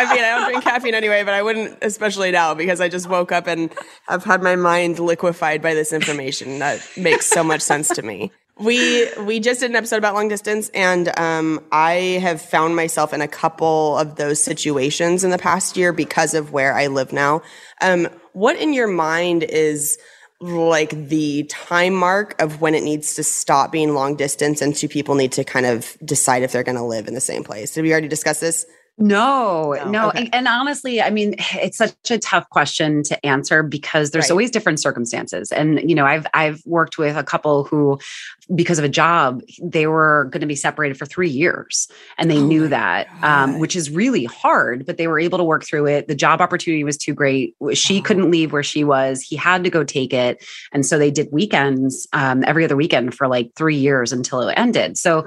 I 0.00 0.14
mean, 0.14 0.24
I 0.24 0.36
don't 0.38 0.48
drink 0.48 0.64
caffeine 0.64 0.94
anyway, 0.94 1.22
but 1.22 1.34
I 1.34 1.42
wouldn't, 1.42 1.78
especially 1.82 2.30
now, 2.30 2.54
because 2.54 2.80
I 2.80 2.88
just 2.88 3.08
woke 3.08 3.30
up 3.30 3.46
and 3.46 3.70
I've 4.08 4.24
had 4.24 4.42
my 4.42 4.56
mind 4.56 4.98
liquefied 4.98 5.60
by 5.60 5.74
this 5.74 5.92
information. 5.92 6.60
That 6.60 6.80
makes 6.96 7.26
so 7.26 7.44
much 7.44 7.60
sense 7.60 7.88
to 7.90 8.02
me. 8.02 8.32
We 8.58 9.06
we 9.22 9.38
just 9.38 9.60
did 9.60 9.70
an 9.70 9.76
episode 9.76 9.98
about 9.98 10.14
long 10.14 10.26
distance, 10.28 10.68
and 10.70 11.16
um, 11.16 11.64
I 11.70 12.18
have 12.22 12.40
found 12.42 12.74
myself 12.74 13.12
in 13.12 13.20
a 13.20 13.28
couple 13.28 13.96
of 13.98 14.16
those 14.16 14.42
situations 14.42 15.22
in 15.22 15.30
the 15.30 15.38
past 15.38 15.76
year 15.76 15.92
because 15.92 16.34
of 16.34 16.52
where 16.52 16.74
I 16.74 16.88
live 16.88 17.12
now. 17.12 17.42
Um, 17.80 18.08
what 18.32 18.56
in 18.56 18.72
your 18.72 18.88
mind 18.88 19.44
is 19.44 19.96
like 20.40 20.90
the 20.90 21.44
time 21.44 21.94
mark 21.94 22.40
of 22.40 22.60
when 22.60 22.74
it 22.74 22.82
needs 22.82 23.14
to 23.14 23.24
stop 23.24 23.72
being 23.72 23.94
long 23.94 24.14
distance 24.14 24.62
and 24.62 24.74
two 24.74 24.88
people 24.88 25.14
need 25.14 25.32
to 25.32 25.44
kind 25.44 25.66
of 25.66 25.96
decide 26.04 26.42
if 26.42 26.52
they're 26.52 26.62
going 26.62 26.76
to 26.76 26.82
live 26.82 27.08
in 27.08 27.14
the 27.14 27.20
same 27.20 27.42
place. 27.42 27.72
Did 27.72 27.82
we 27.82 27.90
already 27.90 28.08
discuss 28.08 28.40
this? 28.40 28.64
No, 29.00 29.74
No, 29.74 29.90
no. 29.90 30.08
okay. 30.08 30.18
And, 30.24 30.34
and 30.34 30.48
honestly, 30.48 31.00
I 31.00 31.10
mean, 31.10 31.34
it's 31.54 31.78
such 31.78 31.92
a 32.10 32.18
tough 32.18 32.48
question 32.50 33.02
to 33.04 33.26
answer 33.26 33.62
because 33.62 34.10
there's 34.10 34.24
Right. 34.24 34.30
always 34.32 34.50
different 34.50 34.80
circumstances. 34.80 35.52
And, 35.52 35.88
you 35.88 35.94
know, 35.94 36.04
I've, 36.04 36.26
I've 36.34 36.62
worked 36.66 36.98
with 36.98 37.16
a 37.16 37.22
couple 37.22 37.64
who, 37.64 37.98
because 38.54 38.78
of 38.78 38.84
a 38.84 38.88
job, 38.88 39.40
they 39.62 39.86
were 39.86 40.28
going 40.32 40.40
to 40.40 40.46
be 40.46 40.56
separated 40.56 40.96
for 40.98 41.06
three 41.06 41.28
years 41.30 41.86
and 42.18 42.30
they 42.30 42.38
Oh 42.38 42.46
knew 42.46 42.68
that, 42.68 43.06
um, 43.22 43.58
which 43.60 43.76
is 43.76 43.90
really 43.90 44.24
hard, 44.24 44.84
but 44.86 44.96
they 44.96 45.06
were 45.06 45.20
able 45.20 45.38
to 45.38 45.44
work 45.44 45.64
through 45.64 45.86
it. 45.86 46.08
The 46.08 46.14
job 46.14 46.40
opportunity 46.40 46.82
was 46.84 46.96
too 46.96 47.14
great. 47.14 47.54
She 47.74 47.98
Oh. 48.00 48.02
couldn't 48.02 48.30
leave 48.30 48.52
where 48.52 48.62
she 48.62 48.84
was. 48.84 49.20
He 49.22 49.36
had 49.36 49.62
to 49.64 49.70
go 49.70 49.84
take 49.84 50.12
it. 50.12 50.44
And 50.72 50.84
so 50.84 50.98
they 50.98 51.10
did 51.10 51.28
weekends, 51.30 52.06
um, 52.12 52.42
every 52.46 52.64
other 52.64 52.76
weekend 52.76 53.14
for 53.14 53.28
like 53.28 53.50
three 53.54 53.76
years 53.76 54.12
until 54.12 54.42
it 54.48 54.54
ended. 54.56 54.98
So, 54.98 55.24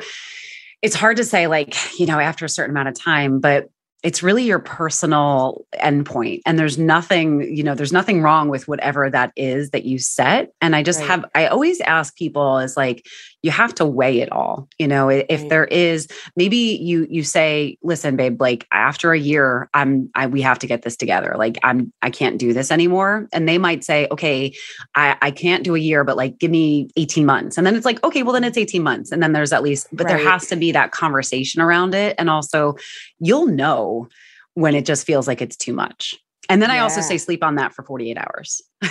it's 0.81 0.95
hard 0.95 1.17
to 1.17 1.23
say 1.23 1.47
like 1.47 1.75
you 1.99 2.05
know 2.05 2.19
after 2.19 2.45
a 2.45 2.49
certain 2.49 2.71
amount 2.71 2.87
of 2.89 2.95
time 2.95 3.39
but 3.39 3.69
it's 4.03 4.23
really 4.23 4.43
your 4.43 4.57
personal 4.59 5.63
endpoint 5.75 6.41
and 6.45 6.57
there's 6.57 6.77
nothing 6.77 7.41
you 7.55 7.63
know 7.63 7.75
there's 7.75 7.93
nothing 7.93 8.21
wrong 8.21 8.49
with 8.49 8.67
whatever 8.67 9.09
that 9.09 9.31
is 9.35 9.69
that 9.71 9.85
you 9.85 9.99
set 9.99 10.51
and 10.61 10.75
i 10.75 10.81
just 10.83 10.99
Right. 11.01 11.09
have 11.09 11.25
i 11.35 11.47
always 11.47 11.79
ask 11.81 12.15
people 12.15 12.57
is 12.59 12.75
like 12.75 13.05
you 13.43 13.51
have 13.51 13.73
to 13.75 13.85
weigh 13.85 14.19
it 14.19 14.31
all 14.31 14.67
you 14.77 14.87
know 14.87 15.09
if 15.09 15.25
Right. 15.29 15.49
there 15.49 15.65
is 15.65 16.07
maybe 16.35 16.57
you 16.57 17.07
you 17.09 17.23
say 17.23 17.77
listen 17.81 18.15
babe 18.15 18.39
like 18.39 18.67
after 18.71 19.11
a 19.13 19.19
year 19.19 19.69
i'm 19.73 20.09
I, 20.15 20.27
we 20.27 20.41
have 20.41 20.59
to 20.59 20.67
get 20.67 20.83
this 20.83 20.95
together. 20.95 21.35
Like 21.37 21.57
i'm 21.63 21.91
i 22.01 22.09
can't 22.09 22.37
do 22.37 22.53
this 22.53 22.71
anymore. 22.71 23.27
And 23.33 23.47
they 23.47 23.57
might 23.57 23.83
say 23.83 24.07
okay 24.11 24.53
i 24.95 25.17
i 25.21 25.31
can't 25.31 25.63
do 25.63 25.75
a 25.75 25.79
year 25.79 26.03
but 26.03 26.17
like 26.17 26.37
give 26.37 26.51
me 26.51 26.89
18 26.97 27.25
months. 27.25 27.57
And 27.57 27.65
then 27.65 27.75
it's 27.75 27.85
like 27.85 28.03
okay 28.03 28.23
well 28.23 28.33
then 28.33 28.43
it's 28.43 28.57
18 28.57 28.83
months. 28.83 29.11
And 29.11 29.21
then 29.23 29.33
there's 29.33 29.53
at 29.53 29.63
least 29.63 29.87
but 29.91 30.07
there 30.07 30.17
has 30.17 30.47
to 30.47 30.55
be 30.55 30.71
that 30.71 30.91
conversation 30.91 31.61
around 31.61 31.95
it. 31.95 32.15
And 32.17 32.29
also 32.29 32.75
you'll 33.19 33.47
know 33.47 34.07
when 34.53 34.75
it 34.75 34.85
just 34.85 35.05
feels 35.05 35.27
like 35.27 35.41
it's 35.41 35.55
too 35.55 35.73
much 35.73 36.15
and 36.49 36.61
then 36.61 36.71
i 36.71 36.79
also 36.79 37.01
say 37.01 37.17
sleep 37.17 37.43
on 37.43 37.55
that 37.55 37.73
for 37.73 37.83
48 37.83 38.17
hours 38.17 38.61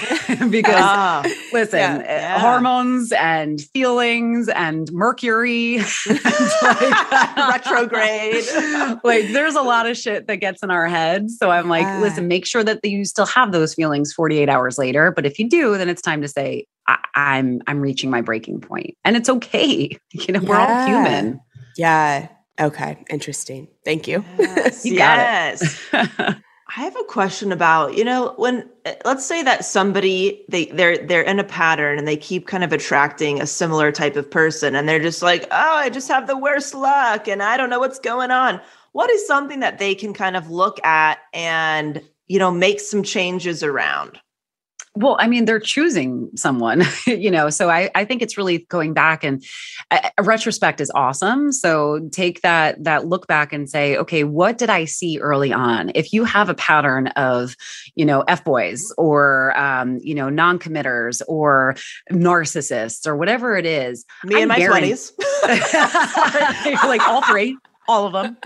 because 0.50 0.74
Ah, 0.78 1.22
listen 1.52 1.78
Yeah. 1.80 1.96
uh, 1.96 2.02
Yeah. 2.02 2.38
hormones 2.38 3.12
and 3.12 3.60
feelings 3.60 4.48
and 4.48 4.90
mercury 4.92 5.76
and 6.08 6.20
like- 6.62 7.66
Retrograde. 7.66 8.44
like 9.04 9.28
there's 9.32 9.54
a 9.56 9.62
lot 9.62 9.86
of 9.88 9.96
shit 9.96 10.26
that 10.28 10.36
gets 10.36 10.62
in 10.62 10.70
our 10.70 10.86
heads 10.88 11.36
so 11.38 11.50
i'm 11.50 11.68
like 11.68 11.82
Yeah. 11.82 12.00
listen 12.00 12.28
make 12.28 12.46
sure 12.46 12.62
that 12.64 12.84
you 12.84 13.04
still 13.04 13.26
have 13.26 13.52
those 13.52 13.74
feelings 13.74 14.12
48 14.12 14.48
hours 14.48 14.78
later 14.78 15.10
but 15.10 15.26
if 15.26 15.38
you 15.38 15.48
do 15.48 15.76
then 15.76 15.88
it's 15.88 16.02
time 16.02 16.22
to 16.22 16.28
say 16.28 16.66
I- 16.86 16.98
i'm 17.14 17.60
i'm 17.66 17.80
reaching 17.80 18.10
my 18.10 18.20
breaking 18.20 18.60
point 18.60 18.96
and 19.04 19.16
it's 19.16 19.28
okay 19.28 19.98
you 20.12 20.32
know 20.32 20.40
we're 20.40 20.56
all 20.56 20.86
human 20.86 21.40
Yeah. 21.76 22.28
Okay. 22.60 23.02
Interesting. 23.08 23.68
Thank 23.86 24.06
you. 24.06 24.22
Yes. 24.38 24.84
You 24.84 24.98
got 24.98 25.18
it. 25.18 25.60
yes. 25.92 26.36
I 26.76 26.83
have 26.83 26.94
a 26.94 27.04
question 27.04 27.50
about, 27.50 27.96
you 27.96 28.04
know, 28.04 28.33
when 28.37 28.68
uh, 28.87 28.92
let's 29.04 29.26
say 29.26 29.42
that 29.42 29.64
somebody 29.64 30.44
they 30.48 30.66
they're 30.66 31.04
they're 31.04 31.22
in 31.22 31.40
a 31.40 31.44
pattern 31.44 31.98
and 31.98 32.06
they 32.06 32.16
keep 32.16 32.46
kind 32.46 32.62
of 32.62 32.72
attracting 32.72 33.40
a 33.40 33.46
similar 33.46 33.90
type 33.90 34.14
of 34.14 34.30
person 34.30 34.76
and 34.76 34.88
they're 34.88 35.00
just 35.00 35.20
like, 35.20 35.48
"Oh, 35.50 35.74
I 35.76 35.88
just 35.90 36.06
have 36.09 36.28
the 36.28 36.37
worst 36.37 36.74
luck 36.74 37.26
and 37.26 37.42
I 37.42 37.56
don't 37.56 37.70
know 37.70 37.80
what's 37.80 37.98
going 37.98 38.30
on." 38.30 38.61
What 38.92 39.11
is 39.11 39.26
something 39.26 39.61
that 39.61 39.78
they 39.78 39.94
can 39.96 40.14
kind 40.14 40.37
of 40.37 40.50
look 40.50 40.85
at 40.85 41.18
and, 41.33 42.02
you 42.28 42.38
know, 42.38 42.50
make 42.52 42.78
some 42.80 43.02
changes 43.02 43.62
around? 43.64 44.20
Well, 44.96 45.16
I 45.20 45.29
mean, 45.29 45.44
they're 45.44 45.61
choosing 45.61 46.31
someone, 46.35 46.83
you 47.07 47.31
know. 47.31 47.48
So 47.48 47.70
I, 47.70 47.90
I 47.94 48.05
think 48.05 48.22
it's 48.22 48.37
really 48.37 48.59
going 48.68 48.92
back 48.92 49.22
and 49.22 49.42
a, 49.92 50.11
a 50.18 50.22
retrospect 50.24 50.81
is 50.81 50.90
awesome. 50.94 51.53
So 51.53 52.09
take 52.11 52.42
that 52.42 52.83
that 52.83 53.07
look 53.07 53.29
back 53.29 53.53
and 53.53 53.70
say, 53.70 53.96
okay, 53.96 54.24
what 54.24 54.59
did 54.59 54.68
I 54.68 54.87
see 54.87 55.18
early 55.20 55.53
on? 55.53 55.92
If 55.94 56.12
you 56.12 56.24
have 56.24 56.48
a 56.48 56.55
pattern 56.55 57.07
of, 57.09 57.55
you 57.94 58.05
know, 58.05 58.22
f 58.22 58.44
boys 58.44 58.92
or 58.98 59.57
um, 59.57 59.98
you 60.03 60.14
know 60.14 60.29
non-committers 60.29 61.22
or 61.29 61.76
narcissists 62.11 63.07
or 63.07 63.16
whatever 63.16 63.57
it 63.57 63.66
is, 63.66 64.05
Me 64.24 64.37
in 64.37 64.42
I'm 64.42 64.48
my 64.48 64.59
guaran- 64.59 64.90
20s. 64.90 66.64
You're 66.64 66.88
like 66.88 67.07
all 67.09 67.22
three 67.22 67.57
all 67.90 68.07
of 68.07 68.12
them 68.12 68.37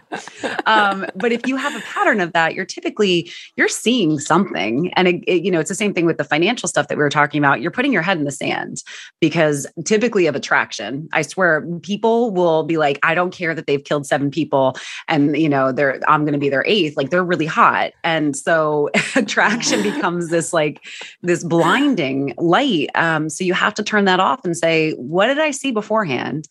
um, 0.66 1.06
but 1.14 1.30
if 1.32 1.46
you 1.46 1.56
have 1.56 1.74
a 1.76 1.80
pattern 1.80 2.20
of 2.20 2.32
that 2.32 2.54
you're 2.54 2.64
typically 2.64 3.30
you're 3.56 3.68
seeing 3.68 4.18
something. 4.18 4.92
And 4.94 5.08
it, 5.08 5.24
it- 5.26 5.42
you 5.44 5.50
know 5.50 5.60
it's 5.60 5.68
the 5.68 5.74
same 5.74 5.92
thing 5.94 6.06
with 6.06 6.16
the 6.16 6.24
financial 6.24 6.68
stuff 6.68 6.88
that 6.88 6.96
we 6.96 7.02
were 7.02 7.10
talking 7.10 7.38
about. 7.38 7.60
You're 7.60 7.70
putting 7.70 7.92
your 7.92 8.02
head 8.02 8.16
in 8.18 8.24
the 8.24 8.30
sand 8.30 8.82
because 9.20 9.66
typically 9.84 10.26
of 10.26 10.34
attraction. 10.34 11.08
I 11.12 11.22
swear 11.22 11.66
people 11.82 12.30
will 12.32 12.62
be 12.64 12.76
like 12.78 12.98
i 13.02 13.14
don't 13.14 13.32
care 13.32 13.54
that 13.54 13.66
they've 13.66 13.82
killed 13.84 14.06
seven 14.06 14.30
people 14.30 14.76
and 15.08 15.36
you 15.36 15.48
know 15.48 15.72
they're 15.72 16.00
i'm 16.08 16.22
going 16.22 16.32
to 16.32 16.38
be 16.38 16.48
their 16.48 16.64
eighth. 16.66 16.96
Like 16.96 17.10
they're 17.10 17.24
really 17.24 17.46
hot. 17.46 17.92
And 18.02 18.36
so 18.36 18.90
attraction 19.16 19.82
becomes 19.82 20.30
this 20.30 20.52
like 20.52 20.80
this 21.22 21.44
blinding 21.44 22.34
light. 22.38 22.90
Um, 22.94 23.28
so 23.28 23.44
you 23.44 23.54
have 23.54 23.74
to 23.74 23.82
turn 23.82 24.04
that 24.06 24.20
off 24.20 24.44
and 24.44 24.56
say 24.56 24.92
what 24.92 25.26
did 25.26 25.38
i 25.38 25.50
see 25.50 25.70
beforehand 25.70 26.48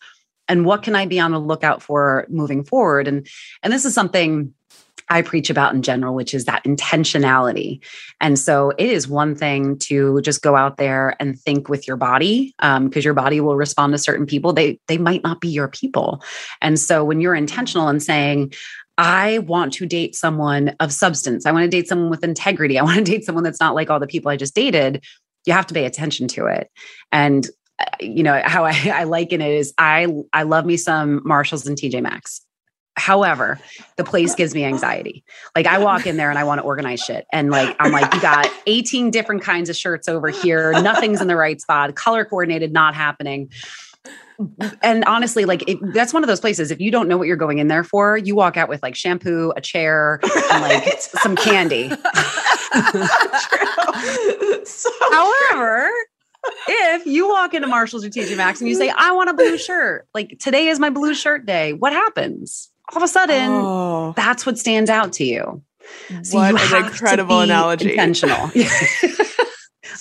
and 0.48 0.64
what 0.64 0.82
can 0.82 0.94
i 0.94 1.06
be 1.06 1.20
on 1.20 1.32
the 1.32 1.40
lookout 1.40 1.82
for 1.82 2.26
moving 2.28 2.64
forward 2.64 3.08
and 3.08 3.26
and 3.62 3.72
this 3.72 3.84
is 3.84 3.94
something 3.94 4.52
I 5.08 5.22
preach 5.22 5.50
about 5.50 5.74
in 5.74 5.82
general, 5.82 6.14
which 6.14 6.34
is 6.34 6.44
that 6.46 6.64
intentionality. 6.64 7.84
And 8.20 8.38
so 8.38 8.72
it 8.78 8.88
is 8.88 9.06
one 9.08 9.34
thing 9.34 9.78
to 9.80 10.20
just 10.22 10.42
go 10.42 10.56
out 10.56 10.76
there 10.76 11.14
and 11.20 11.38
think 11.38 11.68
with 11.68 11.86
your 11.86 11.96
body, 11.96 12.54
um, 12.60 12.88
because 12.88 13.04
your 13.04 13.14
body 13.14 13.40
will 13.40 13.56
respond 13.56 13.92
to 13.92 13.98
certain 13.98 14.26
people. 14.26 14.52
They 14.52 14.78
they 14.88 14.98
might 14.98 15.22
not 15.22 15.40
be 15.40 15.48
your 15.48 15.68
people. 15.68 16.22
And 16.62 16.78
so 16.78 17.04
when 17.04 17.20
you're 17.20 17.34
intentional 17.34 17.88
and 17.88 18.02
saying, 18.02 18.54
I 18.96 19.38
want 19.38 19.72
to 19.74 19.86
date 19.86 20.14
someone 20.14 20.74
of 20.80 20.92
substance, 20.92 21.46
I 21.46 21.52
want 21.52 21.64
to 21.64 21.68
date 21.68 21.88
someone 21.88 22.10
with 22.10 22.24
integrity, 22.24 22.78
I 22.78 22.82
want 22.82 22.96
to 22.96 23.04
date 23.04 23.24
someone 23.24 23.44
that's 23.44 23.60
not 23.60 23.74
like 23.74 23.90
all 23.90 24.00
the 24.00 24.06
people 24.06 24.30
I 24.30 24.36
just 24.36 24.54
dated, 24.54 25.04
you 25.46 25.52
have 25.52 25.66
to 25.66 25.74
pay 25.74 25.84
attention 25.84 26.28
to 26.28 26.46
it. 26.46 26.70
And 27.12 27.46
you 28.00 28.22
know 28.22 28.40
how 28.44 28.64
I, 28.64 28.72
I 28.94 29.04
liken 29.04 29.40
it 29.40 29.52
is 29.52 29.72
I 29.78 30.06
I 30.32 30.42
love 30.42 30.66
me 30.66 30.76
some 30.76 31.22
Marshalls 31.24 31.66
and 31.66 31.76
TJ 31.76 32.02
Maxx. 32.02 32.40
However, 32.96 33.58
the 33.96 34.04
place 34.04 34.36
gives 34.36 34.54
me 34.54 34.64
anxiety. 34.64 35.24
Like 35.56 35.66
I 35.66 35.78
walk 35.78 36.06
in 36.06 36.16
there 36.16 36.30
and 36.30 36.38
I 36.38 36.44
want 36.44 36.60
to 36.60 36.64
organize 36.64 37.00
shit. 37.00 37.26
And 37.32 37.50
like 37.50 37.74
I'm 37.80 37.90
like, 37.90 38.14
you 38.14 38.20
got 38.20 38.48
18 38.66 39.10
different 39.10 39.42
kinds 39.42 39.68
of 39.68 39.74
shirts 39.74 40.08
over 40.08 40.28
here. 40.28 40.70
Nothing's 40.80 41.20
in 41.20 41.26
the 41.26 41.34
right 41.34 41.60
spot. 41.60 41.92
Color 41.96 42.24
coordinated, 42.24 42.72
not 42.72 42.94
happening. 42.94 43.50
And 44.82 45.04
honestly, 45.06 45.44
like 45.44 45.68
it, 45.68 45.78
that's 45.92 46.12
one 46.12 46.22
of 46.22 46.28
those 46.28 46.40
places. 46.40 46.70
If 46.70 46.80
you 46.80 46.90
don't 46.90 47.08
know 47.08 47.16
what 47.16 47.26
you're 47.26 47.36
going 47.36 47.58
in 47.58 47.68
there 47.68 47.84
for, 47.84 48.16
you 48.16 48.34
walk 48.34 48.56
out 48.56 48.68
with 48.68 48.82
like 48.82 48.96
shampoo, 48.96 49.52
a 49.56 49.60
chair, 49.60 50.20
and 50.50 50.62
like 50.62 50.84
some 51.00 51.36
candy. 51.36 51.88
so 54.64 54.90
However, 55.10 55.88
if 56.68 57.06
you 57.06 57.28
walk 57.28 57.54
into 57.54 57.66
Marshalls 57.68 58.04
or 58.04 58.08
TJ 58.10 58.36
Maxx 58.36 58.60
and 58.60 58.68
you 58.68 58.74
say, 58.74 58.90
I 58.90 59.12
want 59.12 59.30
a 59.30 59.34
blue 59.34 59.58
shirt, 59.58 60.06
like 60.14 60.36
today 60.38 60.68
is 60.68 60.78
my 60.78 60.90
blue 60.90 61.14
shirt 61.14 61.46
day, 61.46 61.72
what 61.72 61.92
happens? 61.92 62.70
All 62.92 62.98
of 62.98 63.02
a 63.02 63.08
sudden, 63.08 63.50
Oh, 63.50 64.12
that's 64.16 64.44
what 64.46 64.58
stands 64.58 64.90
out 64.90 65.12
to 65.14 65.24
you. 65.24 65.62
So 66.22 66.38
What 66.38 66.50
you 66.50 66.56
an 66.56 66.56
have 66.56 66.86
to 66.86 66.92
incredible 66.92 67.38
be 67.38 67.44
analogy. 67.44 67.90
Intentional. 67.90 68.50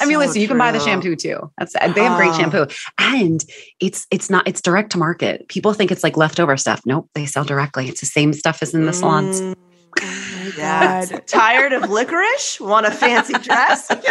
I 0.02 0.06
mean, 0.06 0.14
So 0.16 0.20
listen, 0.20 0.42
you 0.42 0.48
can 0.48 0.58
buy 0.58 0.72
the 0.72 0.80
shampoo 0.80 1.16
too. 1.16 1.52
That's 1.58 1.74
they 1.74 2.04
have 2.04 2.18
great 2.18 2.32
Oh. 2.32 2.38
shampoo. 2.38 2.66
And 2.98 3.44
it's 3.80 4.08
it's 4.12 4.30
not 4.30 4.48
it's 4.48 4.62
direct 4.62 4.92
to 4.94 4.98
market. 4.98 5.48
People 5.50 5.74
think 5.74 5.92
it's 5.92 6.04
like 6.04 6.18
leftover 6.18 6.58
stuff. 6.58 6.82
Nope, 6.86 7.10
they 7.16 7.26
sell 7.26 7.44
directly. 7.44 7.88
It's 7.90 8.00
the 8.00 8.06
same 8.08 8.34
stuff 8.34 8.62
as 8.64 8.74
in 8.74 8.86
the 8.86 8.94
salons. 8.94 9.42
Mm. 9.42 9.56
Oh 10.02 10.28
my 10.36 10.52
yeah. 10.58 11.06
God. 11.06 11.28
Tired 11.28 11.74
of 11.74 11.90
licorice? 11.90 12.60
Want 12.60 12.86
a 12.86 12.92
fancy 12.92 13.34
dress? 13.34 13.88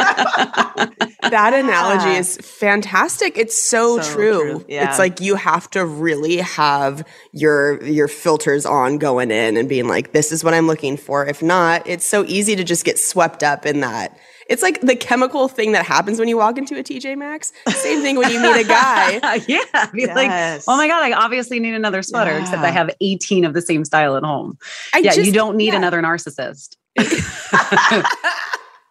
That 1.31 1.55
analogy 1.55 2.11
Yeah. 2.11 2.19
is 2.19 2.37
fantastic. 2.39 3.39
It's 3.39 3.57
so, 3.57 4.01
So 4.01 4.13
true. 4.15 4.41
true. 4.41 4.65
Yeah. 4.69 4.89
It's 4.91 4.99
like 4.99 5.21
you 5.21 5.37
have 5.37 5.71
to 5.71 5.87
really 5.87 6.39
have 6.39 7.07
your 7.33 7.83
your 7.85 8.09
filters 8.09 8.67
on 8.67 8.99
going 8.99 9.31
in 9.31 9.57
and 9.57 9.69
being 9.69 9.87
like, 9.87 10.13
this 10.13 10.33
is 10.33 10.43
what 10.43 10.53
I'm 10.53 10.67
looking 10.67 10.97
for. 10.97 11.25
If 11.25 11.41
not, 11.41 11.87
it's 11.87 12.05
so 12.05 12.25
easy 12.27 12.57
to 12.57 12.65
just 12.65 12.85
get 12.85 12.99
swept 12.99 13.43
up 13.45 13.65
in 13.67 13.81
that. 13.81 14.19
It's 14.49 14.63
like 14.63 14.81
the 14.81 14.97
chemical 14.97 15.49
thing 15.49 15.73
that 15.73 15.85
happens 15.85 16.19
when 16.19 16.29
you 16.29 16.37
walk 16.37 16.59
into 16.59 16.79
a 16.79 16.83
TJ 16.83 17.17
Maxx. 17.17 17.53
Same 17.69 18.03
thing 18.03 18.17
when 18.17 18.31
you 18.31 18.41
meet 18.41 18.65
a 18.65 18.69
guy. 18.69 19.41
yeah. 19.49 19.91
Be 19.93 20.07
like, 20.07 20.63
oh 20.67 20.77
my 20.77 20.89
God, 20.89 21.03
I 21.03 21.13
obviously 21.13 21.61
need 21.61 21.75
another 21.75 22.03
sweater, 22.03 22.39
except 22.39 22.63
I 22.63 22.71
have 22.71 22.91
18 23.01 23.45
of 23.45 23.55
the 23.55 23.63
same 23.63 23.85
style 23.85 24.17
at 24.17 24.25
home. 24.25 24.59
I 24.95 24.99
yeah, 24.99 25.15
you 25.15 25.33
don't 25.33 25.57
need 25.57 25.73
yeah. 25.73 25.77
another 25.77 26.03
narcissist. 26.03 26.77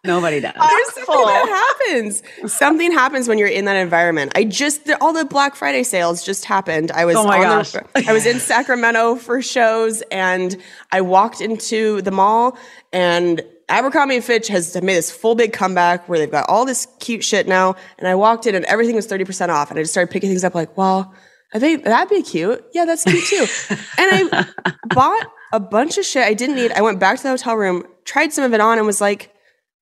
Nobody 0.04 0.40
does. 0.40 0.54
There's 0.54 1.06
something 1.06 1.26
that 1.26 1.76
happens. 1.88 2.22
Something 2.46 2.90
happens 2.90 3.28
when 3.28 3.38
you're 3.38 3.46
in 3.46 3.66
that 3.66 3.76
environment. 3.76 4.32
I 4.34 4.42
just 4.42 4.86
the, 4.86 5.00
all 5.00 5.12
the 5.12 5.24
Black 5.24 5.54
Friday 5.54 5.84
sales 5.84 6.24
just 6.24 6.44
happened. 6.44 6.90
I 6.90 7.04
was 7.04 7.14
Oh 7.14 7.24
my 7.24 7.38
gosh. 7.38 7.70
The, 7.70 8.04
I 8.08 8.12
was 8.12 8.26
in 8.26 8.40
Sacramento 8.40 9.14
for 9.16 9.40
shows, 9.40 10.02
and 10.10 10.56
I 10.90 11.02
walked 11.02 11.40
into 11.40 12.02
the 12.02 12.10
mall, 12.10 12.58
and 12.92 13.42
Abercrombie 13.68 14.16
and 14.16 14.24
Fitch 14.24 14.48
has 14.48 14.74
made 14.82 14.94
this 14.94 15.10
full 15.10 15.34
big 15.34 15.52
comeback 15.52 16.08
where 16.08 16.18
they've 16.18 16.30
got 16.30 16.48
all 16.48 16.64
this 16.64 16.86
cute 17.00 17.24
shit 17.24 17.46
now. 17.46 17.76
And 17.98 18.08
I 18.08 18.14
walked 18.14 18.46
in, 18.46 18.54
and 18.54 18.64
everything 18.66 18.94
was 18.94 19.06
thirty 19.06 19.24
percent 19.24 19.50
off, 19.50 19.70
and 19.70 19.78
I 19.78 19.82
just 19.82 19.92
started 19.92 20.10
picking 20.12 20.30
things 20.30 20.44
up. 20.44 20.54
Like, 20.54 20.76
well, 20.76 21.14
I 21.54 21.58
think 21.58 21.84
that'd 21.84 22.10
be 22.10 22.22
cute. 22.22 22.64
Yeah, 22.72 22.84
that's 22.84 23.04
cute 23.04 23.24
too. 23.24 23.46
and 23.70 24.30
I 24.32 24.46
bought 24.94 25.26
a 25.52 25.60
bunch 25.60 25.98
of 25.98 26.04
shit 26.04 26.24
I 26.24 26.34
didn't 26.34 26.56
need. 26.56 26.72
I 26.72 26.82
went 26.82 26.98
back 26.98 27.16
to 27.18 27.22
the 27.22 27.30
hotel 27.30 27.56
room, 27.56 27.84
tried 28.04 28.32
some 28.32 28.44
of 28.44 28.54
it 28.54 28.60
on, 28.60 28.78
and 28.78 28.86
was 28.86 29.00
like 29.00 29.32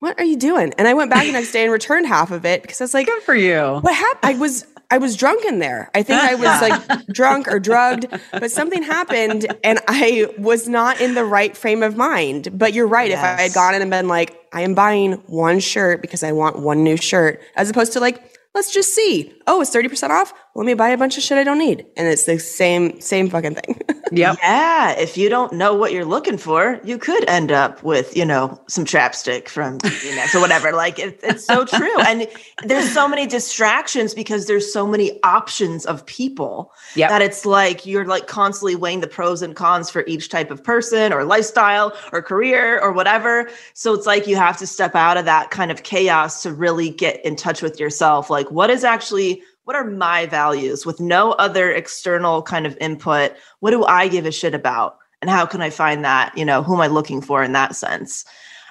what 0.01 0.19
are 0.19 0.25
you 0.25 0.37
doing? 0.37 0.73
And 0.79 0.89
I 0.89 0.95
went 0.95 1.11
back 1.11 1.27
the 1.27 1.33
next 1.33 1.53
day 1.53 1.63
and 1.63 1.71
returned 1.71 2.07
half 2.07 2.31
of 2.31 2.47
it 2.47 2.63
because 2.63 2.81
I 2.81 2.85
was 2.85 2.95
like, 2.95 3.07
Good 3.07 3.23
for 3.23 3.35
you. 3.35 3.79
what 3.81 3.95
happened? 3.95 4.35
I 4.35 4.39
was 4.39 4.67
I 4.91 4.99
was 4.99 5.17
drunk 5.17 5.45
in 5.45 5.61
there. 5.61 5.89
I 5.95 6.03
think 6.03 6.21
I 6.21 6.35
was 6.35 6.61
like 6.61 7.07
drunk 7.13 7.47
or 7.49 7.61
drugged, 7.61 8.07
but 8.33 8.51
something 8.51 8.83
happened 8.83 9.47
and 9.63 9.79
I 9.87 10.35
was 10.37 10.69
not 10.69 11.01
in 11.01 11.15
the 11.15 11.25
right 11.25 11.57
frame 11.57 11.83
of 11.83 11.97
mind. 11.97 12.59
But 12.59 12.75
you're 12.75 12.89
right. 12.89 13.11
If 13.11 13.19
I 13.19 13.43
had 13.43 13.55
gone 13.55 13.75
in 13.75 13.83
and 13.83 13.91
been 13.91 14.09
like, 14.09 14.37
I 14.53 14.63
am 14.63 14.75
buying 14.75 15.13
one 15.27 15.61
shirt 15.61 16.03
because 16.03 16.25
I 16.25 16.33
want 16.33 16.59
one 16.59 16.83
new 16.83 16.97
shirt, 16.97 17.41
as 17.55 17.71
opposed 17.71 17.93
to 17.93 18.01
like, 18.01 18.37
let's 18.55 18.75
just 18.75 18.95
see. 18.95 19.33
Oh, 19.53 19.61
it's 19.61 19.75
30% 19.75 20.11
off. 20.11 20.33
Let 20.55 20.65
me 20.65 20.75
buy 20.75 20.91
a 20.91 20.97
bunch 20.97 21.17
of 21.17 21.25
shit 21.25 21.37
I 21.37 21.43
don't 21.43 21.59
need. 21.59 21.85
And 21.97 22.07
it's 22.07 22.23
the 22.23 22.39
same, 22.39 23.01
same 23.01 23.29
fucking 23.29 23.57
thing. 23.57 23.81
Yep. 24.13 24.39
Yeah, 24.43 24.99
if 24.99 25.17
you 25.17 25.29
don't 25.29 25.53
know 25.53 25.73
what 25.73 25.93
you're 25.93 26.05
looking 26.05 26.37
for, 26.37 26.81
you 26.83 26.99
could 26.99 27.29
end 27.29 27.53
up 27.53 27.81
with, 27.85 28.17
you 28.17 28.25
know, 28.25 28.61
some 28.67 28.85
chapstick 28.85 29.49
from 29.49 29.79
TJ 29.79 30.17
Maxx 30.17 30.35
or 30.35 30.41
whatever. 30.41 30.73
Like 30.73 30.99
it, 30.99 31.21
it's 31.23 31.45
so 31.45 31.65
true. 31.65 31.97
And 32.01 32.27
there's 32.65 32.93
so 32.93 33.07
many 33.07 33.29
distractions 33.29 34.13
because 34.13 34.49
there's 34.49 34.73
so 34.73 34.85
many 34.85 35.23
options 35.23 35.87
of 35.87 36.05
people 36.07 36.73
Yep. 36.97 37.09
that 37.11 37.23
it's 37.23 37.47
like 37.47 37.87
you're 37.87 38.05
like 38.05 38.27
constantly 38.27 38.75
weighing 38.75 38.99
the 38.99 39.07
pros 39.07 39.43
and 39.43 39.55
cons 39.55 39.91
for 39.91 40.05
each 40.09 40.29
type 40.29 40.51
of 40.51 40.65
person 40.65 41.13
or 41.13 41.23
lifestyle 41.23 41.93
or 42.13 42.21
career 42.21 42.81
or 42.81 42.91
whatever. 42.91 43.49
So 43.75 43.95
it's 43.95 44.07
like 44.07 44.27
you 44.27 44.35
have 44.35 44.57
to 44.59 44.67
step 44.67 44.97
out 44.97 45.19
of 45.19 45.25
that 45.27 45.53
kind 45.53 45.71
of 45.71 45.85
chaos 45.85 46.43
to 46.43 46.53
really 46.53 46.91
get 46.91 47.25
in 47.25 47.37
touch 47.37 47.63
with 47.63 47.79
yourself. 47.79 48.29
Like 48.29 48.51
what 48.51 48.71
is 48.71 48.83
actually 48.83 49.40
what 49.71 49.77
are 49.77 49.89
my 49.89 50.27
values 50.27 50.85
with 50.85 50.99
no 50.99 51.31
other 51.35 51.71
external 51.71 52.43
kind 52.43 52.67
of 52.67 52.77
input? 52.81 53.31
What 53.61 53.71
do 53.71 53.85
I 53.85 54.09
give 54.09 54.27
a 54.27 54.33
shit 54.33 54.53
about? 54.53 54.99
And 55.23 55.31
how 55.31 55.47
can 55.47 55.63
I 55.63 55.71
find 55.71 56.05
that? 56.05 56.37
You 56.37 56.45
know, 56.45 56.61
who 56.61 56.75
am 56.75 56.81
I 56.81 56.89
looking 56.89 57.23
for 57.23 57.45
in 57.45 57.53
that 57.53 57.77
sense? 57.77 58.25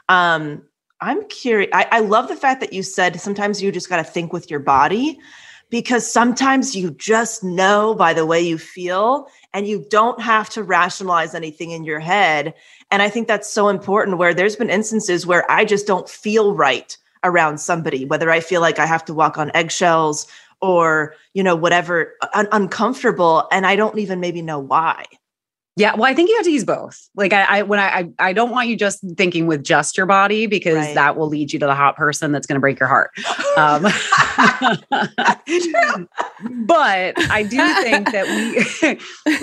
Um, 0.10 0.62
I'm 1.00 1.26
curious. 1.30 1.70
I, 1.74 1.88
I 1.90 2.00
love 2.02 2.28
the 2.28 2.36
fact 2.36 2.60
that 2.60 2.74
you 2.74 2.84
said 2.84 3.18
sometimes 3.22 3.62
you 3.62 3.72
just 3.72 3.88
got 3.88 3.96
to 3.96 4.04
think 4.04 4.34
with 4.34 4.52
your 4.52 4.60
body 4.60 5.18
because 5.70 6.06
sometimes 6.06 6.76
you 6.76 6.92
just 6.92 7.46
know 7.46 7.96
by 7.96 8.14
the 8.14 8.26
way 8.26 8.42
you 8.42 8.58
feel 8.58 9.30
and 9.54 9.68
you 9.68 9.86
don't 9.90 10.20
have 10.20 10.50
to 10.50 10.64
rationalize 10.64 11.34
anything 11.34 11.72
in 11.72 11.86
your 11.86 12.02
head. 12.02 12.54
And 12.92 13.02
I 13.02 13.08
think 13.08 13.30
that's 13.30 13.50
so 13.50 13.70
important 13.70 14.18
where 14.18 14.34
there's 14.34 14.58
been 14.58 14.70
instances 14.70 15.26
where 15.26 15.50
I 15.50 15.64
just 15.64 15.88
don't 15.88 16.10
feel 16.10 16.56
right 16.56 16.98
around 17.24 17.60
somebody, 17.60 18.04
whether 18.04 18.32
I 18.32 18.42
feel 18.42 18.60
like 18.60 18.80
I 18.80 18.86
have 18.86 19.06
to 19.06 19.14
walk 19.14 19.38
on 19.38 19.52
eggshells 19.54 20.28
or, 20.62 21.16
you 21.34 21.44
know, 21.44 21.56
whatever, 21.56 22.14
un- 22.34 22.48
uncomfortable. 22.52 23.48
And 23.52 23.66
I 23.66 23.76
don't 23.76 23.98
even 24.00 24.20
maybe 24.20 24.42
know 24.42 24.60
why. 24.60 25.06
Yeah, 25.80 25.96
well, 25.96 26.12
I 26.12 26.14
think 26.14 26.30
you 26.30 26.36
have 26.36 26.44
to 26.44 26.52
use 26.52 26.66
both. 26.66 27.10
Like, 27.16 27.32
I, 27.32 27.44
I 27.44 27.62
when 27.64 27.80
I, 27.80 28.00
I, 28.00 28.10
I 28.20 28.34
don't 28.34 28.52
want 28.52 28.68
you 28.68 28.76
just 28.76 29.00
thinking 29.16 29.48
with 29.48 29.64
just 29.64 29.96
your 29.96 30.06
body 30.06 30.46
because 30.46 30.76
Right. 30.76 30.94
that 30.94 31.16
will 31.16 31.30
lead 31.30 31.54
you 31.54 31.60
to 31.60 31.66
the 31.68 31.74
hot 31.74 31.96
person 31.96 32.34
that's 32.34 32.46
going 32.46 32.58
to 32.58 32.60
break 32.60 32.82
your 32.82 32.90
heart. 32.90 33.12
Um, 33.56 33.84
but 36.66 37.14
I 37.32 37.44
do 37.44 37.58
think 37.82 38.12
that 38.12 38.28
we 38.28 39.00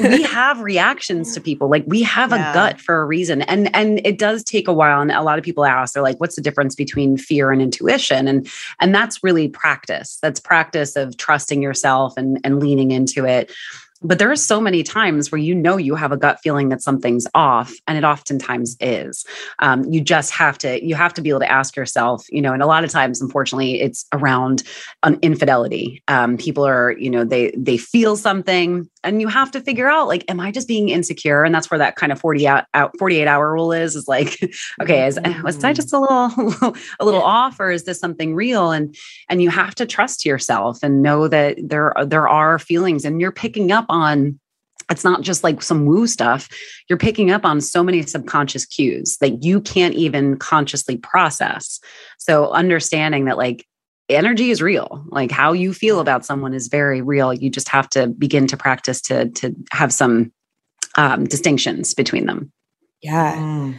we 0.17 0.23
have 0.25 0.61
reactions 0.61 1.33
to 1.35 1.41
people. 1.41 1.71
Like, 1.71 1.85
we 1.87 2.03
have 2.03 2.33
Yeah. 2.33 2.51
a 2.51 2.55
gut 2.55 2.81
for 2.83 3.01
a 3.01 3.07
reason, 3.07 3.41
and 3.43 3.75
and 3.75 4.03
it 4.05 4.19
does 4.19 4.45
take 4.45 4.69
a 4.69 4.75
while. 4.75 5.01
And 5.01 5.11
a 5.11 5.23
lot 5.23 5.39
of 5.39 5.45
people 5.45 5.65
ask, 5.65 5.95
they're 5.95 6.03
like, 6.03 6.21
"What's 6.21 6.37
the 6.37 6.43
difference 6.43 6.75
between 6.75 7.17
fear 7.17 7.51
and 7.51 7.63
intuition?" 7.63 8.29
And 8.29 8.47
and 8.81 8.95
that's 8.95 9.25
really 9.25 9.49
practice. 9.49 10.19
That's 10.21 10.39
practice 10.41 10.97
of 10.97 11.17
trusting 11.17 11.63
yourself 11.63 12.13
and 12.19 12.39
and 12.45 12.61
leaning 12.61 12.91
into 12.91 13.25
it 13.25 13.51
but 14.03 14.19
there 14.19 14.31
are 14.31 14.37
so 14.37 14.61
many 14.61 14.83
times 14.83 15.31
where 15.31 15.41
you 15.41 15.55
know 15.55 15.77
you 15.77 15.95
have 15.95 16.13
a 16.13 16.17
gut 16.17 16.39
feeling 16.43 16.69
that 16.69 16.83
something's 16.83 17.27
off 17.35 17.73
and 17.87 17.97
it 17.97 18.05
oftentimes 18.05 18.77
is. 18.81 19.25
Um, 19.59 19.85
you 19.85 20.01
just 20.01 20.33
have 20.33 20.59
to 20.59 20.85
you 20.85 20.95
have 20.95 21.15
to 21.15 21.23
be 21.23 21.31
able 21.31 21.41
to 21.41 21.51
ask 21.51 21.77
yourself 21.77 22.25
you 22.31 22.43
know 22.43 22.53
and 22.53 22.63
a 22.63 22.67
lot 22.67 22.85
of 22.85 22.91
times 22.91 23.21
unfortunately 23.21 23.81
it's 23.81 24.07
around 24.13 24.63
an 25.03 25.19
infidelity. 25.23 26.03
Um, 26.09 26.37
people 26.37 26.67
are 26.67 26.93
you 26.93 27.11
know 27.11 27.25
they 27.25 27.53
they 27.57 27.77
feel 27.77 28.17
something 28.17 28.89
and 29.07 29.21
you 29.21 29.29
have 29.29 29.51
to 29.53 29.61
figure 29.61 29.89
out 29.89 30.09
like 30.09 30.25
am 30.29 30.41
i 30.41 30.51
just 30.51 30.69
being 30.69 30.89
insecure? 30.89 31.45
And 31.45 31.55
that's 31.55 31.71
where 31.71 31.79
that 31.79 31.97
kind 31.97 32.13
of 32.13 32.21
40 32.21 32.47
out, 32.47 32.65
out 32.75 32.97
48 32.99 33.27
hour 33.27 33.53
rule 33.53 33.73
is 33.73 33.97
is 33.97 34.09
like 34.09 34.39
okay 34.83 35.07
is 35.07 35.19
was 35.43 35.63
i 35.65 35.73
just 35.73 35.93
mm-hmm. 35.93 35.97
a 35.97 36.53
little 36.59 36.77
a 37.01 37.05
little 37.05 37.23
off 37.23 37.59
or 37.61 37.71
is 37.71 37.85
this 37.85 37.99
something 37.99 38.35
real? 38.35 38.73
And 38.73 38.95
and 39.29 39.43
you 39.43 39.51
have 39.51 39.75
to 39.77 39.87
trust 39.87 40.27
yourself 40.27 40.79
and 40.83 41.03
know 41.03 41.29
that 41.29 41.59
there 41.63 41.95
there 42.05 42.29
are 42.29 42.59
feelings 42.59 43.05
and 43.05 43.21
you're 43.21 43.33
picking 43.33 43.73
up 43.73 43.87
on 43.89 44.39
it's 44.91 45.05
not 45.05 45.23
just 45.23 45.43
like 45.43 45.63
some 45.63 45.85
woo 45.85 46.07
stuff. 46.07 46.49
You're 46.89 46.99
picking 46.99 47.31
up 47.31 47.45
on 47.45 47.61
so 47.61 47.83
many 47.83 48.03
subconscious 48.03 48.65
cues 48.65 49.17
that 49.19 49.43
you 49.43 49.61
can't 49.61 49.95
even 49.95 50.37
consciously 50.39 50.97
process. 50.97 51.81
So 52.19 52.51
understanding 52.53 53.25
that 53.25 53.37
like 53.37 53.67
energy 54.09 54.51
is 54.51 54.63
real 54.63 55.05
like 55.09 55.31
how 55.31 55.53
you 55.53 55.73
feel 55.73 56.01
about 56.01 56.25
someone 56.25 56.55
is 56.55 56.69
very 56.69 57.03
real 57.03 57.33
you 57.35 57.51
just 57.51 57.69
have 57.69 57.89
to 57.89 58.07
begin 58.07 58.47
to 58.47 58.57
practice 58.57 59.01
to 59.01 59.29
to 59.31 59.55
have 59.73 59.93
some 59.93 60.33
um, 60.97 61.25
distinctions 61.25 61.93
between 61.93 62.27
them 62.27 62.53
Yeah. 63.03 63.37
Mm. 63.37 63.79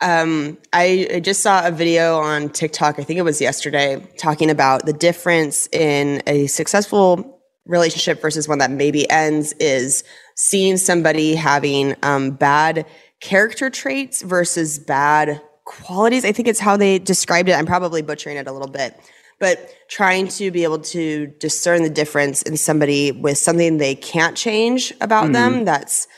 Um, 0.00 0.58
I, 0.72 1.08
I 1.14 1.20
just 1.20 1.42
saw 1.42 1.66
a 1.66 1.70
video 1.70 2.18
on 2.18 2.50
TikTok, 2.50 2.98
I 2.98 3.04
think 3.04 3.18
it 3.18 3.22
was 3.22 3.40
yesterday, 3.40 4.06
talking 4.18 4.50
about 4.50 4.86
the 4.86 4.92
difference 4.92 5.68
in 5.72 6.22
a 6.26 6.46
successful 6.46 7.40
relationship 7.64 8.20
versus 8.20 8.46
one 8.46 8.58
that 8.58 8.70
maybe 8.70 9.08
ends 9.08 9.52
is 9.54 10.04
seeing 10.36 10.76
somebody 10.76 11.34
having 11.34 11.94
um, 12.02 12.32
bad 12.32 12.86
character 13.20 13.70
traits 13.70 14.20
versus 14.20 14.78
bad 14.78 15.40
qualities. 15.64 16.24
I 16.24 16.32
think 16.32 16.48
it's 16.48 16.60
how 16.60 16.76
they 16.76 16.98
described 16.98 17.48
it. 17.48 17.52
I'm 17.52 17.64
probably 17.66 18.02
butchering 18.02 18.36
it 18.36 18.46
a 18.46 18.52
little 18.52 18.68
bit, 18.68 18.98
but 19.44 19.68
trying 19.88 20.26
to 20.26 20.50
be 20.50 20.64
able 20.64 20.78
to 20.78 21.26
discern 21.38 21.82
the 21.82 21.90
difference 21.90 22.40
in 22.40 22.56
somebody 22.56 23.12
with 23.12 23.36
something 23.36 23.76
they 23.76 23.94
can't 23.94 24.38
change 24.38 24.90
about 25.02 25.34
them 25.34 25.56
mm. 25.56 25.64
that's 25.66 26.08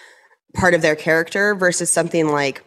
part 0.54 0.74
of 0.74 0.80
their 0.80 0.94
character 0.94 1.52
versus 1.56 1.90
something 1.90 2.28
like 2.28 2.62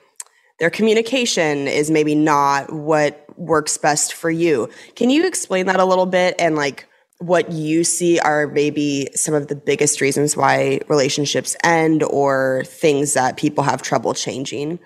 their 0.59 0.69
communication 0.69 1.69
is 1.69 1.89
maybe 1.89 2.13
not 2.13 2.73
what 2.73 3.25
works 3.37 3.77
best 3.77 4.13
for 4.13 4.29
you. 4.29 4.67
Can 4.97 5.09
you 5.09 5.25
explain 5.25 5.67
that 5.67 5.79
a 5.79 5.85
little 5.85 6.05
bit 6.05 6.35
and 6.39 6.57
like 6.57 6.85
what 7.19 7.53
you 7.53 7.85
see 7.85 8.19
are 8.19 8.45
maybe 8.47 9.07
some 9.15 9.33
of 9.33 9.47
the 9.47 9.55
biggest 9.55 10.01
reasons 10.01 10.35
why 10.35 10.81
relationships 10.89 11.55
end 11.63 12.03
or 12.03 12.63
things 12.65 13.13
that 13.13 13.37
people 13.37 13.63
have 13.63 13.81
trouble 13.81 14.13
changing? 14.13 14.77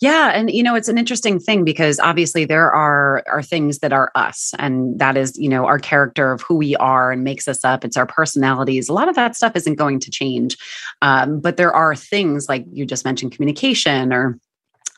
Yeah, 0.00 0.30
and 0.34 0.50
you 0.50 0.62
know 0.62 0.74
it's 0.74 0.88
an 0.88 0.96
interesting 0.96 1.38
thing 1.38 1.62
because 1.62 2.00
obviously 2.00 2.46
there 2.46 2.72
are 2.72 3.22
are 3.28 3.42
things 3.42 3.80
that 3.80 3.92
are 3.92 4.10
us 4.14 4.54
and 4.58 4.98
that 4.98 5.14
is, 5.16 5.36
you 5.38 5.48
know, 5.48 5.66
our 5.66 5.78
character 5.78 6.32
of 6.32 6.40
who 6.40 6.54
we 6.56 6.74
are 6.76 7.12
and 7.12 7.22
makes 7.22 7.46
us 7.46 7.64
up. 7.66 7.84
It's 7.84 7.98
our 7.98 8.06
personalities. 8.06 8.88
A 8.88 8.94
lot 8.94 9.08
of 9.08 9.14
that 9.16 9.36
stuff 9.36 9.52
isn't 9.56 9.74
going 9.74 10.00
to 10.00 10.10
change. 10.10 10.56
Um, 11.02 11.38
but 11.40 11.58
there 11.58 11.74
are 11.74 11.94
things 11.94 12.48
like 12.48 12.64
you 12.72 12.86
just 12.86 13.04
mentioned 13.04 13.32
communication 13.32 14.10
or 14.10 14.38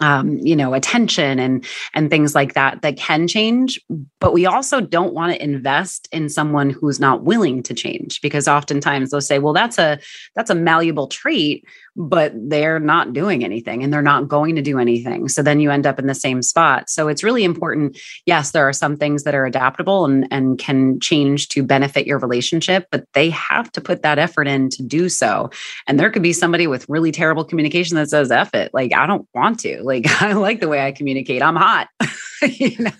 um, 0.00 0.38
you 0.38 0.56
know 0.56 0.74
attention 0.74 1.38
and 1.38 1.64
and 1.94 2.10
things 2.10 2.34
like 2.34 2.54
that 2.54 2.82
that 2.82 2.96
can 2.96 3.28
change 3.28 3.80
but 4.20 4.32
we 4.32 4.46
also 4.46 4.80
don't 4.80 5.14
want 5.14 5.32
to 5.32 5.42
invest 5.42 6.08
in 6.12 6.28
someone 6.28 6.70
who's 6.70 6.98
not 6.98 7.22
willing 7.22 7.62
to 7.62 7.74
change 7.74 8.20
because 8.20 8.48
oftentimes 8.48 9.10
they'll 9.10 9.20
say 9.20 9.38
well 9.38 9.52
that's 9.52 9.78
a 9.78 9.98
that's 10.34 10.50
a 10.50 10.54
malleable 10.54 11.06
trait 11.06 11.64
but 11.96 12.32
they're 12.34 12.80
not 12.80 13.12
doing 13.12 13.44
anything 13.44 13.82
and 13.82 13.92
they're 13.92 14.02
not 14.02 14.28
going 14.28 14.56
to 14.56 14.62
do 14.62 14.78
anything 14.78 15.28
so 15.28 15.42
then 15.42 15.60
you 15.60 15.70
end 15.70 15.86
up 15.86 15.98
in 15.98 16.06
the 16.06 16.14
same 16.14 16.42
spot 16.42 16.88
so 16.88 17.08
it's 17.08 17.22
really 17.22 17.44
important 17.44 17.98
yes 18.26 18.50
there 18.52 18.66
are 18.68 18.72
some 18.72 18.96
things 18.96 19.24
that 19.24 19.34
are 19.34 19.46
adaptable 19.46 20.04
and 20.04 20.26
and 20.30 20.58
can 20.58 20.98
change 21.00 21.48
to 21.48 21.62
benefit 21.62 22.06
your 22.06 22.18
relationship 22.18 22.86
but 22.90 23.04
they 23.14 23.30
have 23.30 23.70
to 23.72 23.80
put 23.80 24.02
that 24.02 24.18
effort 24.18 24.46
in 24.46 24.68
to 24.68 24.82
do 24.82 25.08
so 25.08 25.50
and 25.86 25.98
there 25.98 26.10
could 26.10 26.22
be 26.22 26.32
somebody 26.32 26.66
with 26.66 26.88
really 26.88 27.12
terrible 27.12 27.44
communication 27.44 27.96
that 27.96 28.10
says 28.10 28.30
F 28.30 28.54
it. 28.54 28.72
Like, 28.72 28.94
I 28.94 29.06
don't 29.06 29.26
want 29.34 29.60
to. 29.60 29.82
Like, 29.82 30.06
I 30.22 30.32
like 30.32 30.60
the 30.60 30.68
way 30.68 30.84
I 30.84 30.92
communicate. 30.92 31.42
I'm 31.42 31.56
hot. 31.56 31.88
you 32.58 32.76
know, 32.78 32.90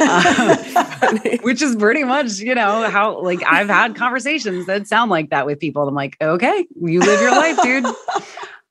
Uh, 0.00 1.18
which 1.42 1.62
is 1.62 1.76
pretty 1.76 2.04
much, 2.04 2.38
you 2.38 2.54
know, 2.54 2.88
how 2.90 3.20
like 3.22 3.42
I've 3.46 3.68
had 3.68 3.94
conversations 3.96 4.66
that 4.66 4.86
sound 4.86 5.10
like 5.10 5.30
that 5.30 5.46
with 5.46 5.60
people. 5.60 5.86
I'm 5.88 5.94
like, 5.94 6.16
okay, 6.20 6.66
you 6.80 7.00
live 7.00 7.20
your 7.20 7.32
life, 7.32 7.62
dude. 7.62 7.86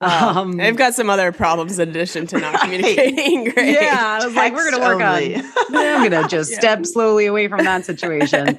Um, 0.01 0.53
They've 0.53 0.77
got 0.77 0.93
some 0.93 1.09
other 1.09 1.33
problems 1.33 1.77
in 1.77 1.89
addition 1.89 2.25
to 2.27 2.39
not 2.39 2.61
communicating 2.61 3.43
great. 3.51 3.73
yeah, 3.73 4.19
I 4.21 4.25
was 4.25 4.33
like, 4.33 4.53
we're 4.53 4.71
gonna 4.71 4.81
work 4.83 5.01
only. 5.01 5.35
on. 5.35 5.43
I'm 5.75 6.09
gonna 6.09 6.25
just 6.27 6.53
step 6.53 6.85
slowly 6.85 7.25
away 7.25 7.49
from 7.49 7.65
that 7.65 7.83
situation. 7.83 8.57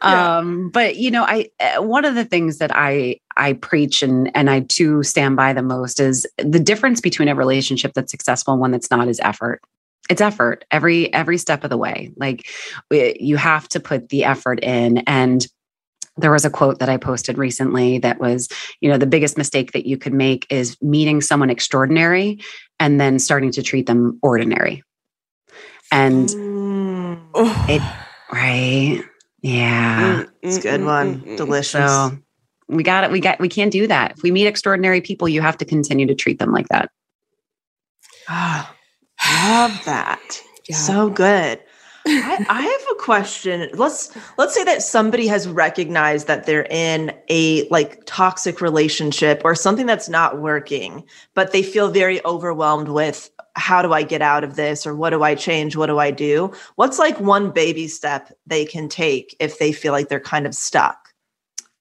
Um, 0.00 0.70
but 0.70 0.96
you 0.96 1.10
know, 1.10 1.24
I 1.24 1.50
uh, 1.60 1.82
one 1.82 2.06
of 2.06 2.14
the 2.14 2.24
things 2.24 2.56
that 2.58 2.70
I 2.74 3.20
I 3.36 3.52
preach 3.52 4.02
and 4.02 4.34
and 4.34 4.48
I 4.48 4.60
too 4.60 5.02
stand 5.02 5.36
by 5.36 5.52
the 5.52 5.60
most 5.62 6.00
is 6.00 6.26
the 6.38 6.58
difference 6.60 7.02
between 7.02 7.28
a 7.28 7.34
relationship 7.34 7.92
that's 7.92 8.10
successful 8.10 8.54
and 8.54 8.60
one 8.60 8.70
that's 8.70 8.90
not 8.90 9.08
is 9.08 9.20
effort. 9.20 9.60
It's 10.08 10.20
effort 10.20 10.64
every 10.70 11.12
every 11.12 11.38
step 11.38 11.64
of 11.64 11.70
the 11.70 11.76
way. 11.76 12.12
Like 12.16 12.48
it- 12.90 13.20
you 13.20 13.36
have 13.36 13.68
to 13.70 13.80
put 13.80 14.08
the 14.08 14.24
effort 14.24 14.60
in 14.62 14.98
and 14.98 15.46
there 16.16 16.32
was 16.32 16.44
a 16.44 16.50
quote 16.50 16.80
that 16.80 16.88
I 16.88 16.96
posted 16.96 17.38
recently 17.38 17.98
that 17.98 18.18
was, 18.18 18.48
you 18.80 18.90
know, 18.90 18.98
the 18.98 19.06
biggest 19.06 19.38
mistake 19.38 19.70
that 19.70 19.86
you 19.86 19.96
could 19.96 20.12
make 20.12 20.46
is 20.50 20.76
meeting 20.82 21.20
someone 21.20 21.48
extraordinary 21.48 22.40
and 22.80 23.00
then 23.00 23.20
starting 23.20 23.52
to 23.52 23.62
treat 23.62 23.86
them 23.86 24.18
ordinary. 24.20 24.82
And 25.92 26.28
Mm. 26.28 27.68
it, 27.68 27.82
right? 28.32 29.04
Yeah. 29.42 30.22
Mm, 30.22 30.30
it's 30.42 30.56
a 30.56 30.60
good 30.60 30.80
mm, 30.80 30.86
one. 30.86 31.20
Mm, 31.20 31.36
Delicious. 31.36 31.72
So 31.88 32.18
we 32.66 32.82
got 32.82 33.04
it. 33.04 33.12
We 33.12 33.20
got, 33.20 33.38
we 33.38 33.48
can't 33.48 33.70
do 33.72 33.86
that. 33.86 34.16
If 34.16 34.22
we 34.24 34.32
meet 34.32 34.46
extraordinary 34.48 35.00
people, 35.00 35.28
you 35.28 35.40
have 35.40 35.56
to 35.58 35.64
continue 35.64 36.06
to 36.06 36.16
treat 36.16 36.40
them 36.40 36.50
like 36.50 36.66
that. 36.68 36.90
Ah. 38.28 38.74
Love 39.26 39.84
that. 39.84 40.42
So 40.70 41.10
good. 41.10 41.60
I, 42.06 42.46
I 42.48 42.62
have 42.62 42.80
a 42.92 43.02
question. 43.02 43.68
Let's 43.74 44.16
let's 44.36 44.54
say 44.54 44.64
that 44.64 44.82
somebody 44.82 45.26
has 45.26 45.48
recognized 45.48 46.26
that 46.26 46.46
they're 46.46 46.66
in 46.70 47.12
a 47.28 47.68
like 47.68 48.04
toxic 48.06 48.60
relationship 48.60 49.42
or 49.44 49.54
something 49.54 49.86
that's 49.86 50.08
not 50.08 50.40
working, 50.40 51.04
but 51.34 51.52
they 51.52 51.62
feel 51.62 51.90
very 51.90 52.24
overwhelmed 52.24 52.88
with 52.88 53.30
how 53.56 53.82
do 53.82 53.92
I 53.92 54.02
get 54.02 54.22
out 54.22 54.44
of 54.44 54.56
this 54.56 54.86
or 54.86 54.94
what 54.94 55.10
do 55.10 55.22
I 55.22 55.34
change? 55.34 55.76
What 55.76 55.86
do 55.86 55.98
I 55.98 56.10
do? 56.10 56.52
What's 56.76 56.98
like 56.98 57.18
one 57.20 57.50
baby 57.50 57.88
step 57.88 58.32
they 58.46 58.64
can 58.64 58.88
take 58.88 59.36
if 59.40 59.58
they 59.58 59.72
feel 59.72 59.92
like 59.92 60.08
they're 60.08 60.20
kind 60.20 60.46
of 60.46 60.54
stuck? 60.54 61.07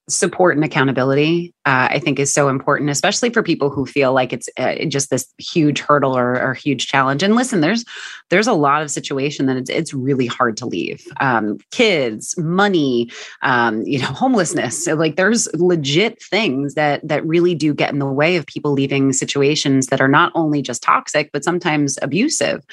Support 0.10 0.56
and 0.56 0.64
accountability 0.64 1.54
uh, 1.66 1.88
i 1.92 2.00
think 2.00 2.20
is 2.20 2.34
so 2.34 2.48
important 2.48 2.90
especially 2.90 3.30
for 3.30 3.44
people 3.44 3.70
who 3.70 3.86
feel 3.86 4.14
like 4.14 4.32
it's 4.34 4.50
uh, 4.58 4.76
just 4.86 5.10
this 5.10 5.34
huge 5.38 5.80
hurdle 5.80 6.18
or, 6.18 6.42
or 6.42 6.54
huge 6.54 6.88
challenge. 6.88 7.24
And 7.24 7.36
listen 7.36 7.62
there's 7.62 7.86
there's 8.30 8.48
a 8.48 8.54
lot 8.54 8.82
of 8.82 8.92
situation 8.92 9.46
that 9.46 9.58
it's, 9.58 9.70
it's 9.70 9.94
really 9.94 10.26
hard 10.26 10.58
to 10.58 10.66
leave. 10.66 11.06
Um, 11.20 11.58
kids 11.72 12.38
money 12.38 13.10
um, 13.42 13.84
you 13.84 14.00
know 14.00 14.08
homelessness. 14.24 14.84
So 14.84 14.96
like 14.96 15.16
there's 15.16 15.48
legit 15.54 16.22
things 16.22 16.74
that 16.76 17.08
that 17.08 17.26
really 17.26 17.56
do 17.56 17.74
get 17.74 17.92
in 17.92 18.00
the 18.00 18.06
way 18.06 18.36
of 18.36 18.46
people 18.46 18.72
leaving 18.72 19.14
situations 19.14 19.88
that 19.88 20.02
are 20.02 20.08
not 20.08 20.32
only 20.36 20.62
just 20.62 20.84
toxic 20.84 21.32
but 21.32 21.44
sometimes 21.44 21.98
abusive. 22.02 22.64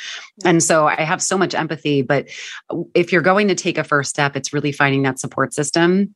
And 0.45 0.63
so 0.63 0.87
i 0.87 1.03
have 1.03 1.23
so 1.23 1.39
much 1.39 1.55
empathy 1.55 2.03
but 2.03 2.29
if 2.95 3.13
you're 3.13 3.23
going 3.23 3.49
to 3.49 3.55
take 3.55 3.79
a 3.79 3.85
first 3.85 4.11
step 4.11 4.37
it's 4.37 4.53
really 4.53 4.73
finding 4.73 5.03
that 5.03 5.19
support 5.19 5.53
system 5.53 6.15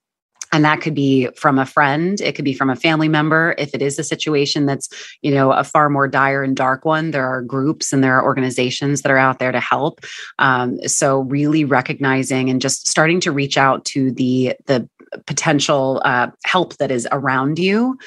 and 0.53 0.65
that 0.65 0.81
could 0.81 0.95
be 0.95 1.29
from 1.37 1.59
a 1.59 1.67
friend 1.67 2.21
it 2.21 2.35
could 2.35 2.45
be 2.45 2.55
from 2.55 2.71
a 2.71 2.77
family 2.77 3.09
member. 3.09 3.55
If 3.59 3.75
it 3.75 3.83
is 3.83 3.99
a 3.99 4.05
situation 4.05 4.67
that's 4.67 4.89
you 5.23 5.33
know 5.33 5.53
a 5.53 5.65
far 5.65 5.89
more 5.89 6.09
dire 6.09 6.43
and 6.43 6.57
dark 6.57 6.85
one 6.85 7.11
there 7.11 7.27
are 7.27 7.43
groups 7.43 7.93
and 7.93 8.03
there 8.03 8.17
are 8.17 8.25
organizations 8.25 9.03
that 9.03 9.13
are 9.13 9.19
out 9.19 9.39
there 9.39 9.53
to 9.53 9.61
help. 9.61 10.01
Um, 10.39 10.79
so 10.87 11.21
really 11.21 11.65
recognizing 11.65 12.51
and 12.51 12.61
just 12.61 12.89
starting 12.89 13.21
to 13.21 13.33
reach 13.33 13.57
out 13.57 13.85
to 13.87 14.11
the 14.13 14.55
the 14.67 14.89
potential 15.27 16.03
uh, 16.05 16.29
help 16.45 16.77
that 16.77 16.91
is 16.91 17.09
around 17.13 17.59
you. 17.59 17.99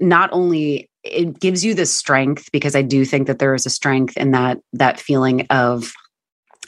Not 0.00 0.30
only 0.32 0.88
it 1.02 1.40
gives 1.40 1.64
you 1.64 1.74
the 1.74 1.84
strength 1.84 2.48
because 2.52 2.76
i 2.76 2.82
do 2.82 3.04
think 3.04 3.26
that 3.26 3.40
there 3.40 3.56
is 3.56 3.66
a 3.66 3.70
strength 3.70 4.16
in 4.16 4.30
that 4.30 4.58
that 4.72 5.00
feeling 5.00 5.44
of 5.50 5.92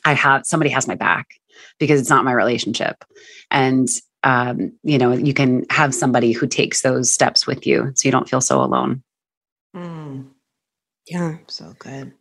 i 0.04 0.12
have 0.12 0.44
somebody 0.44 0.68
has 0.68 0.88
my 0.88 0.96
back 0.96 1.28
because 1.78 2.00
it's 2.00 2.10
not 2.10 2.24
my 2.24 2.32
relationship. 2.32 3.04
And 3.50 3.88
um, 4.24 4.72
you 4.82 4.98
know 4.98 5.12
you 5.12 5.32
can 5.34 5.64
have 5.70 5.94
somebody 5.94 6.32
who 6.32 6.46
takes 6.46 6.82
those 6.82 7.12
steps 7.12 7.46
with 7.46 7.66
you 7.66 7.92
so 7.94 8.08
you 8.08 8.12
don't 8.12 8.28
feel 8.28 8.40
so 8.40 8.60
alone 8.60 9.02
Mm, 9.76 10.26
Yeah. 11.06 11.36
so 11.48 11.74
good. 11.78 12.12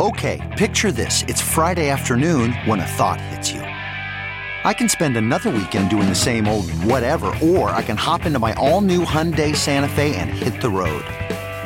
Okay, 0.00 0.54
picture 0.58 0.90
this. 0.90 1.22
It's 1.28 1.40
Friday 1.40 1.88
afternoon 1.88 2.52
when 2.64 2.80
a 2.80 2.86
thought 2.86 3.20
hits 3.20 3.52
you. 3.52 3.60
I 3.60 4.72
can 4.72 4.88
spend 4.88 5.16
another 5.16 5.50
weekend 5.50 5.90
doing 5.90 6.08
the 6.08 6.14
same 6.14 6.48
old 6.48 6.70
whatever, 6.84 7.26
or 7.42 7.70
I 7.70 7.82
can 7.82 7.96
hop 7.96 8.24
into 8.26 8.38
my 8.38 8.54
all 8.54 8.80
new 8.80 9.04
Hyundai 9.04 9.54
Santa 9.54 9.88
Fe 9.88 10.16
and 10.16 10.30
hit 10.30 10.60
the 10.62 10.70
road. 10.70 11.04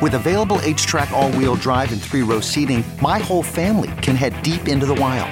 With 0.01 0.13
available 0.15 0.59
H 0.61 0.85
track, 0.85 1.09
all 1.11 1.31
wheel 1.31 1.55
drive, 1.55 1.91
and 1.91 2.01
three 2.01 2.21
row 2.21 2.39
seating, 2.41 2.83
my 3.01 3.19
whole 3.19 3.43
family 3.43 3.89
can 4.01 4.15
head 4.15 4.33
deep 4.43 4.67
into 4.67 4.85
the 4.85 4.95
wild. 4.95 5.31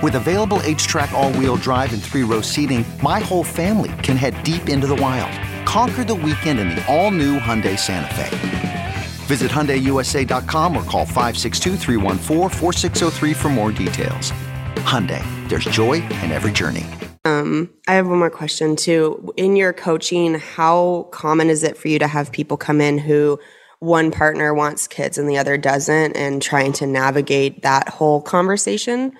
With 0.00 0.14
available 0.14 0.60
H-Track 0.62 1.10
all-wheel 1.10 1.56
drive 1.56 1.92
and 1.92 2.00
three-row 2.00 2.40
seating, 2.40 2.84
my 3.02 3.18
whole 3.18 3.42
family 3.42 3.90
can 4.00 4.16
head 4.16 4.40
deep 4.44 4.68
into 4.68 4.86
the 4.86 4.94
wild. 4.94 5.32
Conquer 5.66 6.04
the 6.04 6.14
weekend 6.14 6.60
in 6.60 6.68
the 6.68 6.86
all-new 6.86 7.40
Hyundai 7.40 7.76
Santa 7.76 8.14
Fe. 8.14 8.96
Visit 9.26 9.50
HyundaiUSA.com 9.50 10.76
or 10.76 10.84
call 10.84 11.04
562-314-4603 11.04 13.34
for 13.34 13.48
more 13.48 13.72
details. 13.72 14.30
Hyundai, 14.84 15.24
there's 15.48 15.64
joy 15.64 15.94
in 15.94 16.30
every 16.30 16.52
journey. 16.52 16.86
Um, 17.24 17.68
I 17.88 17.94
have 17.94 18.06
one 18.06 18.20
more 18.20 18.30
question 18.30 18.76
too. 18.76 19.34
In 19.36 19.56
your 19.56 19.72
coaching, 19.72 20.34
how 20.34 21.08
common 21.10 21.50
is 21.50 21.64
it 21.64 21.76
for 21.76 21.88
you 21.88 21.98
to 21.98 22.06
have 22.06 22.30
people 22.30 22.56
come 22.56 22.80
in 22.80 22.98
who 22.98 23.40
one 23.80 24.12
partner 24.12 24.54
wants 24.54 24.86
kids 24.86 25.18
and 25.18 25.28
the 25.28 25.38
other 25.38 25.58
doesn't, 25.58 26.16
and 26.16 26.40
trying 26.40 26.72
to 26.74 26.86
navigate 26.86 27.62
that 27.62 27.88
whole 27.88 28.22
conversation? 28.22 29.12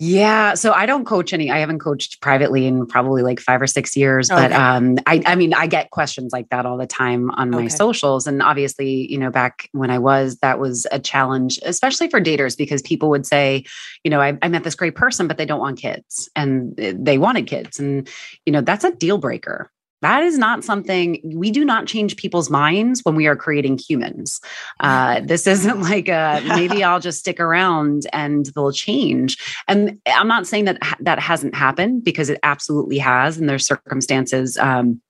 Yeah. 0.00 0.54
So 0.54 0.72
I 0.72 0.86
don't 0.86 1.04
coach 1.04 1.32
any, 1.32 1.50
I 1.50 1.58
haven't 1.58 1.80
coached 1.80 2.20
privately 2.20 2.66
in 2.66 2.86
probably 2.86 3.22
like 3.22 3.40
five 3.40 3.60
or 3.60 3.66
six 3.66 3.96
years. 3.96 4.28
But 4.28 4.52
um 4.52 4.96
I 5.06 5.22
I 5.26 5.34
mean 5.34 5.54
I 5.54 5.66
get 5.66 5.90
questions 5.90 6.32
like 6.32 6.48
that 6.50 6.66
all 6.66 6.76
the 6.76 6.86
time 6.86 7.30
on 7.32 7.50
my 7.50 7.58
Okay. 7.58 7.68
socials. 7.68 8.26
And 8.26 8.42
obviously, 8.42 9.10
you 9.10 9.18
know, 9.18 9.30
back 9.30 9.68
when 9.72 9.90
I 9.90 9.98
was, 9.98 10.38
that 10.38 10.58
was 10.58 10.86
a 10.92 10.98
challenge, 10.98 11.58
especially 11.64 12.08
for 12.08 12.20
daters, 12.20 12.56
because 12.56 12.82
people 12.82 13.08
would 13.10 13.26
say, 13.26 13.64
you 14.04 14.10
know, 14.10 14.20
I, 14.20 14.38
I 14.40 14.48
met 14.48 14.64
this 14.64 14.74
great 14.74 14.94
person, 14.94 15.26
but 15.26 15.36
they 15.36 15.46
don't 15.46 15.60
want 15.60 15.78
kids. 15.78 16.28
And 16.36 16.78
uh, 16.80 16.92
they 16.96 17.18
wanted 17.18 17.46
kids. 17.46 17.80
And, 17.80 18.08
you 18.46 18.52
know, 18.52 18.60
that's 18.60 18.84
a 18.84 18.92
deal 18.92 19.18
breaker. 19.18 19.70
That 20.00 20.22
is 20.22 20.38
not 20.38 20.64
something 20.64 21.20
we 21.24 21.50
do 21.50 21.64
not 21.64 21.86
change 21.86 22.16
people's 22.16 22.50
minds 22.50 23.00
when 23.04 23.14
we 23.14 23.26
are 23.26 23.36
creating 23.36 23.78
humans. 23.78 24.40
Uh, 24.80 25.20
this 25.24 25.46
isn't 25.46 25.80
like 25.80 26.08
a 26.08 26.42
maybe 26.46 26.84
I'll 26.84 27.00
just 27.00 27.18
stick 27.18 27.40
around 27.40 28.06
and 28.12 28.46
they'll 28.54 28.72
change. 28.72 29.36
And 29.66 30.00
I'm 30.06 30.28
not 30.28 30.46
saying 30.46 30.66
that 30.66 30.78
that 31.00 31.18
hasn't 31.18 31.54
happened 31.54 32.04
because 32.04 32.30
it 32.30 32.38
absolutely 32.42 32.98
has, 32.98 33.38
and 33.38 33.48
there's 33.48 33.66
circumstances 33.66 34.56
um, 34.58 35.00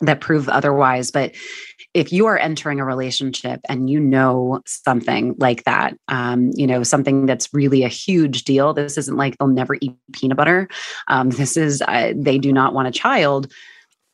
that 0.00 0.20
prove 0.20 0.48
otherwise. 0.48 1.10
But 1.10 1.34
if 1.94 2.12
you 2.12 2.26
are 2.26 2.38
entering 2.38 2.78
a 2.78 2.84
relationship 2.84 3.60
and 3.68 3.88
you 3.88 3.98
know 3.98 4.60
something 4.66 5.34
like 5.38 5.64
that, 5.64 5.96
um, 6.08 6.50
you 6.54 6.66
know 6.66 6.82
something 6.82 7.26
that's 7.26 7.52
really 7.52 7.82
a 7.82 7.88
huge 7.88 8.44
deal. 8.44 8.74
This 8.74 8.98
isn't 8.98 9.16
like 9.16 9.36
they'll 9.38 9.48
never 9.48 9.76
eat 9.80 9.96
peanut 10.12 10.36
butter. 10.36 10.68
Um, 11.08 11.30
this 11.30 11.56
is 11.56 11.82
uh, 11.82 12.12
they 12.14 12.38
do 12.38 12.52
not 12.52 12.74
want 12.74 12.88
a 12.88 12.92
child. 12.92 13.52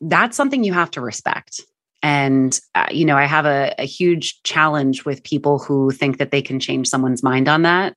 That's 0.03 0.37
something 0.37 0.65
you 0.65 0.73
have 0.73 0.91
to 0.93 1.01
respect. 1.01 1.61
And, 2.03 2.59
uh, 2.75 2.89
you 2.91 3.05
know, 3.05 3.17
I 3.17 3.27
have 3.27 3.47
a, 3.47 3.75
a 3.79 3.85
huge 3.85 4.43
challenge 4.43 5.05
with 5.05 5.23
people 5.23 5.59
who 5.59 5.91
think 5.93 6.19
that 6.19 6.33
they 6.33 6.43
can 6.43 6.59
change 6.59 6.89
someone's 6.89 7.23
mind 7.23 7.49
on 7.49 7.63
that 7.63 7.97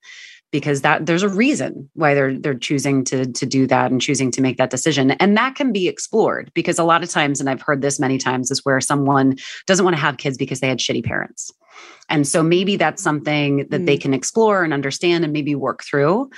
because 0.52 0.82
that 0.84 1.06
there's 1.06 1.24
a 1.24 1.28
reason 1.28 1.90
why 1.96 2.14
they're 2.14 2.38
they're 2.38 2.54
choosing 2.54 3.04
to 3.04 3.26
to 3.34 3.46
do 3.46 3.68
that 3.68 3.92
and 3.92 4.00
choosing 4.00 4.32
to 4.32 4.42
make 4.42 4.56
that 4.56 4.70
decision 4.70 5.12
and 5.12 5.36
that 5.36 5.56
can 5.56 5.74
be 5.74 5.90
explored 5.90 6.50
because 6.54 6.80
a 6.80 6.84
lot 6.84 7.04
of 7.04 7.10
times 7.10 7.42
and 7.42 7.50
I've 7.50 7.62
heard 7.62 7.82
this 7.82 8.00
many 8.00 8.18
times 8.18 8.52
is 8.52 8.64
where 8.64 8.80
someone 8.80 9.36
doesn't 9.66 9.84
want 9.84 9.98
to 9.98 10.02
have 10.02 10.16
kids 10.16 10.38
because 10.38 10.62
they 10.62 10.70
had 10.70 10.80
shitty 10.80 11.04
parents. 11.04 11.52
And 12.08 12.28
so 12.28 12.42
maybe 12.42 12.78
that's 12.78 13.04
something 13.04 13.68
that 13.70 13.86
they 13.86 13.98
can 13.98 14.14
explore 14.14 14.64
and 14.64 14.74
understand 14.74 15.26
and 15.26 15.34
maybe 15.34 15.56
work 15.56 15.84
through, 15.84 16.30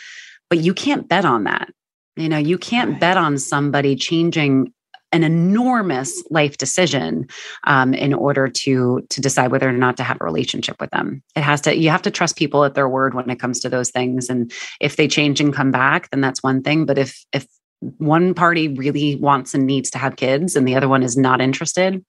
but 0.50 0.60
you 0.60 0.74
can't 0.74 1.08
bet 1.08 1.26
on 1.26 1.44
that. 1.44 1.70
You 2.16 2.30
know, 2.30 2.38
you 2.38 2.58
can't 2.58 3.00
bet 3.00 3.18
on 3.18 3.38
somebody 3.38 3.96
changing 3.96 4.74
an 5.12 5.24
enormous 5.24 6.24
life 6.30 6.58
decision 6.58 7.28
um, 7.64 7.94
in 7.94 8.14
order 8.14 8.48
to 8.48 9.02
to 9.10 9.22
decide 9.22 9.52
whether 9.52 9.70
or 9.70 9.74
not 9.74 9.98
to 9.98 10.04
have 10.04 10.18
a 10.20 10.26
relationship 10.26 10.76
with 10.80 10.90
them. 10.92 11.24
It 11.36 11.42
has 11.42 11.62
to 11.62 11.76
you 11.76 11.90
have 11.90 12.02
to 12.04 12.12
trust 12.12 12.38
people 12.38 12.64
at 12.64 12.76
their 12.76 12.90
word 12.90 13.14
when 13.14 13.30
it 13.30 13.40
comes 13.40 13.60
to 13.62 13.70
those 13.70 13.90
things. 13.90 14.30
And 14.30 14.52
if 14.82 14.96
they 14.96 15.08
change 15.08 15.40
and 15.40 15.54
come 15.54 15.72
back, 15.72 16.10
then 16.10 16.22
that's 16.22 16.44
one 16.44 16.62
thing. 16.62 16.86
But 16.86 16.98
if 16.98 17.26
if 17.32 17.48
one 17.80 18.34
party 18.34 18.70
really 18.70 19.16
wants 19.16 19.54
and 19.54 19.66
needs 19.66 19.90
to 19.92 19.98
have 19.98 20.16
kids 20.16 20.56
and 20.56 20.68
the 20.68 20.76
other 20.76 20.90
one 20.90 21.04
is 21.04 21.16
not 21.16 21.42
interested, 21.42 22.04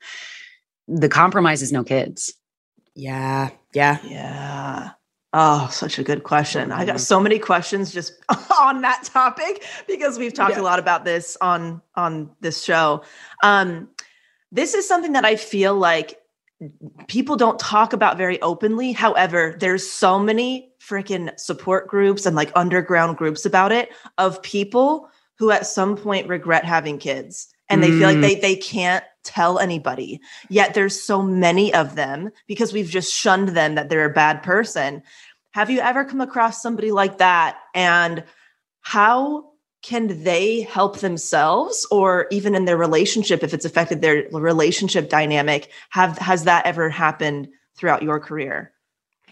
the 0.88 1.08
compromise 1.08 1.62
is 1.62 1.72
no 1.72 1.84
kids. 1.84 2.34
Yeah, 2.94 3.50
yeah. 3.74 3.98
Yeah. 4.02 4.90
Oh, 5.34 5.68
such 5.70 5.98
a 5.98 6.02
good 6.02 6.22
question. 6.22 6.72
I 6.72 6.86
got 6.86 7.00
so 7.00 7.20
many 7.20 7.38
questions 7.38 7.92
just 7.92 8.14
on 8.60 8.80
that 8.80 9.04
topic 9.04 9.62
because 9.86 10.18
we've 10.18 10.32
talked 10.32 10.56
Yeah. 10.56 10.62
a 10.62 10.64
lot 10.64 10.78
about 10.78 11.04
this 11.04 11.36
on 11.40 11.82
on 11.96 12.30
this 12.40 12.62
show. 12.64 13.02
Um 13.42 13.88
this 14.50 14.72
is 14.72 14.88
something 14.88 15.12
that 15.12 15.26
I 15.26 15.36
feel 15.36 15.74
like 15.74 16.18
people 17.06 17.36
don't 17.36 17.58
talk 17.58 17.92
about 17.92 18.16
very 18.16 18.40
openly. 18.40 18.92
However, 18.92 19.54
there's 19.60 19.88
so 19.88 20.18
many 20.18 20.72
freaking 20.80 21.38
support 21.38 21.86
groups 21.86 22.24
and 22.24 22.34
like 22.34 22.50
underground 22.56 23.18
groups 23.18 23.44
about 23.44 23.70
it 23.72 23.90
of 24.16 24.42
people 24.42 25.10
who 25.38 25.50
at 25.50 25.66
some 25.66 25.96
point 25.96 26.26
regret 26.28 26.64
having 26.64 26.98
kids 26.98 27.48
and 27.68 27.82
they 27.82 27.90
feel 27.90 28.08
like 28.08 28.16
Mm. 28.18 28.22
they 28.22 28.34
they 28.36 28.56
can't 28.56 29.04
tell 29.24 29.58
anybody. 29.58 30.20
Yet 30.48 30.74
there's 30.74 31.00
so 31.00 31.22
many 31.22 31.72
of 31.74 31.94
them 31.96 32.30
because 32.46 32.72
we've 32.72 32.88
just 32.88 33.12
shunned 33.12 33.50
them 33.50 33.74
that 33.74 33.88
they're 33.88 34.04
a 34.04 34.10
bad 34.12 34.42
person. 34.42 35.02
Have 35.52 35.70
you 35.70 35.80
ever 35.80 36.04
come 36.04 36.20
across 36.20 36.62
somebody 36.62 36.92
like 36.92 37.18
that 37.18 37.58
and 37.74 38.24
how 38.80 39.50
can 39.82 40.24
they 40.24 40.62
help 40.62 40.98
themselves 41.00 41.86
or 41.90 42.26
even 42.30 42.54
in 42.54 42.64
their 42.64 42.76
relationship 42.76 43.42
if 43.42 43.54
it's 43.54 43.64
affected 43.64 44.00
their 44.00 44.26
relationship 44.32 45.08
dynamic 45.08 45.70
have 45.90 46.18
has 46.18 46.44
that 46.44 46.66
ever 46.66 46.88
happened 46.90 47.48
throughout 47.76 48.02
your 48.02 48.18
career 48.18 48.72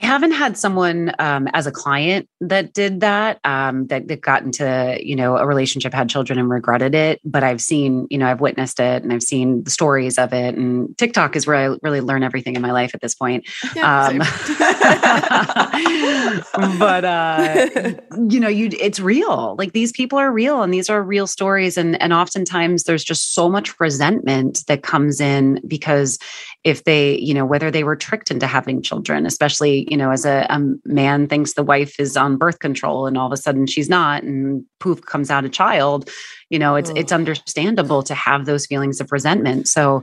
I 0.02 0.06
haven't 0.06 0.32
had 0.32 0.58
someone 0.58 1.12
um, 1.18 1.48
as 1.52 1.66
a 1.66 1.72
client 1.72 2.28
that 2.40 2.72
did 2.72 3.00
that, 3.00 3.40
um, 3.44 3.86
that, 3.86 4.08
that 4.08 4.20
got 4.20 4.42
into, 4.42 4.98
you 5.00 5.16
know, 5.16 5.36
a 5.36 5.46
relationship, 5.46 5.94
had 5.94 6.08
children 6.08 6.38
and 6.38 6.50
regretted 6.50 6.94
it. 6.94 7.20
But 7.24 7.42
I've 7.42 7.60
seen, 7.60 8.06
you 8.10 8.18
know, 8.18 8.26
I've 8.26 8.40
witnessed 8.40 8.80
it 8.80 9.02
and 9.02 9.12
I've 9.12 9.22
seen 9.22 9.64
the 9.64 9.70
stories 9.70 10.18
of 10.18 10.32
it. 10.32 10.54
And 10.54 10.96
TikTok 10.98 11.36
is 11.36 11.46
where 11.46 11.56
I 11.56 11.76
really 11.82 12.00
learn 12.00 12.22
everything 12.22 12.56
in 12.56 12.62
my 12.62 12.72
life 12.72 12.94
at 12.94 13.00
this 13.00 13.14
point. 13.14 13.46
Um, 13.82 14.18
but 16.78 17.04
uh 17.04 17.68
you 18.28 18.40
know 18.40 18.48
you 18.48 18.70
it's 18.80 19.00
real 19.00 19.54
like 19.58 19.72
these 19.72 19.92
people 19.92 20.18
are 20.18 20.32
real 20.32 20.62
and 20.62 20.72
these 20.72 20.88
are 20.88 21.02
real 21.02 21.26
stories 21.26 21.76
and 21.76 22.00
and 22.00 22.12
oftentimes 22.12 22.84
there's 22.84 23.04
just 23.04 23.34
so 23.34 23.48
much 23.48 23.78
resentment 23.80 24.64
that 24.66 24.82
comes 24.82 25.20
in 25.20 25.60
because 25.66 26.18
if 26.64 26.84
they 26.84 27.18
you 27.18 27.34
know 27.34 27.44
whether 27.44 27.70
they 27.70 27.84
were 27.84 27.96
tricked 27.96 28.30
into 28.30 28.46
having 28.46 28.82
children 28.82 29.26
especially 29.26 29.85
you 29.86 29.96
know 29.96 30.10
as 30.10 30.24
a, 30.24 30.46
a 30.50 30.60
man 30.84 31.26
thinks 31.26 31.54
the 31.54 31.62
wife 31.62 31.98
is 31.98 32.16
on 32.16 32.36
birth 32.36 32.58
control 32.58 33.06
and 33.06 33.16
all 33.16 33.26
of 33.26 33.32
a 33.32 33.36
sudden 33.36 33.66
she's 33.66 33.88
not 33.88 34.22
and 34.22 34.64
poof 34.80 35.00
comes 35.06 35.30
out 35.30 35.44
a 35.44 35.48
child 35.48 36.10
you 36.50 36.58
know 36.58 36.76
it's 36.76 36.90
it's 36.90 37.12
mm. 37.12 37.16
understandable 37.16 38.02
to 38.02 38.14
have 38.14 38.46
those 38.46 38.66
feelings 38.66 39.00
of 39.00 39.10
resentment 39.12 39.68
so 39.68 40.02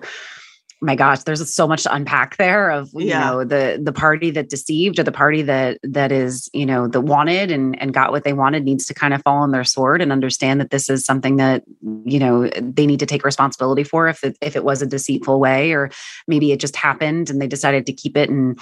my 0.84 0.96
gosh, 0.96 1.24
there's 1.24 1.54
so 1.54 1.66
much 1.66 1.84
to 1.84 1.94
unpack 1.94 2.36
there 2.36 2.70
of 2.70 2.90
you 2.94 3.08
Yeah. 3.08 3.30
know 3.30 3.44
the 3.46 3.80
the 3.82 3.94
party 3.94 4.32
that 4.32 4.50
deceived 4.50 5.00
or 5.00 5.04
the 5.04 5.14
party 5.14 5.42
that 5.44 5.80
that 5.84 6.12
is 6.12 6.50
you 6.54 6.66
know 6.66 6.88
that 6.90 7.02
wanted 7.02 7.52
and 7.52 7.82
and 7.82 7.94
got 7.94 8.12
what 8.12 8.26
they 8.26 8.34
wanted 8.34 8.66
needs 8.66 8.86
to 8.88 8.94
kind 8.94 9.14
of 9.14 9.22
fall 9.24 9.38
on 9.38 9.52
their 9.52 9.64
sword 9.64 10.02
and 10.02 10.12
understand 10.12 10.60
that 10.60 10.72
this 10.72 10.90
is 10.90 11.06
something 11.06 11.38
that 11.38 11.64
you 12.06 12.20
know 12.20 12.50
they 12.62 12.86
need 12.86 13.00
to 13.00 13.06
take 13.06 13.24
responsibility 13.24 13.84
for 13.84 14.10
if 14.10 14.24
it, 14.26 14.38
if 14.42 14.58
it 14.58 14.66
was 14.66 14.82
a 14.82 14.86
deceitful 14.86 15.40
way 15.40 15.72
or 15.72 15.90
maybe 16.28 16.52
it 16.52 16.60
just 16.60 16.76
happened 16.76 17.30
and 17.30 17.42
they 17.42 17.48
decided 17.48 17.86
to 17.86 17.94
keep 17.94 18.18
it 18.18 18.30
and 18.30 18.60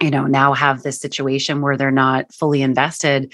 you 0.00 0.10
know 0.10 0.26
now 0.26 0.52
have 0.52 0.82
this 0.82 0.98
situation 1.00 1.60
where 1.60 1.76
they're 1.76 1.90
not 1.90 2.32
fully 2.32 2.62
invested 2.62 3.32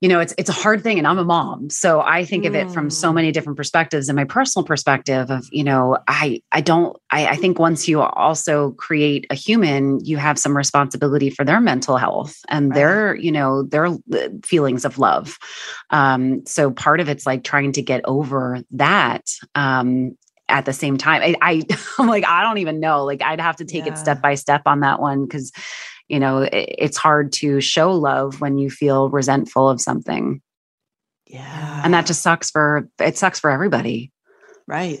you 0.00 0.08
know 0.08 0.20
it's 0.20 0.32
it's 0.38 0.48
a 0.48 0.52
hard 0.52 0.82
thing 0.82 0.98
and 0.98 1.06
i'm 1.06 1.18
a 1.18 1.24
mom 1.24 1.68
so 1.70 2.00
i 2.00 2.24
think 2.24 2.44
of 2.44 2.54
it 2.54 2.70
from 2.70 2.88
so 2.88 3.10
Mm. 3.10 3.14
many 3.14 3.32
different 3.32 3.56
perspectives 3.56 4.08
and 4.08 4.16
my 4.16 4.24
personal 4.24 4.64
perspective 4.64 5.30
of 5.30 5.44
you 5.50 5.64
know 5.64 5.98
i 6.06 6.40
i 6.52 6.60
don't 6.60 6.96
I, 7.10 7.28
I 7.28 7.36
think 7.36 7.58
once 7.58 7.88
you 7.88 8.00
also 8.00 8.72
create 8.72 9.26
a 9.30 9.34
human 9.34 10.04
you 10.04 10.16
have 10.16 10.38
some 10.38 10.56
responsibility 10.56 11.30
for 11.30 11.44
their 11.44 11.60
mental 11.60 11.96
health 11.96 12.36
and 12.48 12.70
Right. 12.70 12.76
their 12.76 13.16
you 13.16 13.32
know 13.32 13.64
their 13.64 13.86
uh, 13.86 14.28
feelings 14.44 14.84
of 14.84 14.98
love 14.98 15.36
um 15.90 16.44
so 16.46 16.70
part 16.70 17.00
of 17.00 17.08
it's 17.08 17.26
like 17.26 17.42
trying 17.42 17.72
to 17.72 17.82
get 17.82 18.00
over 18.04 18.60
that 18.70 19.28
um 19.54 20.16
at 20.48 20.64
the 20.64 20.72
same 20.72 20.96
time 20.96 21.22
i, 21.22 21.34
I 21.42 21.62
i'm 21.98 22.06
like 22.08 22.24
i 22.26 22.42
don't 22.42 22.58
even 22.58 22.80
know 22.80 23.04
like 23.04 23.22
i'd 23.22 23.40
have 23.40 23.56
to 23.56 23.64
take 23.64 23.86
Yeah. 23.86 23.92
it 23.92 23.98
step 23.98 24.20
by 24.22 24.34
step 24.34 24.62
on 24.66 24.80
that 24.80 25.00
one 25.00 25.24
because 25.24 25.52
you 26.08 26.18
know 26.18 26.38
it, 26.42 26.74
it's 26.78 26.96
hard 26.96 27.32
to 27.34 27.60
show 27.60 27.92
love 27.92 28.40
when 28.40 28.58
you 28.58 28.70
feel 28.70 29.10
resentful 29.10 29.68
of 29.68 29.80
something 29.80 30.40
Yeah. 31.26 31.82
and 31.84 31.92
that 31.94 32.06
just 32.06 32.22
sucks 32.22 32.50
for 32.50 32.88
it 32.98 33.16
sucks 33.18 33.38
for 33.40 33.50
everybody 33.50 34.10
right. 34.66 35.00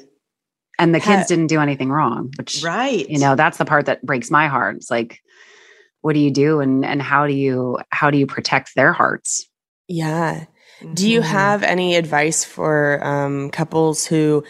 and 0.78 0.94
the 0.94 1.00
kids 1.00 1.22
Ha- 1.22 1.26
didn't 1.28 1.46
do 1.48 1.60
anything 1.60 1.90
wrong 1.90 2.30
which 2.38 2.62
Right. 2.62 3.08
you 3.08 3.18
know 3.18 3.34
that's 3.36 3.58
the 3.58 3.64
part 3.64 3.86
that 3.86 4.04
breaks 4.04 4.30
my 4.30 4.48
heart 4.48 4.76
it's 4.76 4.90
like 4.90 5.18
what 6.02 6.12
do 6.12 6.20
you 6.20 6.30
do 6.30 6.60
and 6.60 6.84
and 6.84 7.02
how 7.02 7.26
do 7.26 7.32
you 7.32 7.78
how 7.90 8.10
do 8.10 8.18
you 8.18 8.26
protect 8.26 8.74
their 8.76 8.92
hearts 8.92 9.48
Yeah. 9.88 10.44
Do 10.94 11.10
you 11.10 11.20
Mhm. 11.22 11.24
have 11.24 11.62
any 11.64 11.96
advice 11.96 12.44
for 12.44 13.00
um, 13.04 13.50
couples 13.50 14.06
who 14.06 14.44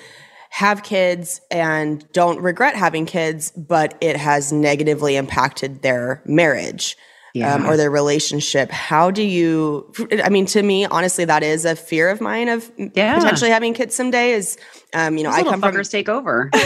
have 0.51 0.82
kids 0.82 1.40
and 1.51 2.11
don't 2.12 2.40
regret 2.40 2.74
having 2.76 3.07
kids, 3.07 3.51
but 3.53 3.96
it 4.01 4.16
has 4.16 4.53
negatively 4.53 5.16
impacted 5.16 5.82
their 5.82 6.22
marriage 6.24 6.96
um, 7.44 7.66
or 7.66 7.76
their 7.76 7.90
relationship? 7.90 8.68
How 8.70 9.11
do 9.12 9.22
you? 9.22 9.92
I 10.24 10.28
mean, 10.28 10.46
to 10.46 10.62
me, 10.62 10.86
honestly, 10.86 11.24
that 11.26 11.42
is 11.44 11.64
a 11.64 11.76
fear 11.76 12.09
of 12.09 12.20
mine 12.20 12.49
of 12.49 12.68
Yeah. 12.76 13.18
potentially 13.18 13.51
having 13.51 13.74
kids 13.74 13.94
someday. 13.94 14.32
Is 14.32 14.59
um, 14.94 15.16
you 15.18 15.24
know, 15.24 15.30
Those 15.30 15.40
I 15.40 15.44
come 15.44 15.61
from 15.61 15.74
fuckers 15.74 15.90
take 15.90 16.09
over 16.09 16.51
yeah. 16.55 16.61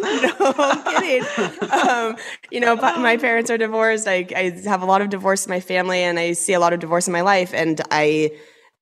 No, 0.00 0.54
I'm 0.58 1.00
kidding. 1.00 1.70
Um, 1.70 2.16
you 2.50 2.60
know, 2.60 2.76
my 2.76 3.16
parents 3.16 3.50
are 3.50 3.58
divorced. 3.58 4.06
I, 4.06 4.26
I 4.36 4.50
have 4.66 4.82
a 4.82 4.86
lot 4.86 5.00
of 5.00 5.10
divorce 5.10 5.46
in 5.46 5.50
my 5.50 5.60
family, 5.60 6.00
and 6.00 6.18
I 6.18 6.32
see 6.32 6.52
a 6.52 6.60
lot 6.60 6.72
of 6.72 6.80
divorce 6.80 7.06
in 7.06 7.12
my 7.12 7.22
life, 7.22 7.52
and 7.54 7.80
I 7.90 8.30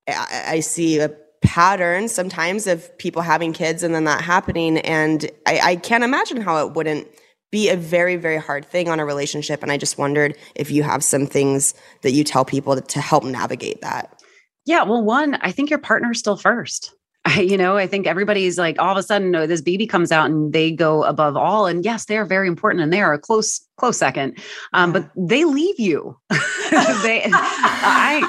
I, 0.08 0.44
I 0.48 0.60
see 0.60 0.98
a 0.98 1.10
pattern 1.42 2.08
sometimes 2.08 2.66
of 2.66 2.96
people 2.98 3.22
having 3.22 3.52
kids 3.52 3.82
and 3.82 3.94
then 3.94 4.04
that 4.04 4.22
happening, 4.22 4.78
and 4.78 5.30
I, 5.46 5.60
I 5.62 5.76
can't 5.76 6.04
imagine 6.04 6.40
how 6.40 6.66
it 6.66 6.74
wouldn't 6.74 7.08
be 7.50 7.68
a 7.68 7.76
very 7.76 8.16
very 8.16 8.38
hard 8.38 8.64
thing 8.64 8.88
on 8.88 8.98
a 8.98 9.04
relationship. 9.04 9.62
And 9.62 9.70
I 9.70 9.76
just 9.76 9.98
wondered 9.98 10.36
if 10.54 10.70
you 10.70 10.82
have 10.82 11.04
some 11.04 11.26
things 11.26 11.74
that 12.00 12.12
you 12.12 12.24
tell 12.24 12.44
people 12.44 12.80
to 12.80 13.00
help 13.00 13.24
navigate 13.24 13.82
that. 13.82 14.22
Yeah, 14.64 14.84
well, 14.84 15.02
one, 15.02 15.34
I 15.40 15.50
think 15.50 15.70
your 15.70 15.80
partner's 15.80 16.18
still 16.18 16.36
first. 16.36 16.94
I, 17.24 17.40
you 17.42 17.56
know, 17.56 17.76
I 17.76 17.86
think 17.86 18.06
everybody's 18.06 18.58
like 18.58 18.80
all 18.80 18.92
of 18.92 18.96
a 18.96 19.02
sudden 19.02 19.34
oh, 19.34 19.46
this 19.46 19.60
baby 19.60 19.86
comes 19.86 20.12
out 20.12 20.30
and 20.30 20.52
they 20.52 20.70
go 20.70 21.04
above 21.04 21.36
all. 21.36 21.66
And 21.66 21.84
yes, 21.84 22.06
they 22.06 22.16
are 22.18 22.24
very 22.24 22.48
important 22.48 22.82
and 22.82 22.92
they 22.92 23.00
are 23.00 23.12
a 23.12 23.18
close, 23.18 23.60
close 23.76 23.96
second. 23.96 24.38
Um, 24.72 24.92
but 24.92 25.10
they 25.16 25.44
leave 25.44 25.78
you. 25.78 26.18
they, 26.30 27.22
I 27.32 28.20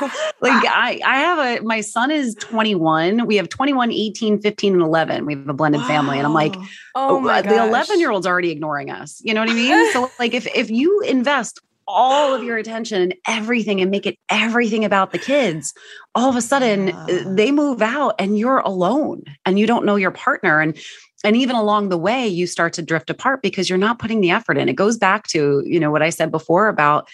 like, 0.41 0.65
I, 0.67 0.99
I 1.05 1.19
have 1.19 1.39
a, 1.39 1.63
my 1.63 1.81
son 1.81 2.11
is 2.11 2.35
21. 2.35 3.25
We 3.25 3.35
have 3.37 3.49
21, 3.49 3.91
18, 3.91 4.41
15, 4.41 4.73
and 4.73 4.81
11. 4.81 5.25
We 5.25 5.35
have 5.35 5.49
a 5.49 5.53
blended 5.53 5.81
family. 5.81 6.17
And 6.17 6.25
I'm 6.25 6.33
like, 6.33 6.55
Wow. 6.55 6.65
Oh 6.95 7.19
my 7.19 7.41
the 7.41 7.65
11 7.65 7.99
year 7.99 8.11
old's 8.11 8.27
already 8.27 8.51
ignoring 8.51 8.91
us. 8.91 9.19
You 9.23 9.33
know 9.33 9.41
what 9.41 9.49
I 9.49 9.53
mean? 9.53 9.91
so 9.93 10.11
like 10.19 10.35
if 10.35 10.45
if 10.55 10.69
you 10.69 11.01
invest 11.01 11.59
all 11.88 12.34
of 12.34 12.43
your 12.43 12.57
attention 12.57 13.01
and 13.01 13.15
everything 13.27 13.81
and 13.81 13.91
make 13.91 14.05
it 14.05 14.17
everything 14.29 14.86
about 14.86 15.11
the 15.11 15.17
kids, 15.19 15.73
all 16.15 16.29
of 16.29 16.36
a 16.36 16.41
sudden 16.41 16.91
uh, 16.91 17.05
Yeah. 17.07 17.23
they 17.27 17.51
move 17.51 17.81
out 17.81 18.15
and 18.19 18.38
you're 18.38 18.59
alone 18.59 19.23
and 19.45 19.59
you 19.59 19.67
don't 19.67 19.86
know 19.86 19.95
your 19.95 20.11
partner 20.11 20.59
and 20.61 20.77
and 21.25 21.38
even 21.38 21.55
along 21.55 21.88
the 21.88 21.97
way 21.97 22.27
you 22.27 22.45
start 22.45 22.73
to 22.73 22.81
drift 22.81 23.09
apart 23.09 23.41
because 23.41 23.69
you're 23.69 23.77
not 23.77 23.97
putting 23.97 24.19
the 24.19 24.31
effort 24.31 24.57
in. 24.57 24.67
It 24.67 24.75
goes 24.75 24.97
back 24.97 25.27
to, 25.27 25.63
you 25.65 25.79
know, 25.79 25.89
what 25.89 26.01
I 26.01 26.09
said 26.09 26.31
before 26.31 26.67
about 26.67 27.07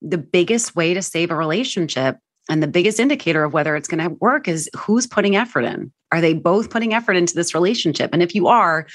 the 0.00 0.18
biggest 0.18 0.76
way 0.76 0.94
to 0.94 1.02
save 1.02 1.32
a 1.32 1.34
relationship 1.36 2.16
and 2.48 2.62
the 2.62 2.68
biggest 2.68 3.00
indicator 3.00 3.42
of 3.42 3.52
whether 3.52 3.74
it's 3.74 3.88
going 3.88 4.08
to 4.08 4.14
work 4.20 4.46
is 4.46 4.70
who's 4.76 5.08
putting 5.08 5.34
effort 5.34 5.64
in. 5.64 5.90
Are 6.12 6.20
they 6.20 6.32
both 6.32 6.70
putting 6.70 6.94
effort 6.94 7.16
into 7.16 7.34
this 7.34 7.54
relationship? 7.54 8.10
And 8.12 8.22
if 8.22 8.36
you 8.36 8.46
are, 8.46 8.86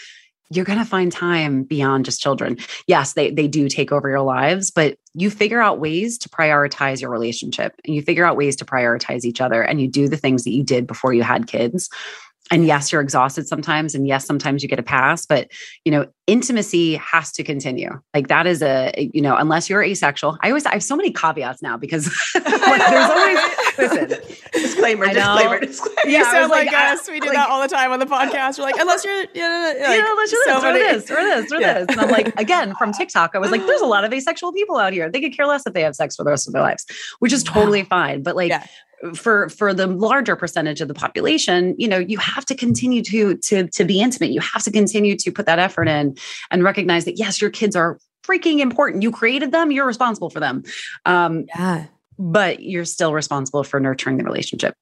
you're 0.51 0.65
going 0.65 0.79
to 0.79 0.85
find 0.85 1.11
time 1.11 1.63
beyond 1.63 2.05
just 2.05 2.21
children. 2.21 2.57
Yes, 2.85 3.13
they 3.13 3.31
they 3.31 3.47
do 3.47 3.69
take 3.69 3.91
over 3.91 4.09
your 4.09 4.21
lives, 4.21 4.69
but 4.69 4.97
you 5.13 5.29
figure 5.29 5.61
out 5.61 5.79
ways 5.79 6.17
to 6.19 6.29
prioritize 6.29 7.01
your 7.01 7.09
relationship 7.09 7.73
and 7.85 7.95
you 7.95 8.01
figure 8.01 8.25
out 8.25 8.37
ways 8.37 8.55
to 8.57 8.65
prioritize 8.65 9.23
each 9.23 9.39
other 9.39 9.61
and 9.61 9.81
you 9.81 9.87
do 9.87 10.07
the 10.07 10.17
things 10.17 10.43
that 10.43 10.51
you 10.51 10.63
did 10.63 10.85
before 10.85 11.13
you 11.13 11.23
had 11.23 11.47
kids. 11.47 11.89
And 12.51 12.65
yes, 12.65 12.91
you're 12.91 13.01
exhausted 13.01 13.47
sometimes 13.47 13.95
and 13.95 14.05
yes, 14.05 14.25
sometimes 14.25 14.61
you 14.61 14.67
get 14.67 14.79
a 14.79 14.83
pass, 14.83 15.25
but 15.25 15.49
you 15.85 15.91
know, 15.91 16.07
intimacy 16.31 16.95
has 16.95 17.31
to 17.33 17.43
continue. 17.43 17.99
Like 18.13 18.29
that 18.29 18.47
is 18.47 18.61
a, 18.61 18.93
you 19.13 19.21
know, 19.21 19.35
unless 19.35 19.69
you're 19.69 19.83
asexual. 19.83 20.37
I 20.41 20.47
always 20.47 20.65
I 20.65 20.71
have 20.73 20.83
so 20.83 20.95
many 20.95 21.11
caveats 21.11 21.61
now 21.61 21.75
because 21.77 22.07
like, 22.35 22.43
there's 22.45 23.09
always 23.09 23.39
listen, 23.77 24.07
disclaimer, 24.53 25.07
disclaimer, 25.07 25.59
disclaimer. 25.59 26.01
You 26.05 26.11
Yeah, 26.11 26.31
sound 26.31 26.49
like, 26.51 26.67
like, 26.67 26.75
I- 26.75 26.93
us. 26.93 27.09
We 27.09 27.19
do 27.19 27.27
like- 27.27 27.35
that 27.35 27.49
all 27.49 27.61
the 27.61 27.67
time 27.67 27.91
on 27.91 27.99
the 27.99 28.05
podcast. 28.05 28.57
We're 28.57 28.63
like, 28.65 28.79
unless 28.79 29.03
you're, 29.03 29.25
yeah, 29.33 29.73
like, 29.77 29.97
you 29.97 30.01
know, 30.03 30.13
let's 30.17 30.31
do 30.31 30.41
so 30.45 30.61
this, 30.61 30.63
or 30.63 30.73
this, 30.73 31.11
or 31.11 31.15
this, 31.15 31.51
or 31.51 31.59
Yeah. 31.61 31.73
this. 31.79 31.87
And 31.89 31.99
I'm 31.99 32.09
like, 32.09 32.33
again, 32.39 32.73
from 32.75 32.93
TikTok, 32.99 33.31
I 33.35 33.39
was 33.39 33.51
like, 33.51 33.65
there's 33.65 33.81
a 33.81 33.85
lot 33.85 34.05
of 34.05 34.13
asexual 34.13 34.53
people 34.53 34.77
out 34.77 34.93
here. 34.93 35.09
They 35.09 35.19
could 35.21 35.35
care 35.35 35.45
less 35.47 35.65
if 35.67 35.73
they 35.73 35.81
have 35.81 35.95
sex 35.95 36.15
for 36.15 36.23
the 36.23 36.29
rest 36.29 36.47
of 36.47 36.53
their 36.53 36.61
lives, 36.61 36.85
which 37.19 37.33
is 37.33 37.43
totally 37.43 37.83
fine. 37.83 38.23
But 38.23 38.35
like 38.37 38.49
Yeah. 38.49 38.65
for 39.15 39.49
for 39.49 39.73
the 39.73 39.87
larger 39.87 40.35
percentage 40.35 40.79
of 40.79 40.87
the 40.87 40.93
population, 40.93 41.73
you 41.77 41.87
know, 41.87 41.97
you 41.97 42.17
have 42.19 42.45
to 42.45 42.53
continue 42.55 43.01
to 43.01 43.35
to 43.37 43.67
to 43.69 43.83
be 43.83 43.99
intimate. 43.99 44.29
You 44.31 44.41
have 44.41 44.61
to 44.63 44.71
continue 44.71 45.15
to 45.17 45.31
put 45.31 45.45
that 45.47 45.57
effort 45.59 45.87
in 45.87 46.15
and 46.49 46.63
recognize 46.63 47.05
that 47.05 47.17
yes, 47.17 47.41
your 47.41 47.49
kids 47.49 47.75
are 47.75 47.97
freaking 48.23 48.59
important. 48.59 49.03
You 49.03 49.11
created 49.11 49.51
them, 49.51 49.71
you're 49.71 49.85
responsible 49.87 50.29
for 50.29 50.39
them. 50.39 50.63
Um, 51.05 51.45
Yeah. 51.55 51.85
but 52.19 52.61
you're 52.61 52.85
still 52.85 53.13
responsible 53.13 53.63
for 53.63 53.79
nurturing 53.79 54.17
the 54.17 54.23
relationship. 54.23 54.75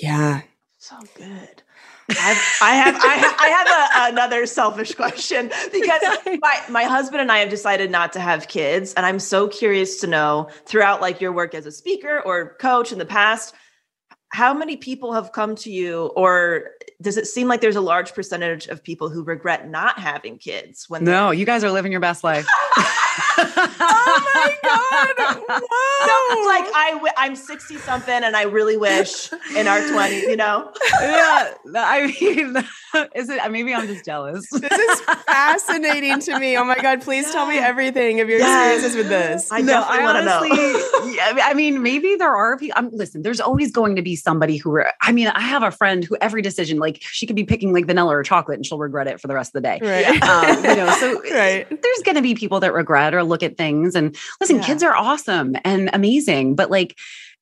Yeah. 0.00 0.42
So 0.78 0.96
good. 1.16 1.62
I've, 2.08 2.58
I 2.62 2.74
have 2.74 2.94
I 3.02 3.14
have 3.14 3.34
I 3.40 3.48
have 3.48 4.10
a, 4.10 4.12
another 4.12 4.46
selfish 4.46 4.94
question 4.94 5.50
because 5.72 6.02
my 6.40 6.62
my 6.68 6.84
husband 6.84 7.20
and 7.20 7.32
I 7.32 7.38
have 7.38 7.48
decided 7.48 7.90
not 7.90 8.12
to 8.12 8.20
have 8.20 8.46
kids, 8.46 8.94
and 8.94 9.04
I'm 9.04 9.18
so 9.18 9.48
curious 9.48 10.00
to 10.02 10.06
know 10.06 10.48
throughout 10.66 11.00
like 11.00 11.20
your 11.20 11.32
work 11.32 11.52
as 11.54 11.66
a 11.66 11.72
speaker 11.72 12.22
or 12.24 12.54
coach 12.60 12.92
in 12.92 12.98
the 12.98 13.06
past, 13.06 13.54
how 14.28 14.54
many 14.54 14.76
people 14.76 15.14
have 15.14 15.32
come 15.32 15.56
to 15.56 15.70
you, 15.72 16.12
or 16.14 16.70
does 17.02 17.16
it 17.16 17.26
seem 17.26 17.46
like 17.48 17.60
there's 17.60 17.76
a 17.76 17.80
large 17.80 18.14
percentage 18.14 18.66
of 18.68 18.82
people 18.82 19.08
who 19.10 19.22
regret 19.22 19.68
not 19.68 19.98
having 19.98 20.38
kids 20.38 20.86
when 20.88 21.04
they're- 21.04 21.14
No, 21.14 21.30
you 21.30 21.44
guys 21.44 21.62
are 21.64 21.70
living 21.70 21.92
your 21.92 22.00
best 22.00 22.24
life. 22.24 22.46
Oh 23.38 24.22
my 24.34 24.56
God. 24.62 25.40
Whoa. 25.48 26.06
No, 26.06 26.38
it's 26.38 26.46
like 26.46 26.74
I 26.74 26.90
w- 26.94 27.12
I'm 27.16 27.34
60 27.36 27.76
something 27.78 28.12
and 28.24 28.36
I 28.36 28.42
really 28.42 28.76
wish 28.76 29.32
in 29.56 29.66
our 29.66 29.78
20s, 29.80 30.22
you 30.22 30.36
know? 30.36 30.70
yeah, 31.00 31.54
I 31.74 32.14
mean, 32.20 32.56
is 33.14 33.28
it? 33.30 33.50
Maybe 33.50 33.72
I'm 33.74 33.86
just 33.86 34.04
jealous. 34.04 34.48
This 34.50 34.70
is 34.70 35.00
fascinating 35.26 36.20
to 36.20 36.38
me. 36.38 36.56
Oh 36.58 36.64
my 36.64 36.76
God. 36.76 37.00
Please 37.02 37.30
tell 37.32 37.46
me 37.46 37.58
everything 37.58 38.20
of 38.20 38.28
your 38.28 38.38
Yes. 38.38 38.84
experiences 38.84 38.96
with 38.96 39.08
this. 39.08 39.50
I 39.52 39.62
definitely 39.62 40.04
want 40.04 40.18
to 40.18 40.24
know. 40.24 41.10
yeah, 41.12 41.38
I 41.44 41.54
mean, 41.54 41.82
maybe 41.82 42.16
there 42.16 42.34
are 42.34 42.58
people. 42.58 42.74
I'm 42.76 42.86
um, 42.86 42.90
listen. 42.94 43.22
There's 43.22 43.40
always 43.40 43.72
going 43.72 43.96
to 43.96 44.02
be 44.02 44.16
somebody 44.16 44.56
who. 44.58 44.72
re- 44.72 44.92
I 45.00 45.12
mean, 45.12 45.28
I 45.28 45.40
have 45.40 45.62
a 45.62 45.70
friend 45.70 46.04
who 46.04 46.16
every 46.20 46.42
decision, 46.42 46.78
like 46.86 46.98
she 47.00 47.26
could 47.26 47.36
be 47.36 47.44
picking 47.44 47.72
like 47.72 47.86
vanilla 47.86 48.16
or 48.16 48.22
chocolate, 48.22 48.56
and 48.58 48.64
she'll 48.66 48.78
regret 48.78 49.06
it 49.08 49.20
for 49.20 49.26
the 49.28 49.34
rest 49.34 49.50
of 49.54 49.62
the 49.62 49.68
day. 49.68 49.78
Right. 49.82 50.22
Um, 50.22 50.64
you 50.64 50.76
know, 50.76 50.90
so 51.00 51.20
Right. 51.34 51.66
there's 51.68 52.02
going 52.04 52.14
to 52.16 52.22
be 52.22 52.34
people 52.34 52.60
that 52.60 52.72
regret 52.72 53.14
or 53.14 53.22
look 53.24 53.42
at 53.42 53.56
things. 53.56 53.94
And 53.94 54.16
listen, 54.40 54.56
Yeah. 54.56 54.66
kids 54.66 54.82
are 54.82 54.94
awesome 54.94 55.56
and 55.64 55.90
amazing, 55.92 56.54
but 56.54 56.70
like. 56.70 56.96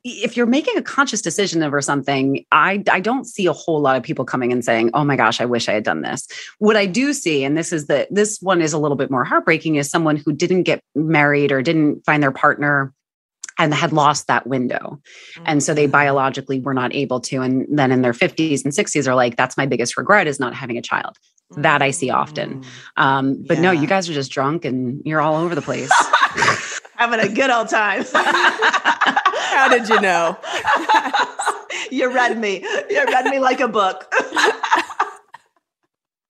If 0.07 0.37
you're 0.37 0.45
making 0.45 0.77
a 0.77 0.83
conscious 0.83 1.23
decision 1.23 1.63
over 1.63 1.81
something, 1.81 2.45
I, 2.53 2.83
I 2.93 3.01
don't 3.01 3.25
see 3.25 3.47
a 3.47 3.55
whole 3.55 3.81
lot 3.81 3.97
of 3.97 4.03
people 4.03 4.27
coming 4.27 4.53
and 4.53 4.63
saying, 4.63 4.91
"Oh 4.93 5.03
my 5.03 5.17
gosh, 5.17 5.41
I 5.41 5.47
wish 5.47 5.67
I 5.67 5.73
had 5.73 5.83
done 5.83 6.03
this." 6.03 6.29
What 6.59 6.77
I 6.77 6.85
do 6.85 7.15
see, 7.15 7.43
and 7.43 7.57
this 7.57 7.73
is 7.73 7.87
the 7.87 8.07
this 8.11 8.37
one 8.43 8.61
is 8.61 8.75
a 8.75 8.79
little 8.79 8.99
bit 8.99 9.11
more 9.11 9.25
heartbreaking, 9.25 9.77
is 9.77 9.89
someone 9.89 10.17
who 10.17 10.31
didn't 10.35 10.65
get 10.65 10.83
married 10.95 11.53
or 11.53 11.63
didn't 11.63 12.05
find 12.05 12.23
their 12.23 12.33
partner 12.33 12.93
and 13.59 13.73
had 13.73 13.93
lost 13.93 14.27
that 14.27 14.47
window. 14.47 15.01
And 15.45 15.63
so 15.63 15.75
they 15.75 15.87
biologically 15.87 16.61
were 16.61 16.75
not 16.75 16.95
able 16.95 17.21
to. 17.21 17.41
And 17.41 17.67
then 17.69 17.93
in 17.93 18.03
their 18.03 18.13
50s 18.13 18.65
and 18.65 18.73
60s 18.73 19.07
are 19.07 19.15
like, 19.15 19.37
that's 19.37 19.57
my 19.57 19.67
biggest 19.67 19.97
regret 19.97 20.27
is 20.27 20.41
not 20.41 20.55
having 20.55 20.77
a 20.77 20.83
child. 20.83 21.17
That 21.57 21.83
I 21.83 21.93
see 21.93 22.11
often. 22.11 22.65
Um, 22.97 23.45
but 23.47 23.61
no, 23.61 23.71
you 23.71 23.87
guys 23.87 24.09
are 24.09 24.15
just 24.15 24.33
drunk 24.33 24.65
and 24.65 25.01
you're 25.05 25.21
all 25.21 25.37
over 25.37 25.55
the 25.55 25.63
place. 25.63 25.91
Having 26.97 27.21
a 27.21 27.29
good 27.29 27.51
old 27.51 27.69
time. 27.69 28.05
How 28.13 29.69
did 29.69 29.89
you 29.89 30.01
know? 30.01 30.37
you 31.93 32.13
read 32.13 32.39
me. 32.39 32.65
You 32.91 33.05
read 33.05 33.27
me 33.27 33.39
like 33.39 33.61
a 33.61 33.69
book. 33.69 34.13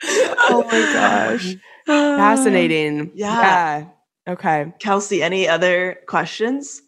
Oh 0.03 0.64
my 0.70 0.93
gosh. 0.93 1.57
Fascinating. 1.87 3.12
Yeah. 3.14 3.41
Yeah. 4.27 4.33
Okay. 4.33 4.72
Kelsey, 4.79 5.22
any 5.22 5.49
other 5.49 5.99
questions? 6.07 6.83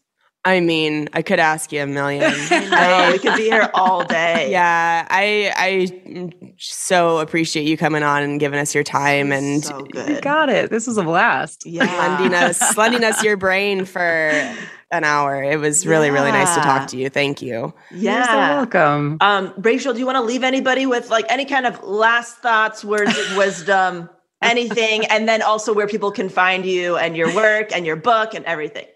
I 0.46 0.60
mean, 0.60 1.08
I 1.12 1.22
could 1.22 1.40
ask 1.40 1.72
you 1.72 1.82
a 1.82 1.86
million. 1.86 2.22
I 2.50 2.68
know, 3.06 3.12
we 3.12 3.18
could 3.18 3.36
be 3.36 3.42
here 3.44 3.68
all 3.74 4.04
day. 4.04 4.50
Yeah, 4.56 5.06
I 5.10 5.52
I 5.56 6.52
so 6.58 7.18
appreciate 7.18 7.66
you 7.66 7.76
coming 7.76 8.02
on 8.04 8.22
and 8.22 8.38
giving 8.38 8.58
us 8.60 8.74
your 8.74 8.84
time 8.84 9.32
and 9.32 9.64
so 9.64 9.80
you 9.80 9.86
good. 9.92 10.22
got 10.22 10.48
it. 10.48 10.70
This 10.70 10.86
was 10.86 10.96
a 10.98 11.02
blast. 11.02 11.66
Yeah. 11.66 11.84
lending 11.84 12.32
us 12.34 12.76
lending 12.82 13.02
us 13.04 13.22
your 13.24 13.36
brain 13.36 13.84
for 13.84 14.54
an 14.92 15.02
hour. 15.04 15.42
It 15.42 15.58
was 15.58 15.84
really 15.86 16.10
really 16.10 16.30
nice 16.32 16.54
to 16.54 16.60
talk 16.60 16.88
to 16.88 16.96
you. 16.96 17.08
Thank 17.10 17.42
you. 17.42 17.74
You're 17.90 18.24
so 18.24 18.30
Yeah. 18.32 18.56
welcome. 18.56 19.18
Um, 19.20 19.52
Rachel, 19.58 19.92
do 19.94 19.98
you 19.98 20.06
want 20.06 20.16
to 20.16 20.22
leave 20.22 20.44
anybody 20.44 20.86
with 20.86 21.10
like 21.10 21.24
any 21.28 21.44
kind 21.44 21.66
of 21.66 21.82
last 21.82 22.36
thoughts, 22.38 22.84
words 22.84 23.18
of 23.18 23.36
wisdom, 23.36 24.08
anything, 24.42 25.06
and 25.06 25.28
then 25.28 25.42
also 25.42 25.74
where 25.74 25.88
people 25.88 26.12
can 26.12 26.28
find 26.28 26.64
you 26.64 26.96
and 26.96 27.16
your 27.16 27.34
work 27.34 27.74
and 27.74 27.84
your 27.84 27.96
book 27.96 28.32
and 28.34 28.44
everything? 28.44 28.86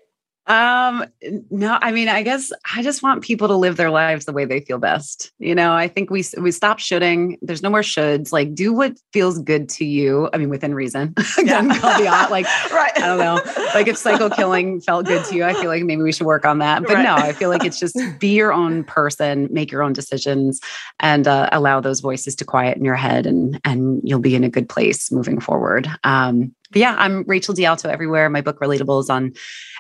Um, 0.50 1.04
no, 1.50 1.78
I 1.80 1.92
mean, 1.92 2.08
I 2.08 2.24
guess 2.24 2.50
I 2.74 2.82
just 2.82 3.04
want 3.04 3.22
people 3.22 3.46
to 3.46 3.54
live 3.54 3.76
their 3.76 3.90
lives 3.90 4.24
the 4.24 4.32
way 4.32 4.44
they 4.44 4.58
feel 4.58 4.78
best. 4.78 5.30
You 5.38 5.54
know, 5.54 5.72
I 5.72 5.86
think 5.86 6.10
we 6.10 6.24
we 6.40 6.50
stop 6.50 6.80
shoulding. 6.80 7.38
There's 7.40 7.62
no 7.62 7.70
more 7.70 7.82
shoulds. 7.82 8.32
Like, 8.32 8.52
do 8.52 8.72
what 8.72 8.98
feels 9.12 9.38
good 9.38 9.68
to 9.70 9.84
you. 9.84 10.28
I 10.32 10.38
mean, 10.38 10.48
within 10.48 10.74
reason. 10.74 11.14
Again, 11.38 11.70
caveat. 11.70 12.32
Like, 12.32 12.46
right. 12.72 12.90
I 12.96 13.06
don't 13.06 13.18
know. 13.18 13.40
Like, 13.74 13.86
if 13.86 13.96
psycho 13.96 14.28
killing 14.28 14.80
felt 14.80 15.06
good 15.06 15.24
to 15.26 15.36
you, 15.36 15.44
I 15.44 15.54
feel 15.54 15.66
like 15.66 15.84
maybe 15.84 16.02
we 16.02 16.10
should 16.10 16.26
work 16.26 16.44
on 16.44 16.58
that. 16.58 16.82
But 16.82 16.94
Right. 16.94 17.04
no, 17.04 17.14
I 17.14 17.32
feel 17.32 17.48
like 17.48 17.64
it's 17.64 17.78
just 17.78 17.96
be 18.18 18.34
your 18.34 18.52
own 18.52 18.82
person, 18.82 19.46
make 19.52 19.70
your 19.70 19.84
own 19.84 19.92
decisions, 19.92 20.60
and 20.98 21.28
uh, 21.28 21.48
allow 21.52 21.80
those 21.80 22.00
voices 22.00 22.34
to 22.36 22.44
quiet 22.44 22.76
in 22.76 22.84
your 22.84 22.96
head, 22.96 23.24
and 23.24 23.60
and 23.64 24.00
you'll 24.02 24.18
be 24.18 24.34
in 24.34 24.42
a 24.42 24.50
good 24.50 24.68
place 24.68 25.12
moving 25.12 25.38
forward. 25.38 25.88
Um, 26.02 26.52
but 26.70 26.80
yeah, 26.80 26.94
I'm 26.98 27.24
Rachel 27.24 27.54
DeAlto 27.54 27.86
everywhere. 27.86 28.28
My 28.30 28.40
book 28.40 28.60
Relatable 28.60 29.00
is 29.00 29.10
on 29.10 29.32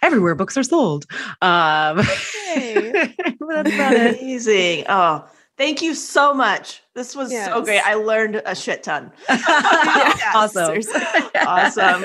everywhere 0.02 0.34
books 0.34 0.56
are 0.56 0.62
sold. 0.62 1.06
Um, 1.42 1.98
that's. 2.54 4.18
Amazing. 4.20 4.84
Oh, 4.88 5.26
thank 5.56 5.82
you 5.82 5.94
so 5.94 6.34
much. 6.34 6.82
This 6.94 7.14
was 7.14 7.30
so 7.30 7.62
great. 7.62 7.80
I 7.80 7.94
learned 7.94 8.42
a 8.44 8.54
shit 8.54 8.82
ton. 8.82 9.12
Awesome. 10.32 10.66
seriously. 10.66 11.00
Awesome. 11.34 12.04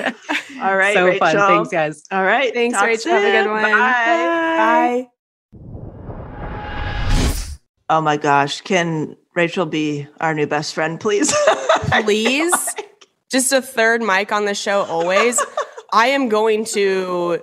All 0.60 0.76
right, 0.76 0.94
so 0.94 1.06
Rachel. 1.06 1.18
fun. 1.18 1.36
Thanks, 1.36 1.68
guys. 1.70 2.02
All 2.10 2.24
right. 2.24 2.52
Thanks, 2.52 2.76
talk 2.76 2.86
Rachel. 2.86 3.12
Have 3.12 3.22
a 3.22 3.30
good 3.30 3.44
soon. 3.44 3.52
one. 3.52 3.62
Bye. 3.62 5.08
Bye. 5.08 5.08
Oh 7.88 8.00
my 8.00 8.16
gosh. 8.16 8.62
Can 8.62 9.16
Rachel 9.36 9.66
be 9.66 10.08
our 10.20 10.34
new 10.34 10.46
best 10.46 10.74
friend, 10.74 10.98
please? 10.98 11.32
Please. 12.02 12.74
Just 13.30 13.52
a 13.52 13.60
third 13.60 14.02
mic 14.02 14.32
on 14.32 14.44
the 14.44 14.54
show 14.54 14.82
always. 14.82 15.42
I 15.92 16.08
am 16.08 16.28
going 16.28 16.64
to 16.66 17.40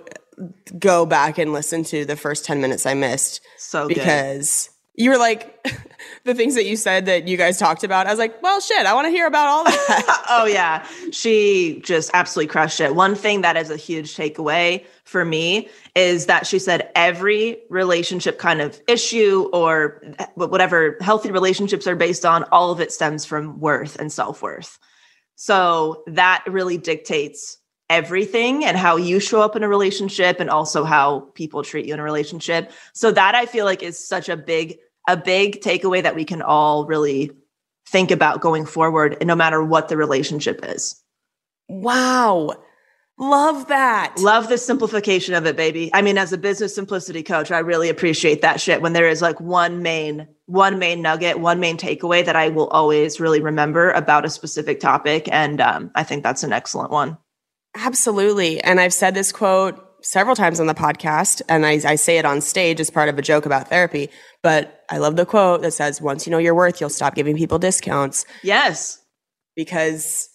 go 0.78 1.06
back 1.06 1.38
and 1.38 1.52
listen 1.52 1.84
to 1.84 2.04
the 2.04 2.16
first 2.16 2.44
10 2.44 2.60
minutes 2.60 2.86
I 2.86 2.94
missed 2.94 3.40
so 3.58 3.88
good. 3.88 3.94
because 3.94 4.70
you 4.96 5.10
were 5.10 5.18
like 5.18 5.66
the 6.24 6.34
things 6.34 6.54
that 6.54 6.64
you 6.64 6.76
said 6.76 7.06
that 7.06 7.26
you 7.28 7.36
guys 7.36 7.58
talked 7.58 7.84
about. 7.84 8.06
I 8.06 8.10
was 8.10 8.18
like, 8.18 8.42
well, 8.42 8.60
shit, 8.60 8.86
I 8.86 8.94
want 8.94 9.06
to 9.06 9.10
hear 9.10 9.26
about 9.26 9.46
all 9.46 9.64
that. 9.64 10.24
oh 10.30 10.46
yeah 10.46 10.86
she 11.12 11.80
just 11.84 12.10
absolutely 12.14 12.50
crushed 12.50 12.80
it 12.80 12.94
one 12.94 13.14
thing 13.14 13.42
that 13.42 13.56
is 13.56 13.70
a 13.70 13.76
huge 13.76 14.16
takeaway 14.16 14.84
for 15.04 15.24
me 15.24 15.68
is 15.94 16.26
that 16.26 16.46
she 16.46 16.58
said 16.58 16.90
every 16.94 17.58
relationship 17.68 18.38
kind 18.38 18.60
of 18.60 18.80
issue 18.88 19.48
or 19.52 20.02
whatever 20.34 20.96
healthy 21.00 21.30
relationships 21.30 21.86
are 21.86 21.96
based 21.96 22.24
on 22.24 22.44
all 22.44 22.70
of 22.70 22.80
it 22.80 22.92
stems 22.92 23.24
from 23.24 23.60
worth 23.60 23.96
and 23.96 24.12
self-worth 24.12 24.78
so 25.36 26.02
that 26.06 26.44
really 26.46 26.78
dictates 26.78 27.58
everything 27.90 28.64
and 28.64 28.76
how 28.76 28.96
you 28.96 29.20
show 29.20 29.42
up 29.42 29.56
in 29.56 29.62
a 29.62 29.68
relationship 29.68 30.40
and 30.40 30.48
also 30.48 30.84
how 30.84 31.20
people 31.34 31.62
treat 31.62 31.84
you 31.84 31.92
in 31.92 32.00
a 32.00 32.02
relationship 32.02 32.72
so 32.94 33.12
that 33.12 33.34
i 33.34 33.44
feel 33.44 33.66
like 33.66 33.82
is 33.82 33.98
such 33.98 34.28
a 34.28 34.36
big 34.36 34.78
a 35.06 35.16
big 35.16 35.60
takeaway 35.60 36.02
that 36.02 36.14
we 36.14 36.24
can 36.24 36.40
all 36.40 36.86
really 36.86 37.30
think 37.86 38.10
about 38.10 38.40
going 38.40 38.64
forward 38.64 39.16
and 39.20 39.28
no 39.28 39.36
matter 39.36 39.62
what 39.62 39.88
the 39.88 39.96
relationship 39.96 40.60
is. 40.64 41.00
wow. 41.68 42.54
Love 43.16 43.68
that. 43.68 44.18
Love 44.18 44.48
the 44.48 44.58
simplification 44.58 45.34
of 45.34 45.46
it, 45.46 45.56
baby. 45.56 45.88
I 45.94 46.02
mean, 46.02 46.18
as 46.18 46.32
a 46.32 46.38
business 46.38 46.74
simplicity 46.74 47.22
coach, 47.22 47.52
I 47.52 47.60
really 47.60 47.88
appreciate 47.88 48.42
that 48.42 48.60
shit 48.60 48.82
when 48.82 48.92
there 48.92 49.08
is 49.08 49.22
like 49.22 49.40
one 49.40 49.82
main, 49.82 50.26
one 50.46 50.78
main 50.78 51.00
nugget, 51.02 51.40
one 51.40 51.60
main 51.60 51.76
takeaway 51.76 52.24
that 52.24 52.36
I 52.36 52.48
will 52.48 52.68
always 52.68 53.18
really 53.18 53.40
remember 53.40 53.90
about 53.92 54.24
a 54.24 54.30
specific 54.30 54.80
topic. 54.80 55.28
And 55.32 55.60
um, 55.60 55.90
I 55.94 56.02
think 56.02 56.22
that's 56.22 56.42
an 56.42 56.52
excellent 56.52 56.90
one. 56.90 57.16
Absolutely. 57.74 58.60
And 58.62 58.78
I've 58.80 58.92
said 58.92 59.14
this 59.14 59.32
quote 59.32 59.80
several 60.04 60.36
times 60.36 60.60
on 60.60 60.66
the 60.66 60.74
podcast, 60.74 61.40
and 61.48 61.64
I, 61.64 61.80
I 61.84 61.94
say 61.94 62.18
it 62.18 62.26
on 62.26 62.42
stage 62.42 62.78
as 62.78 62.90
part 62.90 63.08
of 63.08 63.18
a 63.18 63.22
joke 63.22 63.46
about 63.46 63.68
therapy. 63.68 64.10
But 64.42 64.84
I 64.90 64.98
love 64.98 65.16
the 65.16 65.24
quote 65.24 65.62
that 65.62 65.72
says, 65.72 66.02
once 66.02 66.26
you 66.26 66.30
know 66.30 66.38
your 66.38 66.54
worth, 66.54 66.80
you'll 66.80 66.90
stop 66.90 67.14
giving 67.14 67.36
people 67.36 67.58
discounts. 67.58 68.26
Yes. 68.42 69.02
Because 69.56 70.28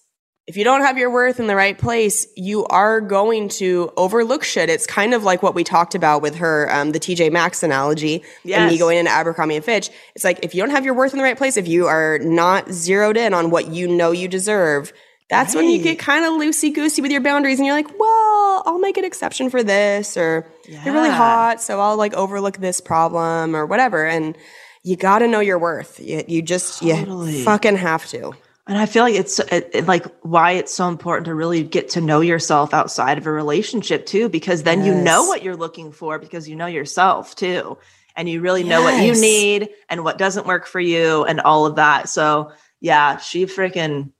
if 0.49 0.57
you 0.57 0.63
don't 0.63 0.81
have 0.81 0.97
your 0.97 1.11
worth 1.11 1.39
in 1.39 1.45
the 1.45 1.55
right 1.55 1.77
place, 1.77 2.25
you 2.35 2.65
are 2.65 2.99
going 3.01 3.49
to 3.49 3.91
overlook 3.95 4.43
shit. 4.43 4.67
It's 4.67 4.87
kind 4.87 5.13
of 5.13 5.23
like 5.23 5.43
what 5.43 5.53
we 5.53 5.63
talked 5.63 5.93
about 5.93 6.23
with 6.23 6.35
her, 6.37 6.67
um, 6.73 6.91
the 6.91 6.99
TJ 6.99 7.31
Maxx 7.31 7.61
analogy, 7.61 8.23
and 8.43 8.65
me 8.65 8.71
Yes. 8.71 8.79
going 8.79 8.97
into 8.97 9.11
Abercrombie 9.11 9.55
and 9.57 9.63
Fitch. 9.63 9.91
It's 10.15 10.23
like 10.23 10.39
if 10.41 10.55
you 10.55 10.61
don't 10.63 10.71
have 10.71 10.85
your 10.85 10.95
worth 10.95 11.11
in 11.13 11.19
the 11.19 11.23
right 11.23 11.37
place, 11.37 11.55
if 11.55 11.67
you 11.67 11.85
are 11.85 12.17
not 12.17 12.71
zeroed 12.71 13.15
in 13.15 13.35
on 13.35 13.51
what 13.51 13.67
you 13.67 13.87
know 13.87 14.09
you 14.11 14.27
deserve, 14.27 14.91
that's 15.29 15.53
when 15.53 15.69
you 15.69 15.83
get 15.83 15.99
kind 15.99 16.25
of 16.25 16.31
loosey 16.31 16.73
goosey 16.73 17.03
with 17.03 17.11
your 17.11 17.21
boundaries, 17.21 17.59
and 17.59 17.67
you're 17.67 17.75
like, 17.75 17.99
well, 17.99 18.63
I'll 18.65 18.79
make 18.79 18.97
an 18.97 19.05
exception 19.05 19.51
for 19.51 19.61
this, 19.61 20.17
or 20.17 20.47
you're 20.67 20.93
really 20.95 21.11
hot, 21.11 21.61
so 21.61 21.79
I'll 21.79 21.95
like 21.97 22.15
overlook 22.15 22.57
this 22.57 22.81
problem 22.81 23.55
or 23.55 23.67
whatever. 23.67 24.07
And 24.07 24.35
you 24.81 24.95
got 24.95 25.19
to 25.19 25.27
know 25.27 25.41
your 25.41 25.59
worth. 25.59 25.99
You, 25.99 26.23
you 26.27 26.41
just 26.41 26.79
Totally. 26.79 27.37
you 27.37 27.43
fucking 27.43 27.77
have 27.77 28.07
to. 28.07 28.33
And 28.69 28.77
I 28.77 28.85
feel 28.85 29.01
like 29.01 29.15
it's 29.15 29.39
it, 29.39 29.87
like 29.87 30.05
why 30.21 30.51
it's 30.51 30.71
so 30.71 30.87
important 30.87 31.25
to 31.25 31.33
really 31.33 31.63
get 31.63 31.89
to 31.89 32.01
know 32.01 32.21
yourself 32.21 32.71
outside 32.71 33.17
of 33.17 33.25
a 33.25 33.31
relationship 33.31 34.05
too, 34.05 34.29
because 34.29 34.61
then 34.61 34.85
you 34.85 34.93
know 34.93 35.25
what 35.25 35.41
you're 35.41 35.55
looking 35.55 35.91
for 35.91 36.19
because 36.19 36.47
you 36.47 36.55
know 36.55 36.67
yourself 36.67 37.35
too. 37.35 37.79
And 38.15 38.29
you 38.29 38.41
really 38.41 38.63
know 38.63 38.83
what 38.83 39.03
you 39.03 39.19
need 39.19 39.69
and 39.89 40.03
what 40.03 40.19
doesn't 40.19 40.45
work 40.45 40.67
for 40.67 40.79
you 40.79 41.23
and 41.23 41.41
all 41.41 41.65
of 41.65 41.77
that. 41.77 42.09
So 42.09 42.51
yeah, 42.79 43.17
she 43.17 43.47
freaking 43.47 44.11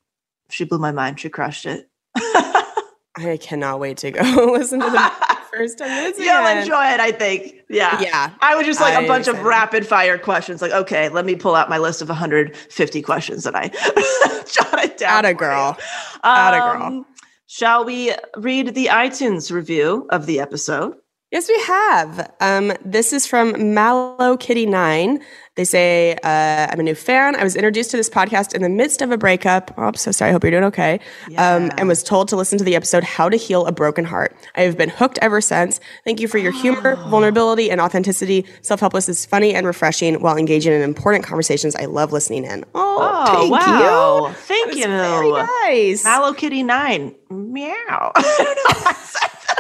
she 0.50 0.64
blew 0.64 0.80
my 0.80 0.94
mind. 0.94 1.20
She 1.20 1.30
crushed 1.30 1.68
it. 1.68 1.88
I 2.18 3.38
cannot 3.40 3.80
wait 3.80 3.98
to 3.98 4.10
go 4.10 4.22
listen 4.52 4.80
to 4.80 4.90
the 4.90 5.39
first 5.52 5.80
minutes. 5.80 6.20
You'll 6.20 6.46
enjoy 6.46 6.86
it, 6.94 7.00
I 7.00 7.12
think. 7.12 7.56
Yeah. 7.70 8.00
Yeah. 8.02 8.34
I 8.42 8.56
was 8.56 8.66
just 8.66 8.82
like 8.82 8.94
a 8.94 8.98
I'm 8.98 9.08
bunch 9.08 9.28
of 9.28 9.36
excited. 9.36 9.48
rapid 9.48 9.88
fire 9.88 10.18
questions. 10.18 10.62
Like, 10.62 10.72
okay, 10.72 11.10
let 11.10 11.26
me 11.26 11.36
pull 11.36 11.56
out 11.56 11.70
my 11.70 11.78
list 11.78 12.02
of 12.02 12.10
150 12.10 13.02
questions 13.02 13.44
that 13.44 13.56
I 13.56 13.68
jotted 14.52 14.96
down. 14.98 15.26
Atta 15.26 15.30
for 15.30 15.34
girl. 15.36 15.76
you. 15.78 15.84
Atta 16.24 16.58
girl. 16.58 16.84
Um, 16.84 17.06
Shall 17.48 17.84
we 17.84 18.14
read 18.38 18.76
the 18.76 18.88
iTunes 18.88 19.52
review 19.52 20.06
of 20.12 20.28
the 20.28 20.40
episode? 20.40 20.94
Yes, 21.32 21.48
we 21.48 21.60
have. 21.64 22.32
Um, 22.42 22.74
this 22.86 23.12
is 23.14 23.26
from 23.26 23.74
Mallow 23.74 24.38
Kitty 24.38 24.66
Nine. 24.66 25.20
They 25.60 25.66
say, 25.66 26.14
uh, 26.24 26.68
"I'm 26.72 26.80
a 26.80 26.84
new 26.84 26.96
fan. 26.96 27.36
I 27.36 27.44
was 27.44 27.58
introduced 27.58 27.92
to 27.92 27.98
this 27.98 28.10
podcast 28.10 28.56
in 28.56 28.62
the 28.62 28.70
midst 28.70 29.02
of 29.02 29.12
a 29.12 29.18
breakup. 29.18 29.74
Oh, 29.78 29.84
I'm 29.84 29.94
so 29.96 30.10
sorry. 30.10 30.30
I 30.30 30.32
hope 30.32 30.42
you're 30.46 30.52
doing 30.52 30.64
okay. 30.64 31.02
Um, 31.38 31.70
and 31.78 31.90
was 31.90 32.02
told 32.02 32.30
to 32.30 32.38
listen 32.38 32.58
to 32.60 32.64
the 32.64 32.78
episode 32.78 33.04
"How 33.04 33.28
to 33.28 33.36
Heal 33.36 33.66
a 33.66 33.74
Broken 33.74 34.06
Heart." 34.06 34.38
I 34.56 34.62
have 34.62 34.78
been 34.78 34.88
hooked 34.88 35.20
ever 35.22 35.42
since. 35.42 35.82
Thank 36.06 36.22
you 36.22 36.30
for 36.30 36.38
your 36.38 36.54
humor, 36.54 36.96
vulnerability, 36.96 37.70
and 37.70 37.82
authenticity. 37.82 38.46
Self 38.62 38.80
helpless 38.80 39.10
is 39.10 39.26
funny 39.26 39.54
and 39.54 39.68
refreshing 39.68 40.22
while 40.22 40.38
engaging 40.38 40.72
in 40.72 40.82
important 40.82 41.26
conversations. 41.26 41.76
I 41.76 41.88
love 41.88 42.14
listening 42.14 42.46
in. 42.46 42.64
Oh, 42.74 43.26
thank 43.28 43.52
wow. 43.52 44.28
you. 44.28 44.34
Thank 44.36 44.76
you. 44.76 44.88
Very 44.88 45.32
nice. 45.34 46.06
Mallow 46.06 46.32
Kitty 46.32 46.64
9. 46.64 47.16
Meow. 47.32 47.74
I 48.16 48.22
don't 48.38 48.56
know 48.56 48.82
why 48.82 48.92
I 48.92 48.94
said 48.94 49.30
that. 49.48 49.60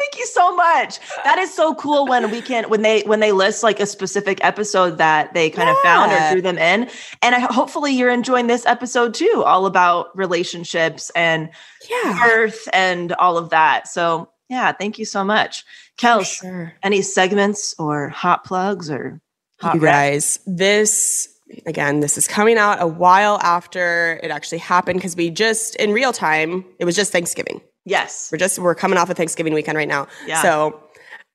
Thank 0.00 0.18
you 0.18 0.26
so 0.26 0.56
much. 0.56 0.98
That 1.24 1.38
is 1.38 1.52
so 1.52 1.74
cool 1.74 2.06
when 2.06 2.30
we 2.30 2.40
can 2.40 2.68
when 2.70 2.80
they 2.80 3.02
when 3.02 3.20
they 3.20 3.32
list 3.32 3.62
like 3.62 3.80
a 3.80 3.86
specific 3.86 4.42
episode 4.42 4.96
that 4.96 5.34
they 5.34 5.50
kind 5.50 5.68
of 5.68 5.76
found 5.82 6.10
or 6.10 6.14
Yeah. 6.14 6.30
threw 6.32 6.40
them 6.42 6.56
in. 6.58 6.88
And 7.20 7.34
I 7.34 7.40
hopefully 7.40 7.92
you're 7.92 8.10
enjoying 8.10 8.46
this 8.46 8.64
episode 8.64 9.12
too, 9.12 9.42
all 9.44 9.66
about 9.66 10.16
relationships 10.16 11.10
and 11.14 11.50
yeah. 11.90 12.18
birth 12.26 12.66
and 12.72 13.12
all 13.12 13.36
of 13.36 13.50
that. 13.50 13.88
So 13.88 14.30
Yeah, 14.48 14.72
thank 14.72 14.98
you 14.98 15.04
so 15.04 15.22
much. 15.22 15.64
Kels, 15.98 16.40
Sure. 16.40 16.72
any 16.82 17.02
segments 17.02 17.74
or 17.78 18.08
hot 18.08 18.44
plugs 18.44 18.90
or 18.90 19.20
hot 19.60 19.74
You 19.74 19.80
guys, 19.82 20.38
this 20.46 21.28
again, 21.66 22.00
this 22.00 22.16
is 22.16 22.26
coming 22.26 22.56
out 22.56 22.80
a 22.80 22.86
while 22.86 23.38
after 23.42 24.18
it 24.22 24.30
actually 24.30 24.58
happened 24.58 24.98
because 24.98 25.14
we 25.14 25.28
just 25.30 25.76
in 25.76 25.92
real 25.92 26.12
time, 26.12 26.64
it 26.78 26.86
was 26.86 26.96
just 26.96 27.12
Thanksgiving. 27.12 27.60
Yes. 27.84 28.28
We're 28.30 28.38
just 28.38 28.58
we're 28.58 28.74
coming 28.74 28.98
off 28.98 29.10
of 29.10 29.16
Thanksgiving 29.16 29.54
weekend 29.54 29.76
right 29.76 29.88
now. 29.88 30.06
Yeah. 30.26 30.42
So 30.42 30.82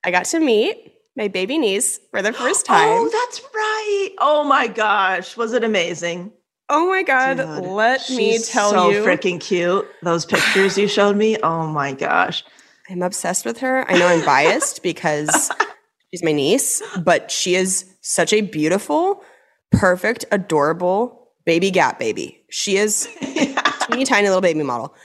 I 0.03 0.11
got 0.11 0.25
to 0.25 0.39
meet 0.39 0.93
my 1.17 1.27
baby 1.27 1.57
niece 1.57 1.99
for 2.11 2.21
the 2.21 2.33
first 2.33 2.65
oh, 2.69 2.73
time. 2.73 2.89
Oh, 2.89 3.09
that's 3.09 3.41
right. 3.53 4.09
Oh 4.19 4.43
my 4.43 4.67
gosh. 4.67 5.37
Was 5.37 5.53
it 5.53 5.63
amazing? 5.63 6.31
Oh 6.67 6.89
my 6.89 7.03
god, 7.03 7.37
Dude, 7.37 7.47
let 7.47 8.09
me 8.09 8.39
tell 8.39 8.71
so 8.71 8.89
you. 8.89 9.03
So 9.03 9.07
freaking 9.07 9.39
cute. 9.39 9.87
Those 10.01 10.25
pictures 10.25 10.77
you 10.77 10.87
showed 10.87 11.15
me. 11.15 11.37
Oh 11.43 11.67
my 11.67 11.93
gosh. 11.93 12.43
I'm 12.89 13.01
obsessed 13.01 13.45
with 13.45 13.59
her. 13.59 13.89
I 13.89 13.97
know 13.97 14.07
I'm 14.07 14.25
biased 14.25 14.83
because 14.83 15.51
she's 16.11 16.23
my 16.23 16.31
niece, 16.31 16.81
but 17.03 17.31
she 17.31 17.55
is 17.55 17.85
such 18.01 18.31
a 18.31 18.41
beautiful, 18.41 19.23
perfect, 19.71 20.25
adorable 20.31 21.31
baby 21.45 21.71
gap 21.71 21.99
baby. 21.99 22.43
She 22.49 22.77
is 22.77 23.07
teeny 23.21 24.05
tiny 24.05 24.27
little 24.27 24.41
baby 24.41 24.63
model. 24.63 24.95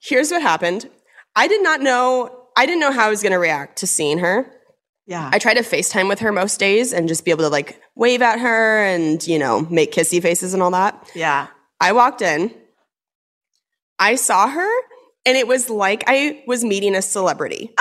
Here's 0.00 0.30
what 0.30 0.42
happened. 0.42 0.88
I 1.36 1.46
did 1.46 1.62
not 1.62 1.80
know 1.80 2.40
I 2.56 2.66
didn't 2.66 2.80
know 2.80 2.92
how 2.92 3.06
I 3.06 3.10
was 3.10 3.22
going 3.22 3.32
to 3.32 3.38
react 3.38 3.78
to 3.78 3.86
seeing 3.86 4.18
her. 4.18 4.50
Yeah. 5.06 5.30
I 5.32 5.38
try 5.38 5.54
to 5.54 5.60
FaceTime 5.60 6.08
with 6.08 6.20
her 6.20 6.30
most 6.30 6.60
days 6.60 6.92
and 6.92 7.08
just 7.08 7.24
be 7.24 7.30
able 7.30 7.44
to 7.44 7.48
like 7.48 7.80
wave 7.94 8.22
at 8.22 8.38
her 8.38 8.84
and, 8.84 9.26
you 9.26 9.38
know, 9.38 9.62
make 9.70 9.92
kissy 9.92 10.20
faces 10.20 10.54
and 10.54 10.62
all 10.62 10.70
that. 10.72 11.10
yeah. 11.14 11.48
I 11.82 11.92
walked 11.92 12.20
in, 12.20 12.54
I 13.98 14.16
saw 14.16 14.48
her, 14.48 14.70
and 15.24 15.38
it 15.38 15.48
was 15.48 15.70
like 15.70 16.04
I 16.06 16.44
was 16.46 16.62
meeting 16.62 16.94
a 16.94 17.00
celebrity. 17.00 17.74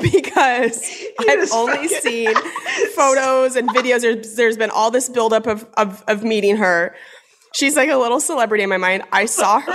because 0.00 0.90
I've 1.28 1.52
only 1.52 1.88
seen 1.88 2.34
photos 2.94 3.54
and 3.56 3.68
videos. 3.68 4.00
There's, 4.00 4.34
there's 4.34 4.56
been 4.56 4.70
all 4.70 4.90
this 4.90 5.10
buildup 5.10 5.46
of, 5.46 5.68
of, 5.76 6.02
of 6.08 6.24
meeting 6.24 6.56
her. 6.56 6.94
She's 7.56 7.76
like 7.76 7.88
a 7.88 7.96
little 7.96 8.20
celebrity 8.20 8.64
in 8.64 8.70
my 8.70 8.76
mind. 8.76 9.02
I 9.12 9.26
saw 9.26 9.60
her, 9.60 9.72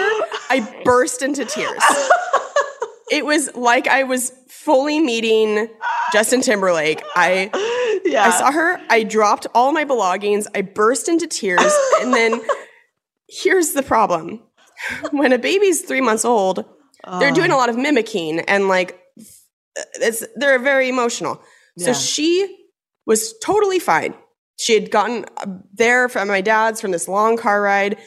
I 0.49 0.81
burst 0.85 1.21
into 1.21 1.45
tears. 1.45 1.83
It 3.11 3.25
was 3.25 3.53
like 3.55 3.89
I 3.89 4.03
was 4.03 4.31
fully 4.47 5.01
meeting 5.01 5.67
Justin 6.13 6.39
Timberlake. 6.41 7.03
I 7.13 7.51
Yeah. 8.05 8.23
I 8.23 8.29
saw 8.31 8.51
her. 8.53 8.79
I 8.89 9.03
dropped 9.03 9.47
all 9.53 9.73
my 9.73 9.83
belongings. 9.83 10.47
I 10.55 10.61
burst 10.61 11.09
into 11.09 11.27
tears. 11.27 11.73
and 11.99 12.13
then 12.13 12.41
here's 13.27 13.71
the 13.73 13.83
problem 13.83 14.41
when 15.11 15.33
a 15.33 15.37
baby's 15.37 15.81
three 15.81 15.99
months 15.99 16.23
old, 16.23 16.63
they're 17.19 17.31
doing 17.31 17.51
a 17.51 17.57
lot 17.57 17.67
of 17.67 17.77
mimicking 17.77 18.39
and 18.39 18.69
like 18.69 18.97
it's, 19.95 20.25
they're 20.37 20.59
very 20.59 20.87
emotional. 20.87 21.41
Yeah. 21.75 21.87
So 21.87 21.99
she 21.99 22.57
was 23.05 23.33
totally 23.43 23.79
fine. 23.79 24.13
She 24.61 24.75
had 24.75 24.91
gotten 24.91 25.25
there 25.73 26.07
from 26.07 26.27
my 26.27 26.41
dad's 26.41 26.79
from 26.79 26.91
this 26.91 27.07
long 27.07 27.35
car 27.35 27.61
ride. 27.61 27.97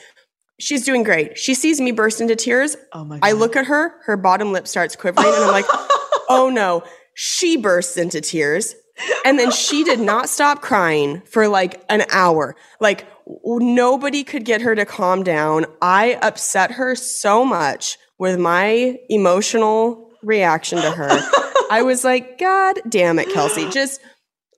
She's 0.60 0.84
doing 0.84 1.02
great. 1.02 1.36
She 1.36 1.52
sees 1.52 1.80
me 1.80 1.90
burst 1.90 2.20
into 2.20 2.36
tears. 2.36 2.76
Oh 2.92 3.04
my 3.04 3.18
god. 3.18 3.28
I 3.28 3.32
look 3.32 3.56
at 3.56 3.66
her, 3.66 4.00
her 4.04 4.16
bottom 4.16 4.52
lip 4.52 4.68
starts 4.68 4.94
quivering, 4.94 5.26
and 5.26 5.44
I'm 5.44 5.50
like, 5.50 5.66
oh 6.28 6.50
no. 6.52 6.84
She 7.14 7.56
bursts 7.56 7.96
into 7.96 8.20
tears. 8.20 8.76
And 9.24 9.36
then 9.36 9.50
she 9.50 9.82
did 9.82 9.98
not 9.98 10.28
stop 10.28 10.62
crying 10.62 11.22
for 11.22 11.48
like 11.48 11.84
an 11.88 12.04
hour. 12.12 12.54
Like 12.78 13.08
nobody 13.44 14.22
could 14.22 14.44
get 14.44 14.60
her 14.60 14.76
to 14.76 14.84
calm 14.84 15.24
down. 15.24 15.66
I 15.82 16.18
upset 16.22 16.70
her 16.72 16.94
so 16.94 17.44
much 17.44 17.98
with 18.18 18.38
my 18.38 18.96
emotional 19.08 20.12
reaction 20.22 20.80
to 20.80 20.90
her. 20.92 21.08
I 21.70 21.82
was 21.82 22.04
like, 22.04 22.38
God 22.38 22.78
damn 22.88 23.18
it, 23.18 23.28
Kelsey. 23.30 23.68
Just 23.70 24.00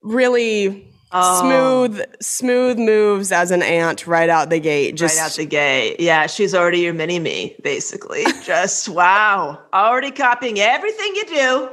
really 0.03 0.93
Oh. 1.19 1.41
smooth, 1.41 2.01
um, 2.01 2.07
smooth 2.21 2.79
moves 2.79 3.33
as 3.33 3.51
an 3.51 3.63
aunt 3.63 4.07
right 4.07 4.29
out 4.29 4.51
the 4.51 4.61
gate. 4.61 4.97
Just 4.97 5.17
right 5.17 5.25
out 5.25 5.33
the 5.33 5.47
gate. 5.47 5.99
Yeah, 5.99 6.27
she's 6.27 6.55
already 6.55 6.81
your 6.81 6.93
mini 6.93 7.19
me, 7.19 7.57
basically. 7.63 8.25
Just 8.45 8.89
wow. 8.89 9.63
Already 9.73 10.11
copying 10.11 10.61
everything 10.61 11.15
you 11.17 11.25
do. 11.25 11.71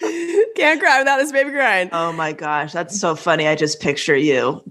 can't 0.56 0.80
cry 0.80 0.98
without 0.98 1.16
this 1.16 1.32
baby 1.32 1.50
crying. 1.50 1.88
Oh 1.92 2.12
my 2.12 2.32
gosh, 2.32 2.72
that's 2.72 2.98
so 2.98 3.14
funny. 3.14 3.48
I 3.48 3.54
just 3.54 3.80
picture 3.80 4.16
you 4.16 4.62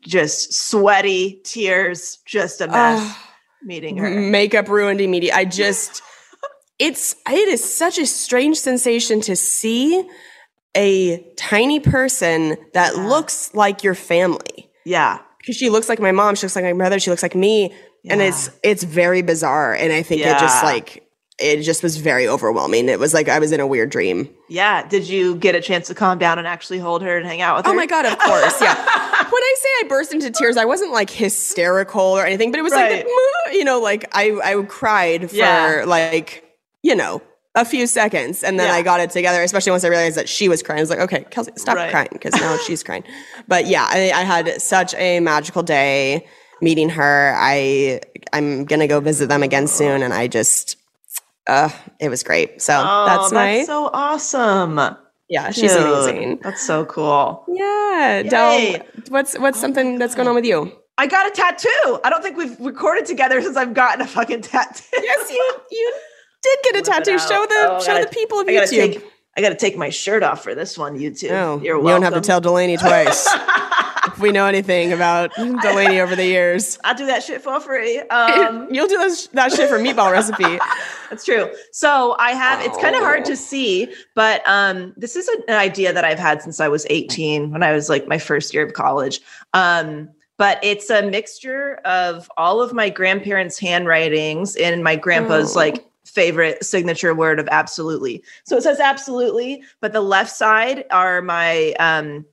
just 0.00 0.52
sweaty, 0.52 1.40
tears, 1.44 2.18
just 2.24 2.60
a 2.60 2.66
mess 2.66 3.00
ah, 3.02 3.34
meeting 3.62 3.96
her. 3.96 4.10
makeup 4.10 4.68
ruined 4.68 5.00
immediately. 5.00 5.38
I 5.38 5.44
just 5.44 6.02
it's 6.78 7.16
it 7.28 7.48
is 7.48 7.62
such 7.62 7.98
a 7.98 8.06
strange 8.06 8.58
sensation 8.58 9.20
to 9.22 9.36
see 9.36 10.08
a 10.76 11.18
tiny 11.36 11.80
person 11.80 12.56
that 12.74 12.96
looks 12.96 13.54
like 13.54 13.82
your 13.82 13.94
family. 13.94 14.70
Yeah. 14.84 15.18
Because 15.38 15.56
she 15.56 15.70
looks 15.70 15.88
like 15.88 16.00
my 16.00 16.12
mom, 16.12 16.34
she 16.34 16.46
looks 16.46 16.56
like 16.56 16.64
my 16.64 16.72
brother, 16.72 16.98
she 17.00 17.10
looks 17.10 17.22
like 17.22 17.34
me. 17.34 17.74
And 18.08 18.22
it's 18.22 18.50
it's 18.62 18.84
very 18.84 19.22
bizarre. 19.22 19.74
And 19.74 19.92
I 19.92 20.02
think 20.02 20.20
it 20.20 20.38
just 20.38 20.62
like 20.62 21.02
it 21.40 21.62
just 21.62 21.82
was 21.82 21.96
very 21.96 22.28
overwhelming. 22.28 22.88
It 22.88 22.98
was 23.00 23.12
like 23.12 23.28
I 23.28 23.40
was 23.40 23.50
in 23.52 23.58
a 23.58 23.66
weird 23.66 23.90
dream. 23.90 24.28
Yeah. 24.48 24.86
Did 24.86 25.08
you 25.08 25.34
get 25.34 25.54
a 25.56 25.60
chance 25.60 25.88
to 25.88 25.94
calm 25.94 26.18
down 26.18 26.38
and 26.38 26.46
actually 26.46 26.78
hold 26.78 27.02
her 27.02 27.16
and 27.16 27.26
hang 27.26 27.40
out 27.42 27.56
with 27.56 27.66
oh 27.66 27.70
her? 27.70 27.74
Oh 27.74 27.76
my 27.76 27.86
god, 27.86 28.06
of 28.06 28.16
course. 28.18 28.60
Yeah. 28.60 28.74
when 28.76 29.42
I 29.42 29.54
say 29.58 29.68
I 29.80 29.84
burst 29.88 30.12
into 30.14 30.30
tears, 30.30 30.56
I 30.56 30.64
wasn't 30.64 30.92
like 30.92 31.10
hysterical 31.10 32.00
or 32.00 32.24
anything, 32.24 32.52
but 32.52 32.58
it 32.60 32.62
was 32.62 32.72
Right. 32.72 33.04
like 33.04 33.54
you 33.54 33.64
know, 33.64 33.80
like 33.80 34.08
I 34.12 34.38
I 34.42 34.62
cried 34.66 35.30
for 35.30 35.36
Yeah. 35.36 35.84
like, 35.86 36.44
you 36.82 36.94
know, 36.94 37.22
a 37.56 37.64
few 37.64 37.86
seconds 37.88 38.44
and 38.44 38.60
then 38.60 38.68
Yeah. 38.68 38.74
I 38.74 38.82
got 38.82 39.00
it 39.00 39.10
together, 39.10 39.42
especially 39.42 39.72
once 39.72 39.82
I 39.84 39.88
realized 39.88 40.16
that 40.16 40.28
she 40.28 40.48
was 40.48 40.62
crying. 40.62 40.78
I 40.78 40.82
was 40.82 40.90
like, 40.90 41.00
okay, 41.00 41.24
Kelsey, 41.30 41.52
stop 41.56 41.74
Right. 41.76 41.90
crying 41.90 42.08
because 42.12 42.32
now 42.34 42.56
she's 42.58 42.82
crying. 42.88 43.02
But 43.48 43.66
yeah, 43.66 43.86
I, 43.88 44.12
I 44.14 44.22
had 44.22 44.60
such 44.62 44.94
a 44.94 45.18
magical 45.20 45.62
day 45.64 46.26
meeting 46.62 46.90
her. 46.90 47.34
I 47.36 48.00
I'm 48.32 48.64
gonna 48.66 48.86
go 48.86 49.00
visit 49.00 49.28
them 49.28 49.42
again 49.42 49.66
soon 49.66 50.02
and 50.02 50.12
I 50.14 50.28
just 50.28 50.76
uh 51.48 51.70
it 51.98 52.08
was 52.08 52.22
great. 52.22 52.60
So 52.62 52.74
Oh, 52.76 53.06
that's 53.06 53.32
my 53.32 53.64
so 53.64 53.90
awesome. 53.92 54.78
yeah, 55.28 55.50
she's 55.50 55.72
Dude, 55.72 55.82
amazing. 55.82 56.38
That's 56.42 56.62
so 56.66 56.84
cool. 56.84 57.44
Yeah. 57.48 58.22
Del, 58.28 58.80
what's 59.08 59.38
what's 59.38 59.58
something 59.60 59.98
that's 59.98 60.14
going 60.14 60.28
on 60.28 60.34
with 60.34 60.44
you? 60.44 60.72
I 60.98 61.06
got 61.06 61.26
a 61.26 61.30
tattoo. 61.30 62.00
I 62.04 62.10
don't 62.10 62.22
think 62.22 62.36
we've 62.38 62.58
recorded 62.58 63.04
together 63.06 63.40
since 63.46 63.56
I've 63.56 63.74
gotten 63.74 64.00
a 64.00 64.06
fucking 64.06 64.42
tattoo. 64.42 64.82
Yes, 65.02 65.30
you 65.30 65.54
you 65.70 65.94
did 66.42 66.58
get 66.64 66.76
a 66.76 66.82
tattoo. 66.82 67.18
Show 67.18 67.46
the 67.46 67.66
Oh, 67.70 67.80
show 67.80 67.86
gotta- 67.94 68.04
the 68.06 68.10
people 68.10 68.38
of 68.40 68.48
I 68.48 68.52
gotta 68.54 68.66
YouTube. 68.66 68.92
take 68.94 69.04
I 69.38 69.42
gotta 69.42 69.54
take 69.54 69.76
my 69.76 69.90
shirt 69.90 70.22
off 70.22 70.42
for 70.42 70.54
this 70.54 70.78
one, 70.78 70.98
YouTube. 70.98 71.30
oh, 71.32 71.60
You're 71.62 71.76
you 71.78 71.88
don't 71.88 72.02
have 72.02 72.14
to 72.14 72.20
tell 72.22 72.40
Delanie 72.40 72.78
twice. 72.80 73.28
if 74.06 74.18
we 74.18 74.32
know 74.32 74.46
anything 74.46 74.94
about 74.94 75.30
Delanie 75.36 76.00
over 76.02 76.16
the 76.16 76.24
years, 76.24 76.78
I'll 76.84 76.94
do 76.94 77.04
that 77.06 77.22
shit 77.22 77.42
for 77.42 77.60
free. 77.60 78.00
Um, 78.10 78.66
you'll 78.70 78.86
do 78.88 78.96
those, 78.96 79.26
that 79.34 79.52
shit 79.52 79.68
for 79.68 79.78
meatball 79.78 80.10
recipe. 80.10 80.58
That's 81.10 81.22
true. 81.24 81.50
So 81.72 82.16
I 82.18 82.30
have 82.30 82.64
it's 82.64 82.78
kind 82.78 82.94
of 82.96 83.02
hard 83.02 83.22
Oh. 83.22 83.24
to 83.26 83.36
see, 83.36 83.92
but 84.14 84.40
um 84.48 84.94
this 84.96 85.16
is 85.16 85.28
an 85.28 85.42
idea 85.54 85.92
that 85.92 86.04
I've 86.04 86.18
had 86.18 86.40
since 86.40 86.58
I 86.60 86.68
was 86.68 86.86
18 86.88 87.50
when 87.50 87.62
I 87.62 87.72
was 87.72 87.90
like 87.90 88.08
my 88.08 88.16
first 88.18 88.54
year 88.54 88.64
of 88.64 88.72
college. 88.72 89.20
Um 89.52 90.08
but 90.38 90.58
it's 90.62 90.88
a 90.90 91.02
mixture 91.02 91.76
of 91.84 92.30
all 92.38 92.62
of 92.62 92.72
my 92.72 92.88
grandparents' 92.90 93.58
handwritings 93.58 94.54
and 94.56 94.82
my 94.84 94.96
grandpa's 94.96 95.54
Oh. 95.56 95.60
like 95.60 95.84
favorite 96.06 96.64
signature 96.64 97.14
word 97.14 97.38
of 97.40 97.48
absolutely. 97.50 98.22
So 98.44 98.56
it 98.56 98.62
says 98.62 98.80
absolutely, 98.80 99.62
but 99.80 99.92
the 99.92 100.00
left 100.00 100.30
side 100.34 100.84
are 100.90 101.20
my 101.22 101.72
um 101.78 102.24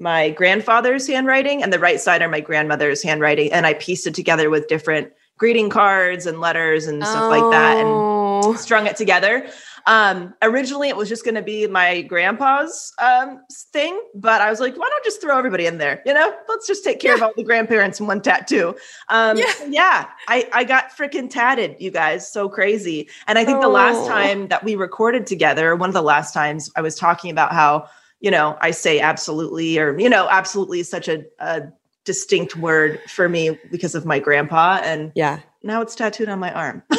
my 0.00 0.30
grandfather's 0.30 1.06
handwriting 1.08 1.62
and 1.62 1.72
the 1.72 1.78
right 1.78 2.00
side 2.00 2.22
are 2.22 2.28
my 2.28 2.40
grandmother's 2.40 3.02
handwriting 3.02 3.52
and 3.52 3.66
I 3.66 3.74
pieced 3.74 4.06
it 4.06 4.14
together 4.14 4.48
with 4.48 4.68
different 4.68 5.12
greeting 5.38 5.70
cards 5.70 6.26
and 6.26 6.40
letters 6.40 6.86
and 6.86 7.04
stuff 7.06 7.28
like 7.30 7.50
that 7.50 7.78
and 7.78 7.88
Oh. 8.40 8.54
strung 8.54 8.86
it 8.86 8.96
together. 8.96 9.50
Um, 9.88 10.34
originally, 10.42 10.90
it 10.90 10.96
was 10.98 11.08
just 11.08 11.24
going 11.24 11.34
to 11.34 11.42
be 11.42 11.66
my 11.66 12.02
grandpa's 12.02 12.92
um, 13.00 13.42
thing, 13.72 13.98
but 14.14 14.42
I 14.42 14.50
was 14.50 14.60
like, 14.60 14.76
why 14.76 14.86
don't 14.86 15.02
just 15.02 15.22
throw 15.22 15.38
everybody 15.38 15.64
in 15.64 15.78
there? 15.78 16.02
You 16.04 16.12
know, 16.12 16.30
let's 16.46 16.66
just 16.66 16.84
take 16.84 17.00
care 17.00 17.14
of 17.14 17.22
all 17.22 17.32
the 17.38 17.42
grandparents 17.42 17.98
in 17.98 18.06
one 18.06 18.20
tattoo. 18.20 18.76
Um, 19.08 19.38
Yeah. 19.38 19.52
yeah, 19.66 20.06
I, 20.28 20.46
I 20.52 20.64
got 20.64 20.90
freaking 20.94 21.30
tatted, 21.30 21.76
you 21.80 21.90
guys, 21.90 22.30
so 22.30 22.50
crazy. 22.50 23.08
And 23.26 23.38
I 23.38 23.46
think 23.46 23.62
the 23.62 23.68
last 23.70 24.04
Oh. 24.04 24.08
time 24.08 24.48
that 24.48 24.62
we 24.62 24.74
recorded 24.74 25.26
together, 25.26 25.74
one 25.74 25.88
of 25.88 25.94
the 25.94 26.02
last 26.02 26.34
times, 26.34 26.70
I 26.76 26.82
was 26.82 26.94
talking 26.94 27.30
about 27.30 27.52
how 27.52 27.88
you 28.20 28.30
know 28.30 28.58
I 28.60 28.72
say 28.72 29.00
absolutely, 29.00 29.78
or 29.78 29.98
you 29.98 30.10
know, 30.10 30.28
absolutely 30.28 30.80
is 30.80 30.90
such 30.90 31.08
a, 31.08 31.24
a 31.38 31.62
distinct 32.04 32.56
word 32.56 33.00
for 33.08 33.26
me 33.26 33.58
because 33.70 33.94
of 33.94 34.04
my 34.04 34.18
grandpa, 34.18 34.80
and 34.84 35.12
Yeah. 35.14 35.40
now 35.62 35.80
it's 35.80 35.94
tattooed 35.94 36.28
on 36.28 36.38
my 36.38 36.52
arm. 36.52 36.82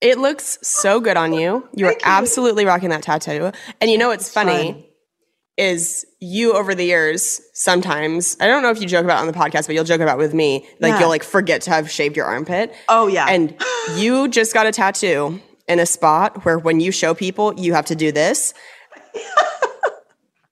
It 0.00 0.18
looks 0.18 0.58
so 0.62 1.00
good 1.00 1.16
on 1.16 1.32
you. 1.32 1.68
You 1.74 1.86
are 1.86 1.90
Thank 1.90 2.02
you. 2.02 2.06
absolutely 2.08 2.64
rocking 2.64 2.88
that 2.90 3.02
tattoo. 3.02 3.52
And 3.80 3.90
you 3.90 3.98
know 3.98 4.08
what's 4.08 4.26
It's 4.26 4.32
funny 4.34 4.72
fun. 4.72 4.84
is 5.58 6.06
you 6.20 6.54
over 6.54 6.74
the 6.74 6.84
years 6.84 7.40
sometimes 7.54 8.36
I 8.40 8.46
don't 8.46 8.62
know 8.62 8.70
if 8.70 8.80
you 8.80 8.86
joke 8.86 9.04
about 9.04 9.20
on 9.20 9.26
the 9.26 9.32
podcast, 9.32 9.66
but 9.66 9.74
you'll 9.74 9.84
joke 9.84 10.00
about 10.00 10.14
it 10.18 10.22
with 10.22 10.32
me. 10.34 10.66
Like 10.80 10.92
Yeah. 10.92 11.00
you'll 11.00 11.08
like 11.10 11.22
forget 11.24 11.60
to 11.62 11.70
have 11.70 11.90
shaved 11.90 12.16
your 12.16 12.26
armpit. 12.26 12.72
Oh 12.88 13.08
yeah, 13.08 13.26
And 13.28 13.54
you 13.96 14.28
just 14.28 14.54
got 14.54 14.66
a 14.66 14.72
tattoo 14.72 15.40
in 15.68 15.78
a 15.78 15.86
spot 15.86 16.44
where 16.44 16.58
when 16.58 16.80
you 16.80 16.90
show 16.92 17.14
people 17.14 17.54
you 17.58 17.74
have 17.74 17.84
to 17.86 17.94
do 17.94 18.10
this, 18.10 18.54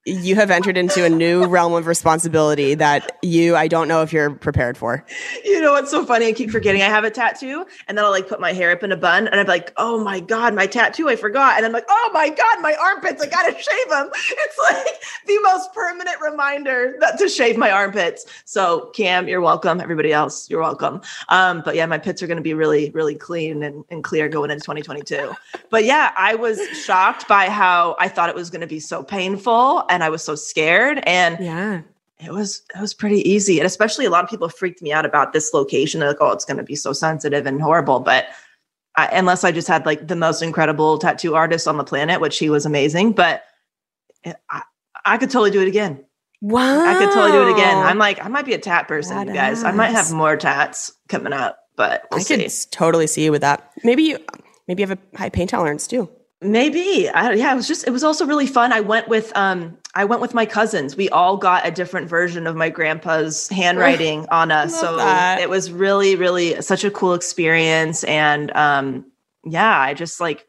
you 0.09 0.35
have 0.37 0.51
entered 0.51 0.77
into 0.77 1.05
a 1.05 1.09
new 1.09 1.47
realm 1.47 1.75
of 1.75 1.87
responsibility 1.87 2.75
that 2.75 3.19
you 3.23 3.57
I 3.57 3.69
don't 3.69 3.89
know 3.89 4.03
if 4.03 4.13
you're 4.13 4.31
prepared 4.31 4.79
for. 4.79 5.05
You 5.45 5.61
know 5.61 5.73
what's 5.73 5.91
so 5.91 6.05
funny? 6.05 6.27
I 6.27 6.33
keep 6.33 6.51
forgetting 6.51 6.81
I 6.81 6.87
have 6.87 7.05
a 7.05 7.11
tattoo, 7.11 7.67
and 7.87 7.97
then 7.97 8.05
I'll 8.05 8.11
like 8.11 8.29
put 8.29 8.41
my 8.41 8.53
hair 8.53 8.71
up 8.71 8.83
in 8.83 8.91
a 8.91 8.97
bun, 8.97 9.29
and 9.29 9.39
I'm 9.39 9.47
like, 9.47 9.73
"Oh 9.77 10.03
my 10.03 10.21
god, 10.21 10.55
my 10.55 10.67
tattoo! 10.67 11.09
I 11.09 11.17
forgot." 11.17 11.57
And 11.59 11.67
I'm 11.67 11.73
like, 11.73 11.85
"Oh 11.89 12.11
my 12.15 12.31
god, 12.31 12.63
my 12.63 12.75
armpits! 12.81 13.23
I 13.23 13.27
gotta 13.27 13.53
shave 13.59 13.89
them." 13.89 14.11
It's 14.15 14.59
like 14.59 15.03
the 15.27 15.39
most 15.43 15.73
permanent 15.75 16.21
reminder 16.23 16.97
that 17.01 17.19
to 17.19 17.29
shave 17.29 17.57
my 17.59 17.71
armpits. 17.71 18.25
So 18.45 18.91
Cam, 18.95 19.29
you're 19.29 19.41
welcome. 19.41 19.81
Everybody 19.81 20.13
else, 20.13 20.49
you're 20.49 20.63
welcome. 20.63 21.03
Um, 21.29 21.63
but 21.65 21.75
yeah, 21.75 21.87
my 21.87 21.99
pits 21.99 22.23
are 22.23 22.27
gonna 22.27 22.41
be 22.41 22.55
really, 22.55 22.91
really 22.91 23.15
clean 23.15 23.63
and, 23.63 23.85
and 23.91 24.03
clear 24.03 24.29
going 24.29 24.51
into 24.51 24.63
2022. 24.63 25.33
But 25.71 25.85
yeah, 25.85 26.13
I 26.17 26.35
was 26.35 26.61
shocked 26.85 27.29
by 27.29 27.51
how 27.51 27.97
I 27.99 28.09
thought 28.09 28.31
it 28.31 28.35
was 28.35 28.49
gonna 28.51 28.67
be 28.67 28.81
so 28.81 29.03
painful, 29.03 29.85
and 29.91 29.98
I 30.03 30.09
was 30.11 30.23
so 30.23 30.35
scared. 30.35 31.03
And 31.07 31.39
Yeah. 31.41 31.83
it 32.21 32.33
was 32.33 32.63
it 32.75 32.81
was 32.81 32.95
pretty 32.95 33.21
easy 33.29 33.59
and 33.61 33.67
especially 33.67 34.05
a 34.05 34.11
lot 34.11 34.25
of 34.25 34.31
people 34.31 34.49
freaked 34.49 34.83
me 34.83 34.93
out 34.93 35.07
about 35.07 35.33
this 35.33 35.55
location 35.55 36.01
They're 36.01 36.09
like 36.09 36.19
oh 36.21 36.33
it's 36.33 36.45
going 36.45 36.57
to 36.57 36.65
be 36.65 36.75
so 36.75 36.93
sensitive 36.93 37.47
and 37.47 37.63
horrible 37.63 38.01
but 38.01 38.27
I, 38.97 39.07
unless 39.13 39.45
i 39.45 39.53
just 39.53 39.69
had 39.69 39.87
like 39.87 40.09
the 40.09 40.17
most 40.17 40.43
incredible 40.43 40.99
tattoo 40.99 41.37
artist 41.37 41.69
on 41.69 41.77
the 41.77 41.85
planet 41.85 42.21
which 42.21 42.37
he 42.37 42.51
was 42.51 42.67
amazing 42.67 43.13
but 43.13 43.45
it- 44.25 44.35
I, 44.51 44.63
I 45.05 45.17
could 45.19 45.31
totally 45.31 45.53
do 45.53 45.63
it 45.63 45.69
again 45.69 46.05
Wow. 46.41 46.85
i 46.85 46.95
could 46.99 47.13
totally 47.13 47.31
do 47.31 47.49
it 47.49 47.53
again 47.53 47.77
i'm 47.87 47.99
like 47.99 48.21
i 48.25 48.27
might 48.27 48.45
be 48.47 48.55
a 48.55 48.59
tat 48.59 48.89
person 48.89 49.29
you 49.29 49.33
guys 49.35 49.63
i 49.63 49.71
might 49.71 49.91
have 49.93 50.11
more 50.13 50.37
tats 50.37 50.91
coming 51.09 51.33
up 51.33 51.61
but 51.77 52.05
we'll 52.11 52.19
I 52.19 52.25
could 52.25 52.41
see. 52.41 52.45
s- 52.47 52.67
totally 52.67 53.07
see 53.07 53.23
you 53.23 53.31
with 53.31 53.43
that. 53.43 53.71
Maybe 53.85 54.03
you 54.03 54.19
maybe 54.67 54.83
you 54.83 54.89
have 54.89 54.99
a 54.99 55.17
high 55.17 55.31
pain 55.31 55.47
tolerance 55.47 55.87
too. 55.87 56.11
Maybe. 56.41 57.09
I, 57.09 57.33
yeah, 57.33 57.53
it 57.53 57.57
was 57.57 57.67
just 57.67 57.87
it 57.87 57.91
was 57.91 58.05
also 58.05 58.25
really 58.25 58.47
fun. 58.47 58.73
I 58.73 58.81
went 58.81 59.09
with 59.09 59.37
um 59.37 59.77
I 59.97 60.05
went 60.05 60.23
with 60.23 60.35
my 60.35 60.47
cousins. 60.47 60.97
We 60.97 61.09
all 61.09 61.37
got 61.37 61.67
a 61.67 61.71
different 61.73 62.09
version 62.09 62.47
of 62.47 62.55
my 62.55 62.69
grandpa's 62.69 63.49
handwriting 63.49 64.25
on 64.31 64.53
us. 64.53 64.79
So 64.79 64.99
that. 64.99 65.41
it 65.41 65.51
was 65.51 65.73
really 65.73 66.15
really 66.15 66.63
such 66.63 66.85
a 66.85 66.93
cool 66.93 67.15
experience 67.15 68.05
and 68.05 68.53
um 68.53 69.05
yeah, 69.45 69.81
I 69.81 69.95
just 69.95 70.21
like 70.21 70.47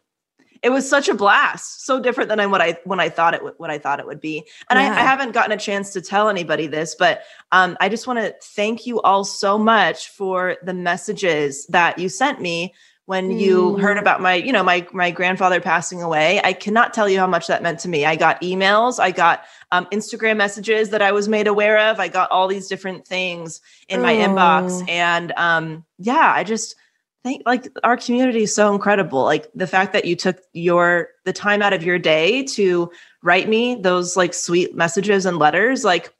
it 0.61 0.69
was 0.69 0.87
such 0.87 1.09
a 1.09 1.15
blast. 1.15 1.85
So 1.85 1.99
different 1.99 2.29
than 2.29 2.39
I, 2.39 2.45
what 2.45 2.61
I 2.61 2.77
when 2.83 2.99
I 2.99 3.09
thought 3.09 3.33
it 3.33 3.43
would 3.43 3.55
what 3.57 3.71
I 3.71 3.79
thought 3.79 3.99
it 3.99 4.05
would 4.05 4.21
be. 4.21 4.45
And 4.69 4.77
I, 4.77 4.83
I 4.83 5.01
haven't 5.01 5.31
gotten 5.31 5.53
a 5.53 5.57
chance 5.57 5.91
to 5.93 6.01
tell 6.01 6.29
anybody 6.29 6.67
this, 6.67 6.93
but 6.93 7.23
um 7.51 7.75
I 7.79 7.89
just 7.89 8.05
want 8.05 8.19
to 8.19 8.35
thank 8.43 8.85
you 8.85 9.01
all 9.01 9.23
so 9.23 9.57
much 9.57 10.09
for 10.09 10.57
the 10.61 10.73
messages 10.73 11.65
that 11.67 11.97
you 11.97 12.09
sent 12.09 12.41
me 12.41 12.75
when 13.09 13.31
you 13.31 13.71
Mm. 13.71 13.81
heard 13.81 13.97
about 13.97 14.21
my 14.21 14.35
you 14.35 14.51
know 14.51 14.61
my 14.61 14.85
my 14.93 15.09
grandfather 15.09 15.59
passing 15.59 15.99
away 16.03 16.39
i 16.43 16.53
cannot 16.53 16.93
tell 16.93 17.09
you 17.09 17.17
how 17.17 17.25
much 17.25 17.47
that 17.47 17.63
meant 17.63 17.79
to 17.79 17.89
me 17.89 18.05
i 18.05 18.15
got 18.15 18.39
emails 18.41 18.99
i 18.99 19.09
got 19.09 19.43
um, 19.71 19.87
instagram 19.91 20.37
messages 20.37 20.91
that 20.91 21.01
i 21.01 21.11
was 21.11 21.27
made 21.27 21.47
aware 21.47 21.79
of 21.89 21.99
i 21.99 22.07
got 22.07 22.29
all 22.29 22.47
these 22.47 22.67
different 22.67 23.07
things 23.07 23.61
in 23.87 24.03
my 24.03 24.13
Oh. 24.15 24.27
inbox 24.27 24.87
and 24.87 25.33
um 25.37 25.83
yeah 25.97 26.31
i 26.35 26.43
just 26.43 26.75
think 27.23 27.41
like 27.47 27.67
our 27.83 27.97
community 27.97 28.43
is 28.43 28.53
so 28.53 28.71
incredible 28.75 29.23
like 29.23 29.47
the 29.55 29.65
fact 29.65 29.91
that 29.93 30.05
you 30.05 30.15
took 30.15 30.37
your 30.53 31.09
the 31.25 31.33
time 31.33 31.63
out 31.63 31.73
of 31.73 31.81
your 31.83 31.97
day 31.97 32.43
to 32.43 32.91
write 33.23 33.49
me 33.49 33.73
those 33.73 34.15
like 34.15 34.35
sweet 34.35 34.75
messages 34.75 35.25
and 35.25 35.39
letters 35.39 35.83
like 35.83 36.13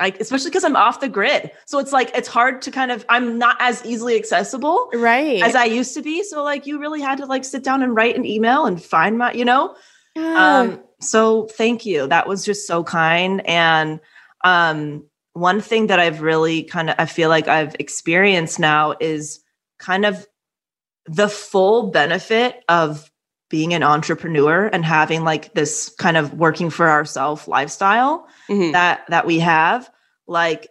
like 0.00 0.18
especially 0.20 0.50
because 0.50 0.64
i'm 0.64 0.76
off 0.76 1.00
the 1.00 1.08
grid 1.08 1.50
so 1.66 1.78
it's 1.78 1.92
like 1.92 2.10
it's 2.16 2.28
hard 2.28 2.62
to 2.62 2.70
kind 2.70 2.90
of 2.90 3.04
i'm 3.08 3.38
not 3.38 3.56
as 3.60 3.84
easily 3.84 4.16
accessible 4.16 4.88
Right. 4.94 5.42
as 5.42 5.54
I 5.54 5.64
used 5.66 5.94
to 5.94 6.02
be. 6.02 6.22
So 6.24 6.42
like 6.42 6.66
you 6.66 6.78
really 6.80 7.00
had 7.00 7.18
to 7.18 7.26
like 7.26 7.44
sit 7.44 7.62
down 7.62 7.82
and 7.82 7.94
write 7.94 8.16
an 8.16 8.24
email 8.24 8.66
and 8.66 8.82
find 8.82 9.18
my, 9.18 9.32
you 9.32 9.44
know? 9.44 9.76
Yeah. 10.14 10.60
Um, 10.60 10.82
so 11.00 11.46
thank 11.46 11.84
you. 11.86 12.06
That 12.06 12.26
was 12.26 12.44
just 12.44 12.66
so 12.66 12.82
kind. 12.84 13.46
And 13.46 14.00
um 14.44 15.04
one 15.34 15.60
thing 15.60 15.86
that 15.88 15.98
I've 16.00 16.22
really 16.22 16.62
kind 16.64 16.90
of 16.90 16.96
I 16.98 17.06
feel 17.06 17.28
like 17.28 17.48
I've 17.48 17.74
experienced 17.78 18.58
now 18.58 18.94
is 19.00 19.40
kind 19.78 20.04
of 20.04 20.26
the 21.06 21.28
full 21.28 21.90
benefit 21.90 22.62
of 22.68 23.09
being 23.50 23.74
an 23.74 23.82
entrepreneur 23.82 24.66
and 24.68 24.84
having 24.84 25.22
like 25.24 25.52
this 25.54 25.92
kind 25.98 26.16
of 26.16 26.32
working 26.34 26.70
for 26.70 26.88
ourselves 26.88 27.46
lifestyle 27.46 28.26
Mhm. 28.48 28.72
that 28.72 29.02
that 29.08 29.26
we 29.26 29.40
have 29.40 29.90
like 30.26 30.68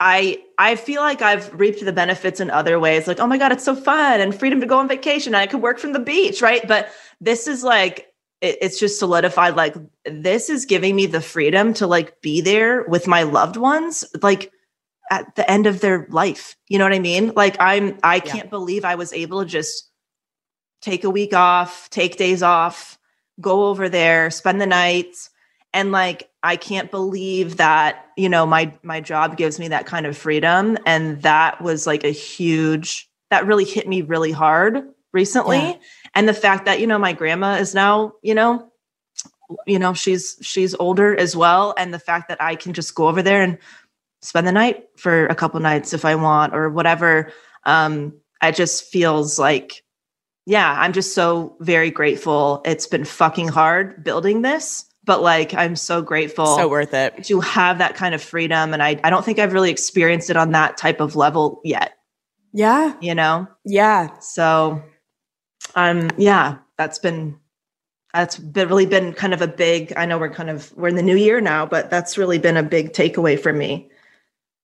i 0.00 0.38
i 0.58 0.76
feel 0.76 1.00
like 1.00 1.22
i've 1.22 1.52
reaped 1.58 1.84
the 1.84 1.92
benefits 1.92 2.40
in 2.40 2.50
other 2.50 2.78
ways 2.78 3.06
like 3.06 3.20
oh 3.20 3.26
my 3.26 3.38
god 3.38 3.52
it's 3.52 3.64
so 3.64 3.74
fun 3.74 4.20
and 4.20 4.38
freedom 4.38 4.60
to 4.60 4.66
go 4.66 4.78
on 4.78 4.88
vacation 4.88 5.34
i 5.34 5.46
could 5.46 5.62
work 5.62 5.78
from 5.78 5.92
the 5.92 5.98
beach 6.00 6.40
right? 6.42 6.66
But 6.68 6.88
this 7.20 7.46
is 7.48 7.62
like 7.64 8.08
it, 8.40 8.58
it's 8.60 8.78
just 8.78 8.98
solidified 8.98 9.56
like 9.56 9.74
this 10.04 10.50
is 10.50 10.66
giving 10.66 10.94
me 10.96 11.06
the 11.06 11.20
freedom 11.20 11.72
to 11.74 11.86
like 11.86 12.20
be 12.20 12.40
there 12.40 12.82
with 12.82 13.06
my 13.06 13.22
loved 13.22 13.56
ones 13.56 14.04
like 14.22 14.52
at 15.10 15.34
the 15.36 15.48
end 15.50 15.66
of 15.66 15.80
their 15.80 16.06
life. 16.10 16.56
You 16.68 16.78
know 16.78 16.84
what 16.86 16.92
i 16.92 16.98
mean? 16.98 17.32
Like 17.34 17.56
i'm 17.60 17.98
i 18.02 18.20
can't 18.20 18.50
believe 18.50 18.84
i 18.84 18.96
was 18.96 19.12
able 19.12 19.42
to 19.42 19.48
just 19.48 19.88
take 20.84 21.04
a 21.04 21.10
week 21.10 21.34
off 21.34 21.88
take 21.90 22.16
days 22.16 22.42
off 22.42 22.98
go 23.40 23.66
over 23.66 23.88
there 23.88 24.30
spend 24.30 24.60
the 24.60 24.66
night 24.66 25.14
and 25.72 25.92
like 25.92 26.30
i 26.42 26.56
can't 26.56 26.90
believe 26.90 27.56
that 27.56 28.04
you 28.16 28.28
know 28.28 28.46
my 28.46 28.72
my 28.82 29.00
job 29.00 29.36
gives 29.36 29.58
me 29.58 29.68
that 29.68 29.86
kind 29.86 30.06
of 30.06 30.16
freedom. 30.16 30.78
And 30.86 31.22
that 31.22 31.60
was 31.60 31.86
like 31.86 32.04
a 32.04 32.10
huge 32.10 33.08
that 33.30 33.46
really 33.46 33.64
hit 33.64 33.88
me 33.88 34.02
really 34.02 34.32
hard 34.32 34.82
recently. 35.12 35.58
Yeah. 35.58 35.76
and 36.14 36.28
the 36.28 36.34
fact 36.34 36.66
that 36.66 36.80
you 36.80 36.86
know 36.86 36.98
my 36.98 37.12
grandma 37.12 37.56
is 37.56 37.74
now 37.74 38.12
you 38.22 38.34
know 38.34 38.70
you 39.66 39.78
know 39.78 39.94
she's 39.94 40.36
she's 40.42 40.74
older 40.74 41.16
as 41.16 41.36
well. 41.36 41.74
And 41.76 41.92
the 41.92 41.98
fact 41.98 42.28
that 42.28 42.42
i 42.42 42.54
can 42.54 42.72
just 42.72 42.94
go 42.94 43.08
over 43.08 43.22
there 43.22 43.42
and 43.42 43.58
spend 44.22 44.46
the 44.46 44.52
night 44.52 44.86
for 44.96 45.26
a 45.26 45.34
couple 45.34 45.60
nights 45.60 45.92
if 45.92 46.06
i 46.06 46.14
want 46.14 46.54
or 46.54 46.70
whatever 46.70 47.30
um 47.64 48.14
it 48.42 48.54
just 48.56 48.84
feels 48.84 49.38
like 49.38 49.83
yeah 50.46 50.76
i'm 50.80 50.92
just 50.92 51.14
so 51.14 51.56
very 51.60 51.90
grateful 51.90 52.60
it's 52.64 52.86
been 52.86 53.04
fucking 53.04 53.48
hard 53.48 54.02
building 54.04 54.42
this 54.42 54.84
but 55.04 55.22
like 55.22 55.54
i'm 55.54 55.76
so 55.76 56.02
grateful 56.02 56.46
so 56.56 56.68
worth 56.68 56.92
it. 56.94 57.24
to 57.24 57.40
have 57.40 57.78
that 57.78 57.94
kind 57.94 58.14
of 58.14 58.22
freedom 58.22 58.72
and 58.72 58.82
I, 58.82 59.00
I 59.04 59.10
don't 59.10 59.24
think 59.24 59.38
i've 59.38 59.52
really 59.52 59.70
experienced 59.70 60.30
it 60.30 60.36
on 60.36 60.52
that 60.52 60.76
type 60.76 61.00
of 61.00 61.16
level 61.16 61.60
yet 61.64 61.94
Yeah. 62.52 62.94
you 63.00 63.14
know 63.14 63.46
Yeah. 63.64 64.18
so 64.20 64.82
um 65.74 66.10
yeah 66.18 66.58
that's 66.76 66.98
been 66.98 67.38
that's 68.12 68.36
been 68.38 68.68
really 68.68 68.86
been 68.86 69.12
kind 69.12 69.32
of 69.34 69.42
a 69.42 69.48
big 69.48 69.92
i 69.96 70.04
know 70.06 70.18
we're 70.18 70.30
kind 70.30 70.50
of 70.50 70.72
we're 70.76 70.88
in 70.88 70.96
the 70.96 71.02
new 71.02 71.16
year 71.16 71.40
now 71.40 71.66
but 71.66 71.90
that's 71.90 72.16
really 72.18 72.38
been 72.38 72.56
a 72.56 72.62
big 72.62 72.92
takeaway 72.92 73.38
for 73.38 73.52
me 73.52 73.90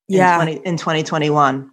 in 0.08 0.16
Yeah. 0.16 0.36
20, 0.36 0.52
in 0.66 0.76
2021 0.76 1.70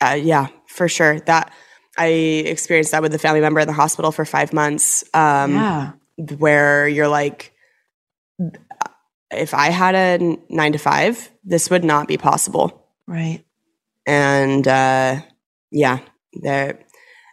Uh, 0.00 0.14
yeah, 0.20 0.46
for 0.66 0.88
sure. 0.88 1.20
That 1.20 1.52
I 1.98 2.06
experienced 2.06 2.92
that 2.92 3.02
with 3.02 3.14
a 3.14 3.18
family 3.18 3.40
member 3.40 3.60
in 3.60 3.66
the 3.66 3.72
hospital 3.74 4.12
for 4.12 4.24
five 4.24 4.52
months. 4.52 5.04
Um, 5.14 5.54
yeah 5.54 5.92
where 6.38 6.86
you're 6.86 7.08
like, 7.08 7.54
if 9.30 9.54
I 9.54 9.70
had 9.70 9.94
a 9.94 10.36
nine 10.48 10.72
to 10.72 10.78
five, 10.78 11.30
this 11.44 11.70
would 11.70 11.84
not 11.84 12.08
be 12.08 12.16
possible. 12.18 12.86
right 13.06 13.44
And 14.06 14.66
uh, 14.68 15.20
yeah, 15.70 16.00
the 16.32 16.78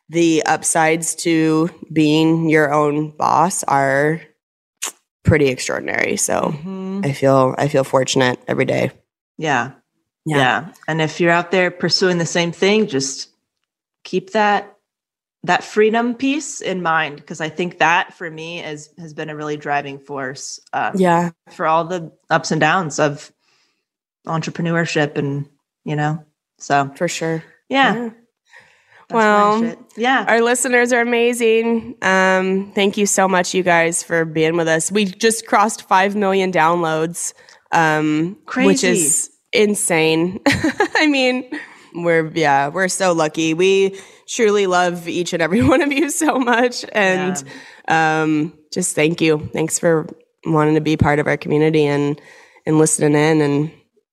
the 0.10 0.44
upsides 0.46 1.16
to 1.16 1.70
being 1.92 2.50
your 2.50 2.74
own 2.74 3.12
boss 3.18 3.64
are 3.66 4.22
pretty 5.24 5.48
extraordinary. 5.48 6.16
So 6.18 6.54
Mhm. 6.64 7.06
I 7.06 7.12
feel 7.12 7.56
I 7.58 7.68
feel 7.68 7.84
fortunate 7.84 8.40
every 8.48 8.66
day. 8.66 8.92
yeah 9.38 9.72
Yeah. 10.26 10.38
yeah 10.38 10.74
and 10.88 11.02
if 11.02 11.20
you're 11.20 11.32
out 11.32 11.52
there 11.52 11.72
pursuing 11.72 12.18
the 12.20 12.26
same 12.26 12.52
thing 12.52 12.88
just 12.88 13.30
keep 14.08 14.32
that 14.32 14.74
that 15.44 15.64
freedom 15.64 16.16
piece 16.16 16.62
in 16.62 16.82
mind 16.82 17.18
because 17.18 17.42
i 17.42 17.50
think 17.50 17.78
that 17.80 18.14
for 18.14 18.32
me 18.32 18.64
is 18.64 18.90
has 18.98 19.14
been 19.14 19.30
a 19.30 19.36
really 19.36 19.58
driving 19.58 20.00
force 20.00 20.60
um, 20.74 20.94
Yeah, 20.96 21.32
for 21.52 21.68
all 21.68 21.84
the 21.84 22.12
ups 22.30 22.52
and 22.52 22.62
downs 22.62 23.00
of 23.00 23.32
entrepreneurship 24.26 25.18
and 25.18 25.46
you 25.84 25.96
know 25.96 26.24
so 26.58 26.90
for 26.96 27.08
sure. 27.08 27.44
yeah, 27.70 27.94
Yeah. 27.94 28.10
Well, 29.12 29.76
yeah 29.96 30.26
Our 30.28 30.42
listeners 30.42 30.92
are 30.92 31.02
amazing. 31.02 31.96
Um, 32.02 32.72
thank 32.76 32.98
you 32.98 33.06
so 33.06 33.28
much, 33.28 33.54
you 33.54 33.64
guys, 33.64 34.04
for 34.04 34.26
being 34.26 34.58
with 34.58 34.68
us. 34.68 34.92
We 34.92 35.06
just 35.06 35.48
crossed 35.48 35.88
5 35.88 36.16
million 36.16 36.52
downloads, 36.52 37.34
um, 37.72 38.38
which 38.56 38.84
is 38.84 39.30
insane. 39.54 40.42
I 40.48 41.08
mean, 41.08 41.50
we're, 41.94 42.28
yeah, 42.34 42.68
we're 42.70 42.88
so 42.88 43.14
lucky. 43.14 43.54
We 43.54 44.00
truly 44.28 44.68
love 44.68 45.08
each 45.08 45.34
and 45.34 45.42
every 45.42 45.64
one 45.68 45.82
of 45.82 45.92
you 45.92 46.10
so 46.10 46.38
much. 46.40 46.86
And 46.92 47.44
um, 47.88 48.58
just 48.72 48.96
thank 48.96 49.22
you. 49.22 49.50
Thanks 49.54 49.80
for 49.80 50.08
wanting 50.46 50.76
to 50.76 50.82
be 50.82 50.98
part 50.98 51.20
of 51.20 51.28
our 51.28 51.38
community 51.38 51.86
and, 51.86 52.20
and 52.66 52.78
listening 52.78 53.14
in. 53.14 53.42
And 53.42 53.72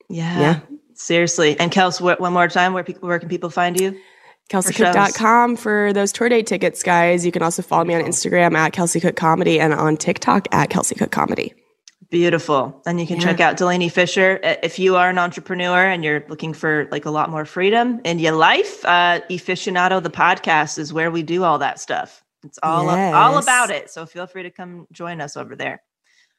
yeah 0.09 0.41
yeah. 0.41 0.61
seriously 0.95 1.59
and 1.59 1.71
kels 1.71 2.01
one 2.01 2.33
more 2.33 2.49
time 2.49 2.73
where 2.73 2.85
people 2.85 3.09
where 3.09 3.19
can 3.19 3.29
people 3.29 3.51
find 3.51 3.81
you 3.81 3.99
KelseyCook.com 4.51 5.57
for 5.57 5.95
those 5.95 6.13
tour 6.13 6.29
date 6.29 6.47
tickets, 6.47 6.83
guys. 6.83 7.25
You 7.25 7.33
can 7.33 7.43
also 7.43 7.63
follow 7.63 7.85
me 7.85 7.95
on 7.95 8.03
Instagram 8.03 8.53
at 8.53 8.75
Kelsey 8.75 9.01
Cook 9.01 9.17
Comedy 9.17 9.59
and 9.59 9.73
on 9.73 9.97
TikTok 9.97 10.49
at 10.53 10.69
Kelsey 10.69 10.95
Cook 10.95 11.11
Comedy. 11.11 11.55
Beautiful. 12.15 12.81
And 12.87 13.01
you 13.01 13.09
can 13.09 13.19
check 13.19 13.41
out 13.41 13.57
Delanie 13.57 13.91
Fischer. 13.91 14.39
If 14.63 14.79
you 14.79 14.95
are 14.95 15.11
an 15.11 15.19
entrepreneur 15.19 15.85
and 15.85 16.05
you're 16.05 16.25
looking 16.29 16.55
for 16.55 16.87
like 16.93 17.07
a 17.07 17.11
lot 17.11 17.29
more 17.29 17.45
freedom 17.45 18.01
in 18.05 18.21
your 18.21 18.37
life, 18.37 18.85
uh, 18.85 19.19
Efficionado, 19.29 20.01
the 20.01 20.11
podcast 20.11 20.79
is 20.79 20.93
where 20.93 21.11
we 21.11 21.25
do 21.25 21.43
all 21.43 21.59
that 21.59 21.81
stuff. 21.81 22.23
It's 22.45 22.57
all, 22.63 22.89
all 22.89 23.39
about 23.39 23.71
it. 23.71 23.91
So 23.91 24.07
feel 24.07 24.29
free 24.29 24.45
to 24.45 24.51
come 24.53 24.87
join 24.93 25.21
us 25.21 25.37
over 25.37 25.57
there. 25.57 25.83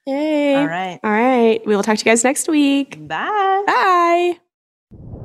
Yay. 0.05 0.55
All 0.55 0.65
right. 0.65 0.97
All 1.03 1.11
right. 1.11 1.59
We 1.65 1.75
will 1.75 1.83
talk 1.83 1.97
to 1.97 2.05
you 2.05 2.09
guys 2.09 2.23
next 2.23 2.47
week. 2.47 3.05
Bye. 3.05 3.63
Bye. 3.67 5.24